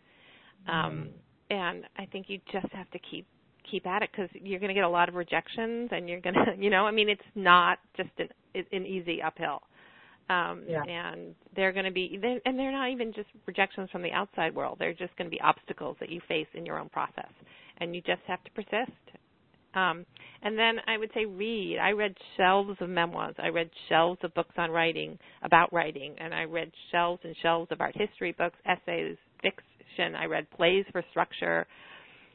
Um, 0.71 1.09
and 1.49 1.85
I 1.97 2.05
think 2.05 2.27
you 2.29 2.39
just 2.51 2.71
have 2.71 2.89
to 2.91 2.99
keep 2.99 3.25
keep 3.69 3.87
at 3.87 4.03
it 4.03 4.09
because 4.11 4.29
you're 4.33 4.59
going 4.59 4.69
to 4.69 4.75
get 4.75 4.83
a 4.83 4.89
lot 4.89 5.09
of 5.09 5.15
rejections, 5.15 5.89
and 5.91 6.07
you're 6.07 6.21
going 6.21 6.35
to, 6.45 6.53
you 6.55 6.69
know, 6.69 6.85
I 6.85 6.91
mean, 6.91 7.09
it's 7.09 7.21
not 7.33 7.79
just 7.97 8.09
an 8.19 8.29
an 8.71 8.85
easy 8.85 9.21
uphill. 9.21 9.63
Um, 10.29 10.63
Yeah. 10.67 10.83
And 10.83 11.35
they're 11.55 11.71
going 11.73 11.85
to 11.85 11.91
be, 11.91 12.17
they're, 12.21 12.39
and 12.45 12.57
they're 12.57 12.71
not 12.71 12.89
even 12.89 13.13
just 13.13 13.27
rejections 13.45 13.89
from 13.91 14.01
the 14.01 14.11
outside 14.11 14.55
world. 14.55 14.77
They're 14.79 14.93
just 14.93 15.15
going 15.17 15.29
to 15.29 15.35
be 15.35 15.41
obstacles 15.41 15.97
that 15.99 16.09
you 16.09 16.21
face 16.27 16.47
in 16.53 16.65
your 16.65 16.79
own 16.79 16.89
process, 16.89 17.31
and 17.77 17.93
you 17.95 18.01
just 18.01 18.21
have 18.27 18.43
to 18.43 18.51
persist. 18.51 18.91
Um, 19.75 20.05
and 20.43 20.57
then 20.57 20.75
I 20.87 20.97
would 20.97 21.09
say 21.13 21.25
read. 21.25 21.79
I 21.79 21.91
read 21.91 22.15
shelves 22.37 22.77
of 22.79 22.89
memoirs. 22.89 23.35
I 23.39 23.47
read 23.47 23.69
shelves 23.89 24.19
of 24.23 24.33
books 24.35 24.53
on 24.57 24.69
writing, 24.71 25.17
about 25.41 25.73
writing, 25.73 26.15
and 26.19 26.33
I 26.33 26.43
read 26.43 26.71
shelves 26.91 27.21
and 27.23 27.35
shelves 27.41 27.71
of 27.71 27.81
art 27.81 27.95
history 27.97 28.33
books, 28.33 28.57
essays, 28.65 29.17
fiction. 29.41 30.15
I 30.15 30.25
read 30.25 30.49
plays 30.51 30.85
for 30.91 31.03
structure. 31.09 31.65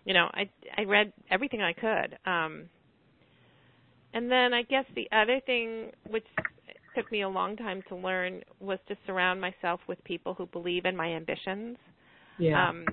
You 0.04 0.14
know, 0.14 0.28
I 0.32 0.48
I 0.76 0.82
read 0.84 1.12
everything 1.30 1.62
I 1.62 1.72
could. 1.72 2.18
Um, 2.26 2.68
and 4.14 4.30
then 4.30 4.52
I 4.54 4.62
guess 4.62 4.84
the 4.96 5.08
other 5.12 5.40
thing, 5.44 5.92
which 6.10 6.26
took 6.98 7.10
me 7.12 7.22
a 7.22 7.28
long 7.28 7.56
time 7.56 7.82
to 7.88 7.96
learn, 7.96 8.42
was 8.60 8.78
to 8.88 8.96
surround 9.06 9.40
myself 9.40 9.80
with 9.88 10.02
people 10.04 10.34
who 10.34 10.46
believe 10.46 10.84
in 10.84 10.96
my 10.96 11.06
ambitions. 11.08 11.76
Um, 12.68 12.84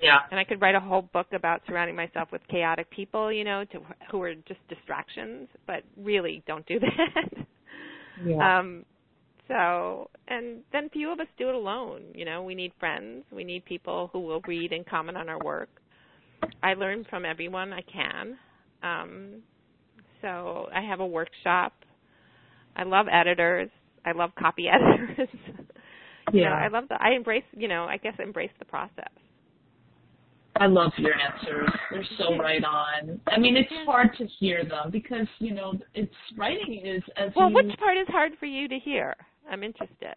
yeah. 0.00 0.18
and 0.30 0.38
I 0.38 0.44
could 0.44 0.60
write 0.60 0.74
a 0.74 0.80
whole 0.80 1.02
book 1.12 1.26
about 1.32 1.62
surrounding 1.66 1.96
myself 1.96 2.28
with 2.32 2.42
chaotic 2.48 2.90
people, 2.90 3.32
you 3.32 3.44
know, 3.44 3.64
to 3.72 3.80
who 4.10 4.22
are 4.22 4.34
just 4.34 4.60
distractions, 4.68 5.48
but 5.66 5.82
really 5.96 6.42
don't 6.46 6.66
do 6.66 6.78
that. 6.80 7.46
Yeah. 8.24 8.58
um 8.58 8.84
so 9.46 10.10
and 10.26 10.60
then 10.72 10.88
few 10.90 11.10
of 11.12 11.20
us 11.20 11.26
do 11.38 11.48
it 11.48 11.54
alone, 11.54 12.02
you 12.14 12.24
know, 12.24 12.42
we 12.42 12.54
need 12.54 12.72
friends, 12.78 13.24
we 13.32 13.44
need 13.44 13.64
people 13.64 14.10
who 14.12 14.20
will 14.20 14.40
read 14.46 14.72
and 14.72 14.86
comment 14.86 15.16
on 15.16 15.28
our 15.28 15.38
work. 15.44 15.68
I 16.62 16.74
learn 16.74 17.04
from 17.08 17.24
everyone 17.24 17.72
I 17.72 17.82
can. 17.82 18.38
Um 18.82 19.42
so 20.20 20.68
I 20.74 20.80
have 20.82 21.00
a 21.00 21.06
workshop. 21.06 21.72
I 22.78 22.84
love 22.84 23.06
editors. 23.10 23.68
I 24.04 24.12
love 24.12 24.30
copy 24.38 24.68
editors. 24.72 25.28
you 26.32 26.42
know, 26.42 26.48
Yeah. 26.48 26.54
I 26.54 26.68
love 26.68 26.84
the 26.88 26.96
I 27.02 27.10
embrace, 27.14 27.44
you 27.56 27.68
know, 27.68 27.84
I 27.84 27.96
guess 27.98 28.14
embrace 28.18 28.50
the 28.58 28.64
process. 28.64 29.10
I 30.60 30.66
love 30.66 30.90
your 30.96 31.12
answers. 31.14 31.68
They're 31.90 32.04
so 32.18 32.36
right 32.36 32.64
on. 32.64 33.20
I 33.28 33.38
mean, 33.38 33.56
it's 33.56 33.70
hard 33.86 34.16
to 34.18 34.26
hear 34.40 34.64
them 34.64 34.90
because 34.90 35.26
you 35.38 35.54
know 35.54 35.74
it's 35.94 36.12
writing 36.36 36.82
is 36.84 37.02
as 37.16 37.30
Well, 37.36 37.48
you. 37.50 37.54
which 37.56 37.78
part 37.78 37.96
is 37.96 38.08
hard 38.08 38.32
for 38.40 38.46
you 38.46 38.66
to 38.68 38.76
hear? 38.78 39.14
I'm 39.50 39.62
interested. 39.62 40.14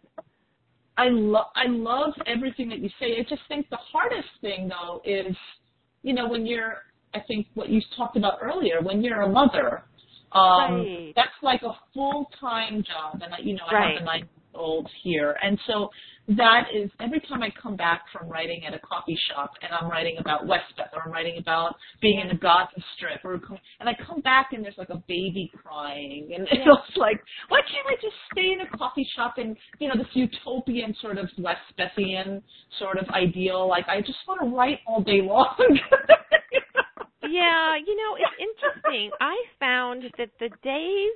I 0.96 1.08
love 1.10 1.46
I 1.54 1.68
love 1.68 2.12
everything 2.26 2.68
that 2.70 2.80
you 2.80 2.90
say. 2.98 3.18
I 3.18 3.22
just 3.28 3.42
think 3.48 3.68
the 3.70 3.78
hardest 3.92 4.28
thing 4.40 4.68
though 4.68 5.00
is, 5.04 5.36
you 6.02 6.12
know, 6.12 6.28
when 6.28 6.44
you're 6.44 6.78
I 7.14 7.20
think 7.28 7.46
what 7.54 7.68
you 7.68 7.80
talked 7.96 8.16
about 8.16 8.38
earlier, 8.42 8.80
when 8.82 9.02
you're 9.02 9.20
a 9.22 9.28
mother, 9.28 9.84
um, 10.34 10.80
Right. 10.80 11.12
that's 11.16 11.30
like 11.42 11.62
a 11.62 11.72
full 11.94 12.26
time 12.40 12.82
job, 12.82 13.22
and 13.22 13.34
I, 13.34 13.38
you 13.38 13.54
know 13.54 13.64
I 13.68 13.74
Right. 13.74 13.92
have 13.94 14.02
a 14.02 14.04
nine 14.04 14.18
year 14.20 14.28
old 14.54 14.88
here, 15.02 15.36
and 15.42 15.58
so 15.66 15.90
that 16.28 16.68
is 16.72 16.88
every 17.00 17.20
time 17.20 17.42
I 17.42 17.50
come 17.60 17.74
back 17.74 18.02
from 18.12 18.28
writing 18.28 18.62
at 18.64 18.74
a 18.74 18.78
coffee 18.78 19.18
shop 19.28 19.50
and 19.60 19.72
I'm 19.72 19.90
writing 19.90 20.16
about 20.18 20.46
Westbeth 20.46 20.90
or 20.92 21.02
I'm 21.04 21.10
writing 21.10 21.38
about 21.38 21.74
being 22.00 22.20
in 22.20 22.28
the 22.28 22.34
Gaza 22.36 22.80
Strip 22.96 23.24
or 23.24 23.40
and 23.80 23.88
I 23.88 23.94
come 24.06 24.20
back 24.20 24.50
and 24.52 24.64
there's 24.64 24.78
like 24.78 24.90
a 24.90 25.02
baby 25.08 25.50
crying 25.64 26.30
and 26.36 26.46
Yeah. 26.52 26.74
it's 26.88 26.96
like 26.96 27.20
why 27.48 27.60
can't 27.62 27.86
I 27.88 27.94
just 28.00 28.14
stay 28.32 28.52
in 28.52 28.60
a 28.60 28.76
coffee 28.78 29.06
shop 29.16 29.34
and 29.38 29.56
you 29.80 29.88
know 29.88 29.94
this 29.96 30.06
utopian 30.14 30.94
sort 31.00 31.18
of 31.18 31.28
Westbethian 31.40 32.40
sort 32.78 32.98
of 32.98 33.08
ideal 33.08 33.68
like 33.68 33.88
I 33.88 34.00
just 34.00 34.18
want 34.28 34.42
to 34.42 34.56
write 34.56 34.78
all 34.86 35.02
day 35.02 35.22
long. 35.22 35.56
yeah, 37.30 37.76
you 37.76 37.96
know, 37.96 38.16
it's 38.16 38.50
interesting. 38.82 39.10
I 39.20 39.36
found 39.60 40.04
that 40.18 40.30
the 40.40 40.48
days 40.62 41.12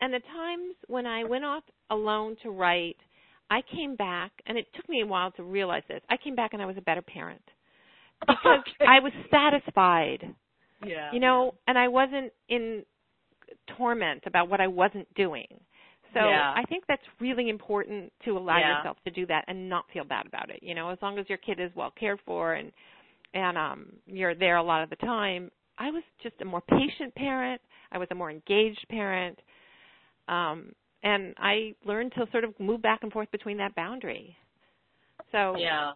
and 0.00 0.12
the 0.12 0.20
times 0.20 0.74
when 0.88 1.06
I 1.06 1.24
went 1.24 1.44
off 1.44 1.62
alone 1.90 2.36
to 2.42 2.50
write, 2.50 2.96
I 3.50 3.62
came 3.74 3.94
back, 3.96 4.32
and 4.46 4.58
it 4.58 4.66
took 4.74 4.88
me 4.88 5.02
a 5.02 5.06
while 5.06 5.30
to 5.32 5.42
realize 5.42 5.82
this. 5.88 6.00
I 6.10 6.16
came 6.16 6.34
back 6.34 6.52
and 6.52 6.60
I 6.60 6.66
was 6.66 6.76
a 6.76 6.82
better 6.82 7.02
parent 7.02 7.42
because 8.20 8.60
Okay. 8.80 8.86
I 8.88 8.98
was 9.00 9.12
satisfied, 9.30 10.34
Yeah. 10.84 11.12
you 11.12 11.20
know, 11.20 11.54
and 11.68 11.78
I 11.78 11.88
wasn't 11.88 12.32
in 12.48 12.84
torment 13.76 14.22
about 14.26 14.48
what 14.48 14.60
I 14.60 14.66
wasn't 14.66 15.12
doing. 15.14 15.46
So 16.14 16.20
Yeah. 16.20 16.52
I 16.56 16.62
think 16.68 16.84
that's 16.88 17.02
really 17.20 17.48
important 17.48 18.12
to 18.24 18.36
allow 18.38 18.58
Yeah. 18.58 18.78
yourself 18.78 18.96
to 19.04 19.10
do 19.10 19.26
that 19.26 19.44
and 19.48 19.68
not 19.68 19.84
feel 19.92 20.04
bad 20.04 20.26
about 20.26 20.50
it. 20.50 20.60
You 20.62 20.74
know, 20.74 20.88
as 20.90 20.98
long 21.02 21.18
as 21.18 21.28
your 21.28 21.38
kid 21.38 21.60
is 21.60 21.70
well 21.76 21.90
cared 21.92 22.20
for 22.26 22.54
and 22.54 22.72
and 23.34 23.56
um 23.58 23.92
you're 24.06 24.34
there 24.34 24.56
a 24.56 24.62
lot 24.62 24.82
of 24.82 24.90
the 24.90 24.96
time. 24.96 25.50
I 25.78 25.90
was 25.90 26.02
just 26.22 26.34
a 26.40 26.44
more 26.44 26.62
patient 26.62 27.14
parent. 27.14 27.60
I 27.92 27.98
was 27.98 28.08
a 28.10 28.14
more 28.14 28.30
engaged 28.30 28.84
parent. 28.88 29.38
Um 30.28 30.72
and 31.02 31.34
I 31.38 31.74
learned 31.84 32.12
to 32.16 32.26
sort 32.32 32.44
of 32.44 32.58
move 32.58 32.82
back 32.82 33.00
and 33.02 33.12
forth 33.12 33.30
between 33.30 33.58
that 33.58 33.74
boundary. 33.74 34.36
So 35.32 35.56
Yeah. 35.58 35.92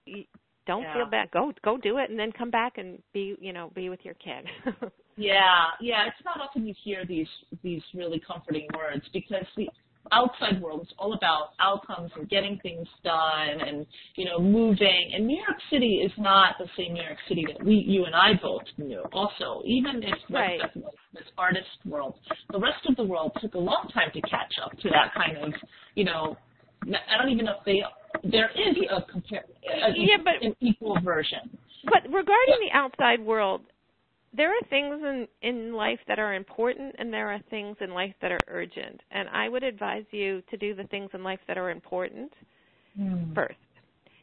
don't 0.66 0.82
Yeah. 0.82 0.94
feel 0.94 1.06
bad. 1.06 1.30
Go 1.30 1.52
go 1.62 1.76
do 1.76 1.98
it 1.98 2.10
and 2.10 2.18
then 2.18 2.32
come 2.32 2.50
back 2.50 2.78
and 2.78 3.02
be, 3.12 3.36
you 3.40 3.52
know, 3.52 3.70
be 3.74 3.88
with 3.88 4.04
your 4.04 4.14
kid. 4.14 4.46
Yeah, 5.16 5.66
yeah. 5.80 6.06
It's 6.06 6.24
not 6.24 6.40
often 6.40 6.66
you 6.66 6.74
hear 6.82 7.04
these 7.04 7.28
these 7.62 7.82
really 7.92 8.20
comforting 8.20 8.66
words 8.74 9.04
because 9.12 9.44
the 9.54 9.68
outside 10.12 10.60
world 10.60 10.82
is 10.82 10.88
all 10.98 11.12
about 11.14 11.50
outcomes 11.60 12.10
and 12.16 12.28
getting 12.28 12.58
things 12.62 12.86
done 13.04 13.60
and 13.66 13.86
you 14.16 14.24
know 14.24 14.38
moving. 14.38 15.12
And 15.14 15.26
New 15.26 15.36
York 15.36 15.58
City 15.70 16.02
is 16.04 16.12
not 16.18 16.56
the 16.58 16.66
same 16.76 16.94
New 16.94 17.02
York 17.02 17.18
City 17.28 17.44
that 17.52 17.64
we, 17.64 17.74
you 17.74 18.04
and 18.04 18.14
I 18.14 18.32
both 18.40 18.62
knew. 18.78 19.02
Also, 19.12 19.62
even 19.64 20.02
if 20.02 20.14
Right. 20.28 20.60
West 20.60 20.74
this 21.12 21.24
artist 21.36 21.66
world, 21.84 22.14
the 22.52 22.58
rest 22.58 22.86
of 22.88 22.96
the 22.96 23.04
world 23.04 23.32
took 23.40 23.54
a 23.54 23.58
long 23.58 23.88
time 23.92 24.10
to 24.14 24.20
catch 24.22 24.54
up 24.64 24.72
to 24.80 24.88
that 24.90 25.12
kind 25.14 25.36
of 25.38 25.52
you 25.94 26.04
know. 26.04 26.36
I 26.82 27.18
don't 27.20 27.30
even 27.30 27.44
know 27.44 27.56
if 27.58 27.64
they 27.64 27.82
there 28.30 28.50
is 28.50 28.76
a 28.90 29.02
compare 29.02 29.44
a, 29.70 29.92
Yeah, 29.94 30.16
but- 30.24 30.42
an 30.42 30.54
equal 30.60 30.98
version. 31.04 31.50
But 31.84 32.02
regarding 32.04 32.58
the 32.60 32.70
outside 32.74 33.20
world, 33.20 33.62
there 34.36 34.50
are 34.50 34.62
things 34.68 35.00
in 35.02 35.26
in 35.42 35.72
life 35.74 35.98
that 36.06 36.18
are 36.18 36.34
important 36.34 36.94
and 36.98 37.12
there 37.12 37.28
are 37.32 37.40
things 37.50 37.76
in 37.80 37.92
life 37.92 38.14
that 38.22 38.30
are 38.30 38.38
urgent. 38.48 39.00
And 39.10 39.28
I 39.28 39.48
would 39.48 39.62
advise 39.62 40.04
you 40.10 40.42
to 40.50 40.56
do 40.56 40.74
the 40.74 40.84
things 40.84 41.10
in 41.14 41.22
life 41.22 41.40
that 41.48 41.58
are 41.58 41.70
important 41.70 42.32
hmm. 42.96 43.32
first. 43.34 43.56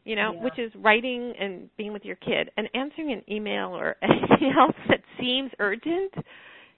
You 0.04 0.16
know, 0.16 0.32
Yeah. 0.32 0.42
which 0.44 0.58
is 0.58 0.74
writing 0.76 1.34
and 1.38 1.68
being 1.76 1.92
with 1.92 2.04
your 2.04 2.16
kid 2.16 2.50
and 2.56 2.68
answering 2.74 3.12
an 3.12 3.22
email 3.30 3.76
or 3.76 3.96
anything 4.02 4.52
else 4.58 4.76
that 4.88 5.02
seems 5.20 5.50
urgent 5.58 6.14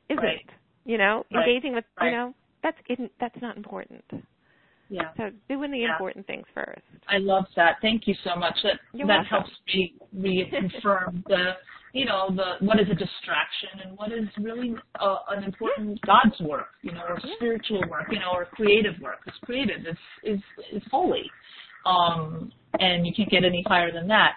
isn't. 0.09 0.22
Right. 0.22 0.51
You 0.85 0.99
know, 0.99 1.24
Right. 1.33 1.49
engaging 1.49 1.74
with 1.74 1.85
Right. 2.01 2.07
you 2.07 2.16
know, 2.16 2.35
that's 2.62 2.78
isn't 2.89 3.12
that's 3.20 3.41
not 3.41 3.57
important. 3.57 4.05
Yeah. 4.89 5.12
So 5.16 5.31
doing 5.49 5.70
the 5.70 5.78
Yeah. 5.78 5.93
important 5.93 6.26
things 6.26 6.47
first. 6.53 6.83
I 7.07 7.18
love 7.18 7.47
that. 7.55 7.76
Thank 7.81 8.09
you 8.09 8.14
so 8.24 8.35
much. 8.35 8.61
That 8.64 8.81
You're 8.93 9.07
that 9.07 9.31
welcome. 9.31 9.45
helps 9.45 9.53
me 9.68 9.95
reconfirm 10.16 11.22
the 11.28 11.57
you 11.93 12.05
know 12.05 12.30
the 12.34 12.64
what 12.64 12.78
is 12.80 12.86
a 12.91 12.95
distraction 12.95 13.80
and 13.84 13.97
what 13.99 14.12
is 14.12 14.28
really 14.41 14.74
uh, 15.01 15.16
an 15.30 15.45
important 15.45 16.01
God's 16.03 16.38
work, 16.41 16.68
you 16.82 16.93
know, 16.93 17.03
or 17.09 17.18
spiritual 17.36 17.82
work, 17.88 18.07
you 18.11 18.18
know, 18.18 18.32
or 18.32 18.45
creative 18.47 18.95
work. 19.01 19.18
It's 19.26 19.36
creative. 19.45 19.80
It's 19.86 19.99
is 20.24 20.41
is 20.72 20.82
holy, 20.91 21.30
um, 21.86 22.53
and 22.78 23.07
you 23.07 23.12
can't 23.14 23.30
get 23.30 23.45
any 23.45 23.64
higher 23.66 23.93
than 23.93 24.07
that. 24.09 24.34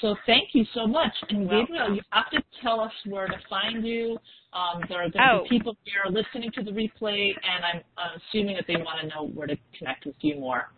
So 0.00 0.16
thank 0.26 0.48
you 0.54 0.64
so 0.74 0.86
much. 0.86 1.12
And 1.28 1.48
Gabrielle, 1.48 1.94
you 1.94 2.02
have 2.10 2.28
to 2.30 2.42
tell 2.62 2.80
us 2.80 2.92
where 3.06 3.26
to 3.28 3.36
find 3.48 3.86
you. 3.86 4.18
Um, 4.52 4.82
there 4.88 4.98
are 4.98 5.08
going 5.10 5.12
to 5.12 5.32
Oh. 5.40 5.42
be 5.44 5.48
people 5.58 5.76
here 5.84 6.02
listening 6.10 6.50
to 6.52 6.62
the 6.62 6.70
replay, 6.72 7.28
and 7.30 7.64
I'm 7.64 7.82
assuming 8.16 8.56
that 8.56 8.66
they 8.66 8.76
want 8.76 9.00
to 9.00 9.06
know 9.08 9.28
where 9.28 9.46
to 9.46 9.56
connect 9.78 10.04
with 10.06 10.16
you 10.20 10.36
more. 10.40 10.70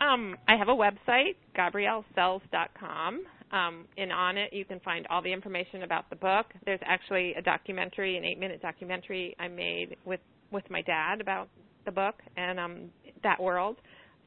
Um, 0.00 0.36
I 0.48 0.56
have 0.56 0.68
a 0.68 0.74
website, 0.74 1.36
GabrielleSelz.com. 1.56 3.26
Um, 3.54 3.84
and 3.96 4.10
on 4.10 4.36
it, 4.36 4.52
you 4.52 4.64
can 4.64 4.80
find 4.80 5.06
all 5.08 5.22
the 5.22 5.32
information 5.32 5.84
about 5.84 6.10
the 6.10 6.16
book. 6.16 6.46
There's 6.64 6.80
actually 6.84 7.34
a 7.34 7.42
documentary, 7.42 8.16
an 8.16 8.24
eight-minute 8.24 8.60
documentary 8.60 9.36
I 9.38 9.46
made 9.46 9.96
with 10.04 10.20
with 10.50 10.68
my 10.70 10.82
dad 10.82 11.20
about 11.20 11.48
the 11.84 11.92
book 11.92 12.16
and 12.36 12.58
um, 12.58 12.90
that 13.22 13.40
world 13.40 13.76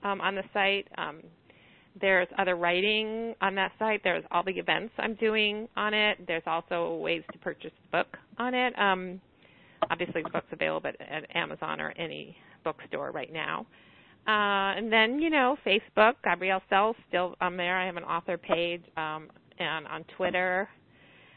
um, 0.03 0.21
on 0.21 0.35
the 0.35 0.43
site. 0.53 0.87
Um, 0.97 1.21
there's 1.99 2.27
other 2.37 2.55
writing 2.55 3.33
on 3.41 3.55
that 3.55 3.71
site. 3.79 4.01
There's 4.03 4.23
all 4.31 4.43
the 4.43 4.51
events 4.51 4.93
I'm 4.97 5.15
doing 5.15 5.67
on 5.75 5.93
it. 5.93 6.19
There's 6.25 6.43
also 6.45 6.95
ways 6.95 7.23
to 7.31 7.37
purchase 7.39 7.71
the 7.83 7.97
book 7.97 8.17
on 8.37 8.53
it. 8.53 8.77
Um, 8.79 9.19
obviously, 9.89 10.21
the 10.23 10.29
book's 10.29 10.51
available 10.51 10.89
at, 10.89 11.01
at 11.01 11.35
Amazon 11.35 11.81
or 11.81 11.91
any 11.97 12.37
bookstore 12.63 13.11
right 13.11 13.31
now. 13.33 13.65
Uh, 14.27 14.75
and 14.77 14.91
then, 14.91 15.19
you 15.19 15.29
know, 15.29 15.55
Facebook, 15.65 16.13
Gabrielle 16.23 16.61
Selz, 16.71 16.95
still 17.07 17.35
on 17.39 17.55
there. 17.55 17.77
I 17.77 17.85
have 17.85 17.95
an 17.95 18.03
author 18.03 18.37
page, 18.37 18.83
um, 18.97 19.29
and 19.57 19.87
on 19.87 20.03
Twitter. 20.17 20.67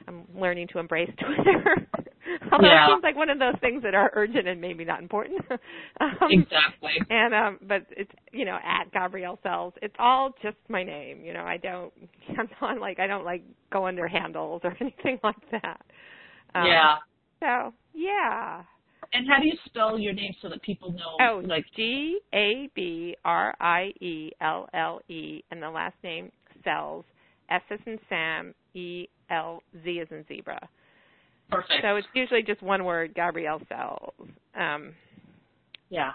I'm 0.08 0.24
learning 0.34 0.66
to 0.72 0.78
embrace 0.78 1.10
Twitter. 1.18 1.86
Although 2.52 2.66
Yeah. 2.66 2.86
it 2.86 2.90
seems 2.90 3.02
like 3.02 3.16
one 3.16 3.30
of 3.30 3.38
those 3.38 3.54
things 3.60 3.82
that 3.82 3.94
are 3.94 4.10
urgent 4.14 4.48
and 4.48 4.60
maybe 4.60 4.84
not 4.84 5.00
important. 5.00 5.40
um, 6.00 6.16
Exactly. 6.30 6.92
and 7.10 7.34
um 7.34 7.58
but 7.62 7.82
it's 7.90 8.10
you 8.32 8.44
know 8.44 8.58
at 8.64 8.90
Gabrielle 8.92 9.38
Selz. 9.44 9.72
It's 9.82 9.94
all 9.98 10.30
just 10.42 10.56
my 10.68 10.82
name. 10.82 11.22
You 11.24 11.32
know, 11.34 11.44
I 11.44 11.58
don't 11.58 11.92
I'm 12.38 12.48
not 12.60 12.80
like 12.80 12.98
I 12.98 13.06
don't 13.06 13.24
like 13.24 13.42
go 13.72 13.86
under 13.86 14.08
handles 14.08 14.62
or 14.64 14.74
anything 14.80 15.18
like 15.22 15.50
that. 15.52 15.80
Um, 16.54 16.66
yeah. 16.66 16.96
So 17.40 17.72
yeah. 17.94 18.62
And 19.12 19.26
how 19.28 19.40
do 19.40 19.46
you 19.46 19.54
spell 19.66 19.98
your 19.98 20.12
name 20.12 20.34
so 20.40 20.48
that 20.48 20.62
people 20.62 20.92
know? 20.92 21.16
Oh, 21.20 21.42
like 21.44 21.64
G 21.74 22.20
A 22.32 22.68
B 22.74 23.16
R 23.24 23.54
I 23.60 23.92
E 24.00 24.30
L 24.40 24.68
L 24.72 25.00
E, 25.08 25.42
and 25.50 25.62
the 25.62 25.70
last 25.70 25.96
name 26.04 26.30
Selz. 26.66 27.04
S 27.50 27.62
as 27.70 27.80
in 27.84 27.98
Sam, 28.08 28.54
E 28.74 29.08
L 29.28 29.62
Z 29.82 30.00
as 30.00 30.06
in 30.12 30.24
zebra. 30.28 30.68
perfect. 31.50 31.82
So 31.82 31.96
it's 31.96 32.06
usually 32.14 32.44
just 32.44 32.62
one 32.62 32.84
word, 32.84 33.12
Gabrielle 33.14 33.60
Selz. 33.70 34.12
Um, 34.54 34.94
yeah, 35.88 36.12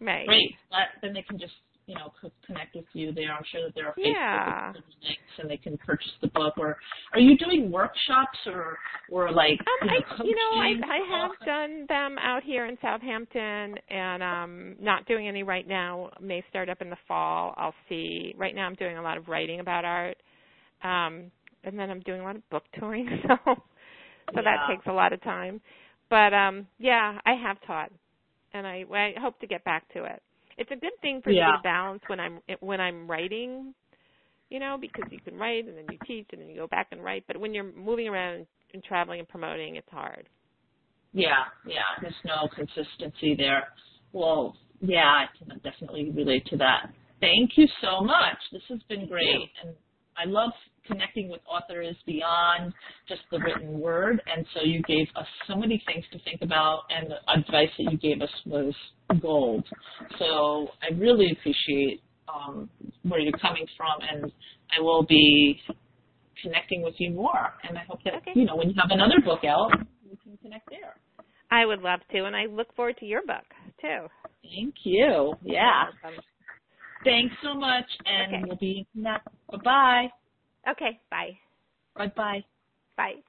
Right. 0.00 0.26
great. 0.26 0.54
That, 0.70 0.88
then 1.00 1.12
they 1.12 1.22
can 1.22 1.38
just 1.38 1.52
you 1.92 1.98
know 1.98 2.12
connect 2.46 2.74
with 2.74 2.84
you 2.94 3.12
there. 3.12 3.32
I'm 3.32 3.44
sure 3.50 3.62
that 3.64 3.74
there 3.74 3.88
are 3.88 3.94
Facebook 3.94 4.14
Yeah. 4.14 4.72
links 4.72 5.20
and 5.38 5.50
they 5.50 5.56
can 5.56 5.76
purchase 5.78 6.12
the 6.22 6.28
book. 6.28 6.54
Or 6.56 6.78
are 7.12 7.20
you 7.20 7.36
doing 7.36 7.70
workshops 7.70 8.38
or 8.46 8.78
or 9.10 9.30
like 9.30 9.60
Um, 9.82 9.88
you 10.24 10.34
know, 10.34 10.60
I, 10.60 10.68
you 10.68 10.78
know, 10.78 10.86
I? 10.86 10.96
I 10.96 11.20
have 11.20 11.30
done 11.44 11.86
them 11.88 12.16
out 12.18 12.42
here 12.42 12.66
in 12.66 12.78
Southampton, 12.80 13.76
and 13.88 14.22
um, 14.22 14.76
not 14.80 15.06
doing 15.06 15.28
any 15.28 15.42
right 15.42 15.66
now. 15.66 16.10
May 16.20 16.42
start 16.48 16.68
up 16.68 16.80
in 16.80 16.88
the 16.88 16.96
fall. 17.06 17.54
I'll 17.56 17.74
see. 17.88 18.34
Right 18.38 18.54
now, 18.54 18.66
I'm 18.66 18.74
doing 18.74 18.96
a 18.96 19.02
lot 19.02 19.18
of 19.18 19.28
writing 19.28 19.60
about 19.60 19.84
art, 19.84 20.16
um, 20.82 21.30
and 21.64 21.78
then 21.78 21.90
I'm 21.90 22.00
doing 22.00 22.20
a 22.20 22.24
lot 22.24 22.36
of 22.36 22.48
book 22.50 22.64
touring. 22.78 23.08
So, 23.28 24.36
so 24.36 24.40
that 24.42 24.66
takes 24.70 24.86
a 24.86 24.92
lot 24.92 25.12
of 25.12 25.20
time. 25.22 25.60
But 26.08 26.32
um, 26.32 26.66
yeah, 26.78 27.18
I 27.26 27.34
have 27.34 27.58
taught, 27.66 27.90
and 28.54 28.66
I, 28.66 28.84
I 28.90 29.14
hope 29.20 29.38
to 29.40 29.46
get 29.46 29.62
back 29.64 29.92
to 29.92 30.04
it. 30.04 30.22
It's 30.58 30.70
a 30.70 30.76
good 30.76 30.92
thing 31.00 31.20
for 31.22 31.30
me 31.30 31.36
to 31.36 31.60
balance 31.62 32.02
when 32.06 32.20
I'm 32.20 32.40
when 32.60 32.80
I'm 32.80 33.10
writing, 33.10 33.74
you 34.50 34.60
know, 34.60 34.76
because 34.80 35.04
you 35.10 35.18
can 35.20 35.36
write 35.36 35.66
and 35.66 35.76
then 35.76 35.86
you 35.90 35.98
teach 36.06 36.26
and 36.32 36.40
then 36.40 36.48
you 36.48 36.56
go 36.56 36.66
back 36.66 36.88
and 36.92 37.02
write. 37.02 37.24
But 37.26 37.38
when 37.38 37.54
you're 37.54 37.72
moving 37.72 38.08
around 38.08 38.46
and 38.74 38.82
traveling 38.84 39.20
and 39.20 39.28
promoting, 39.28 39.76
it's 39.76 39.88
hard. 39.90 40.28
Yeah, 41.12 41.44
yeah. 41.66 41.80
There's 42.00 42.14
no 42.24 42.48
consistency 42.54 43.34
there. 43.34 43.68
Well, 44.12 44.56
yeah, 44.80 45.06
I 45.06 45.26
can 45.38 45.58
definitely 45.62 46.10
relate 46.10 46.46
to 46.46 46.56
that. 46.58 46.90
Thank 47.20 47.52
you 47.56 47.66
so 47.80 48.00
much. 48.00 48.36
This 48.50 48.62
has 48.68 48.80
been 48.88 49.06
great, 49.06 49.50
and 49.62 49.74
I 50.16 50.26
love 50.26 50.50
connecting 50.86 51.28
with 51.28 51.40
authors 51.48 51.96
beyond 52.06 52.72
just 53.08 53.22
the 53.30 53.38
written 53.38 53.78
word. 53.78 54.20
And 54.34 54.44
so 54.54 54.62
you 54.62 54.82
gave 54.82 55.06
us 55.16 55.26
so 55.46 55.56
many 55.56 55.82
things 55.86 56.04
to 56.12 56.18
think 56.20 56.42
about, 56.42 56.82
and 56.90 57.10
the 57.10 57.32
advice 57.32 57.70
that 57.78 57.92
you 57.92 57.98
gave 57.98 58.20
us 58.20 58.30
was 58.46 58.74
gold. 59.20 59.64
So 60.18 60.68
I 60.82 60.94
really 60.94 61.30
appreciate 61.32 62.02
um, 62.28 62.68
where 63.02 63.20
you're 63.20 63.32
coming 63.38 63.66
from, 63.76 63.98
and 64.10 64.32
I 64.76 64.80
will 64.80 65.04
be 65.04 65.60
connecting 66.42 66.82
with 66.82 66.94
you 66.98 67.10
more. 67.10 67.54
And 67.68 67.78
I 67.78 67.82
hope 67.84 68.02
that 68.04 68.14
Okay. 68.16 68.32
you 68.34 68.44
know 68.44 68.56
when 68.56 68.68
you 68.68 68.74
have 68.80 68.90
another 68.90 69.20
book 69.24 69.44
out, 69.44 69.70
we 70.08 70.16
can 70.22 70.36
connect 70.42 70.68
there. 70.70 70.96
I 71.50 71.66
would 71.66 71.82
love 71.82 72.00
to, 72.12 72.24
and 72.24 72.34
I 72.34 72.46
look 72.46 72.74
forward 72.74 72.96
to 72.98 73.06
your 73.06 73.22
book 73.22 73.44
too. 73.80 74.08
Thank 74.42 74.74
you. 74.84 75.34
Yeah. 75.42 75.84
Um, 76.04 76.14
Thanks 77.04 77.34
so 77.42 77.54
much, 77.54 77.86
and 78.06 78.36
Okay. 78.36 78.44
we'll 78.46 78.56
be 78.56 78.86
in. 78.94 79.02
Bye 79.04 79.20
bye. 79.64 80.12
okay. 80.70 81.00
Bye. 81.10 81.38
Bye 81.96 82.12
bye. 82.16 82.44
Bye. 82.96 83.22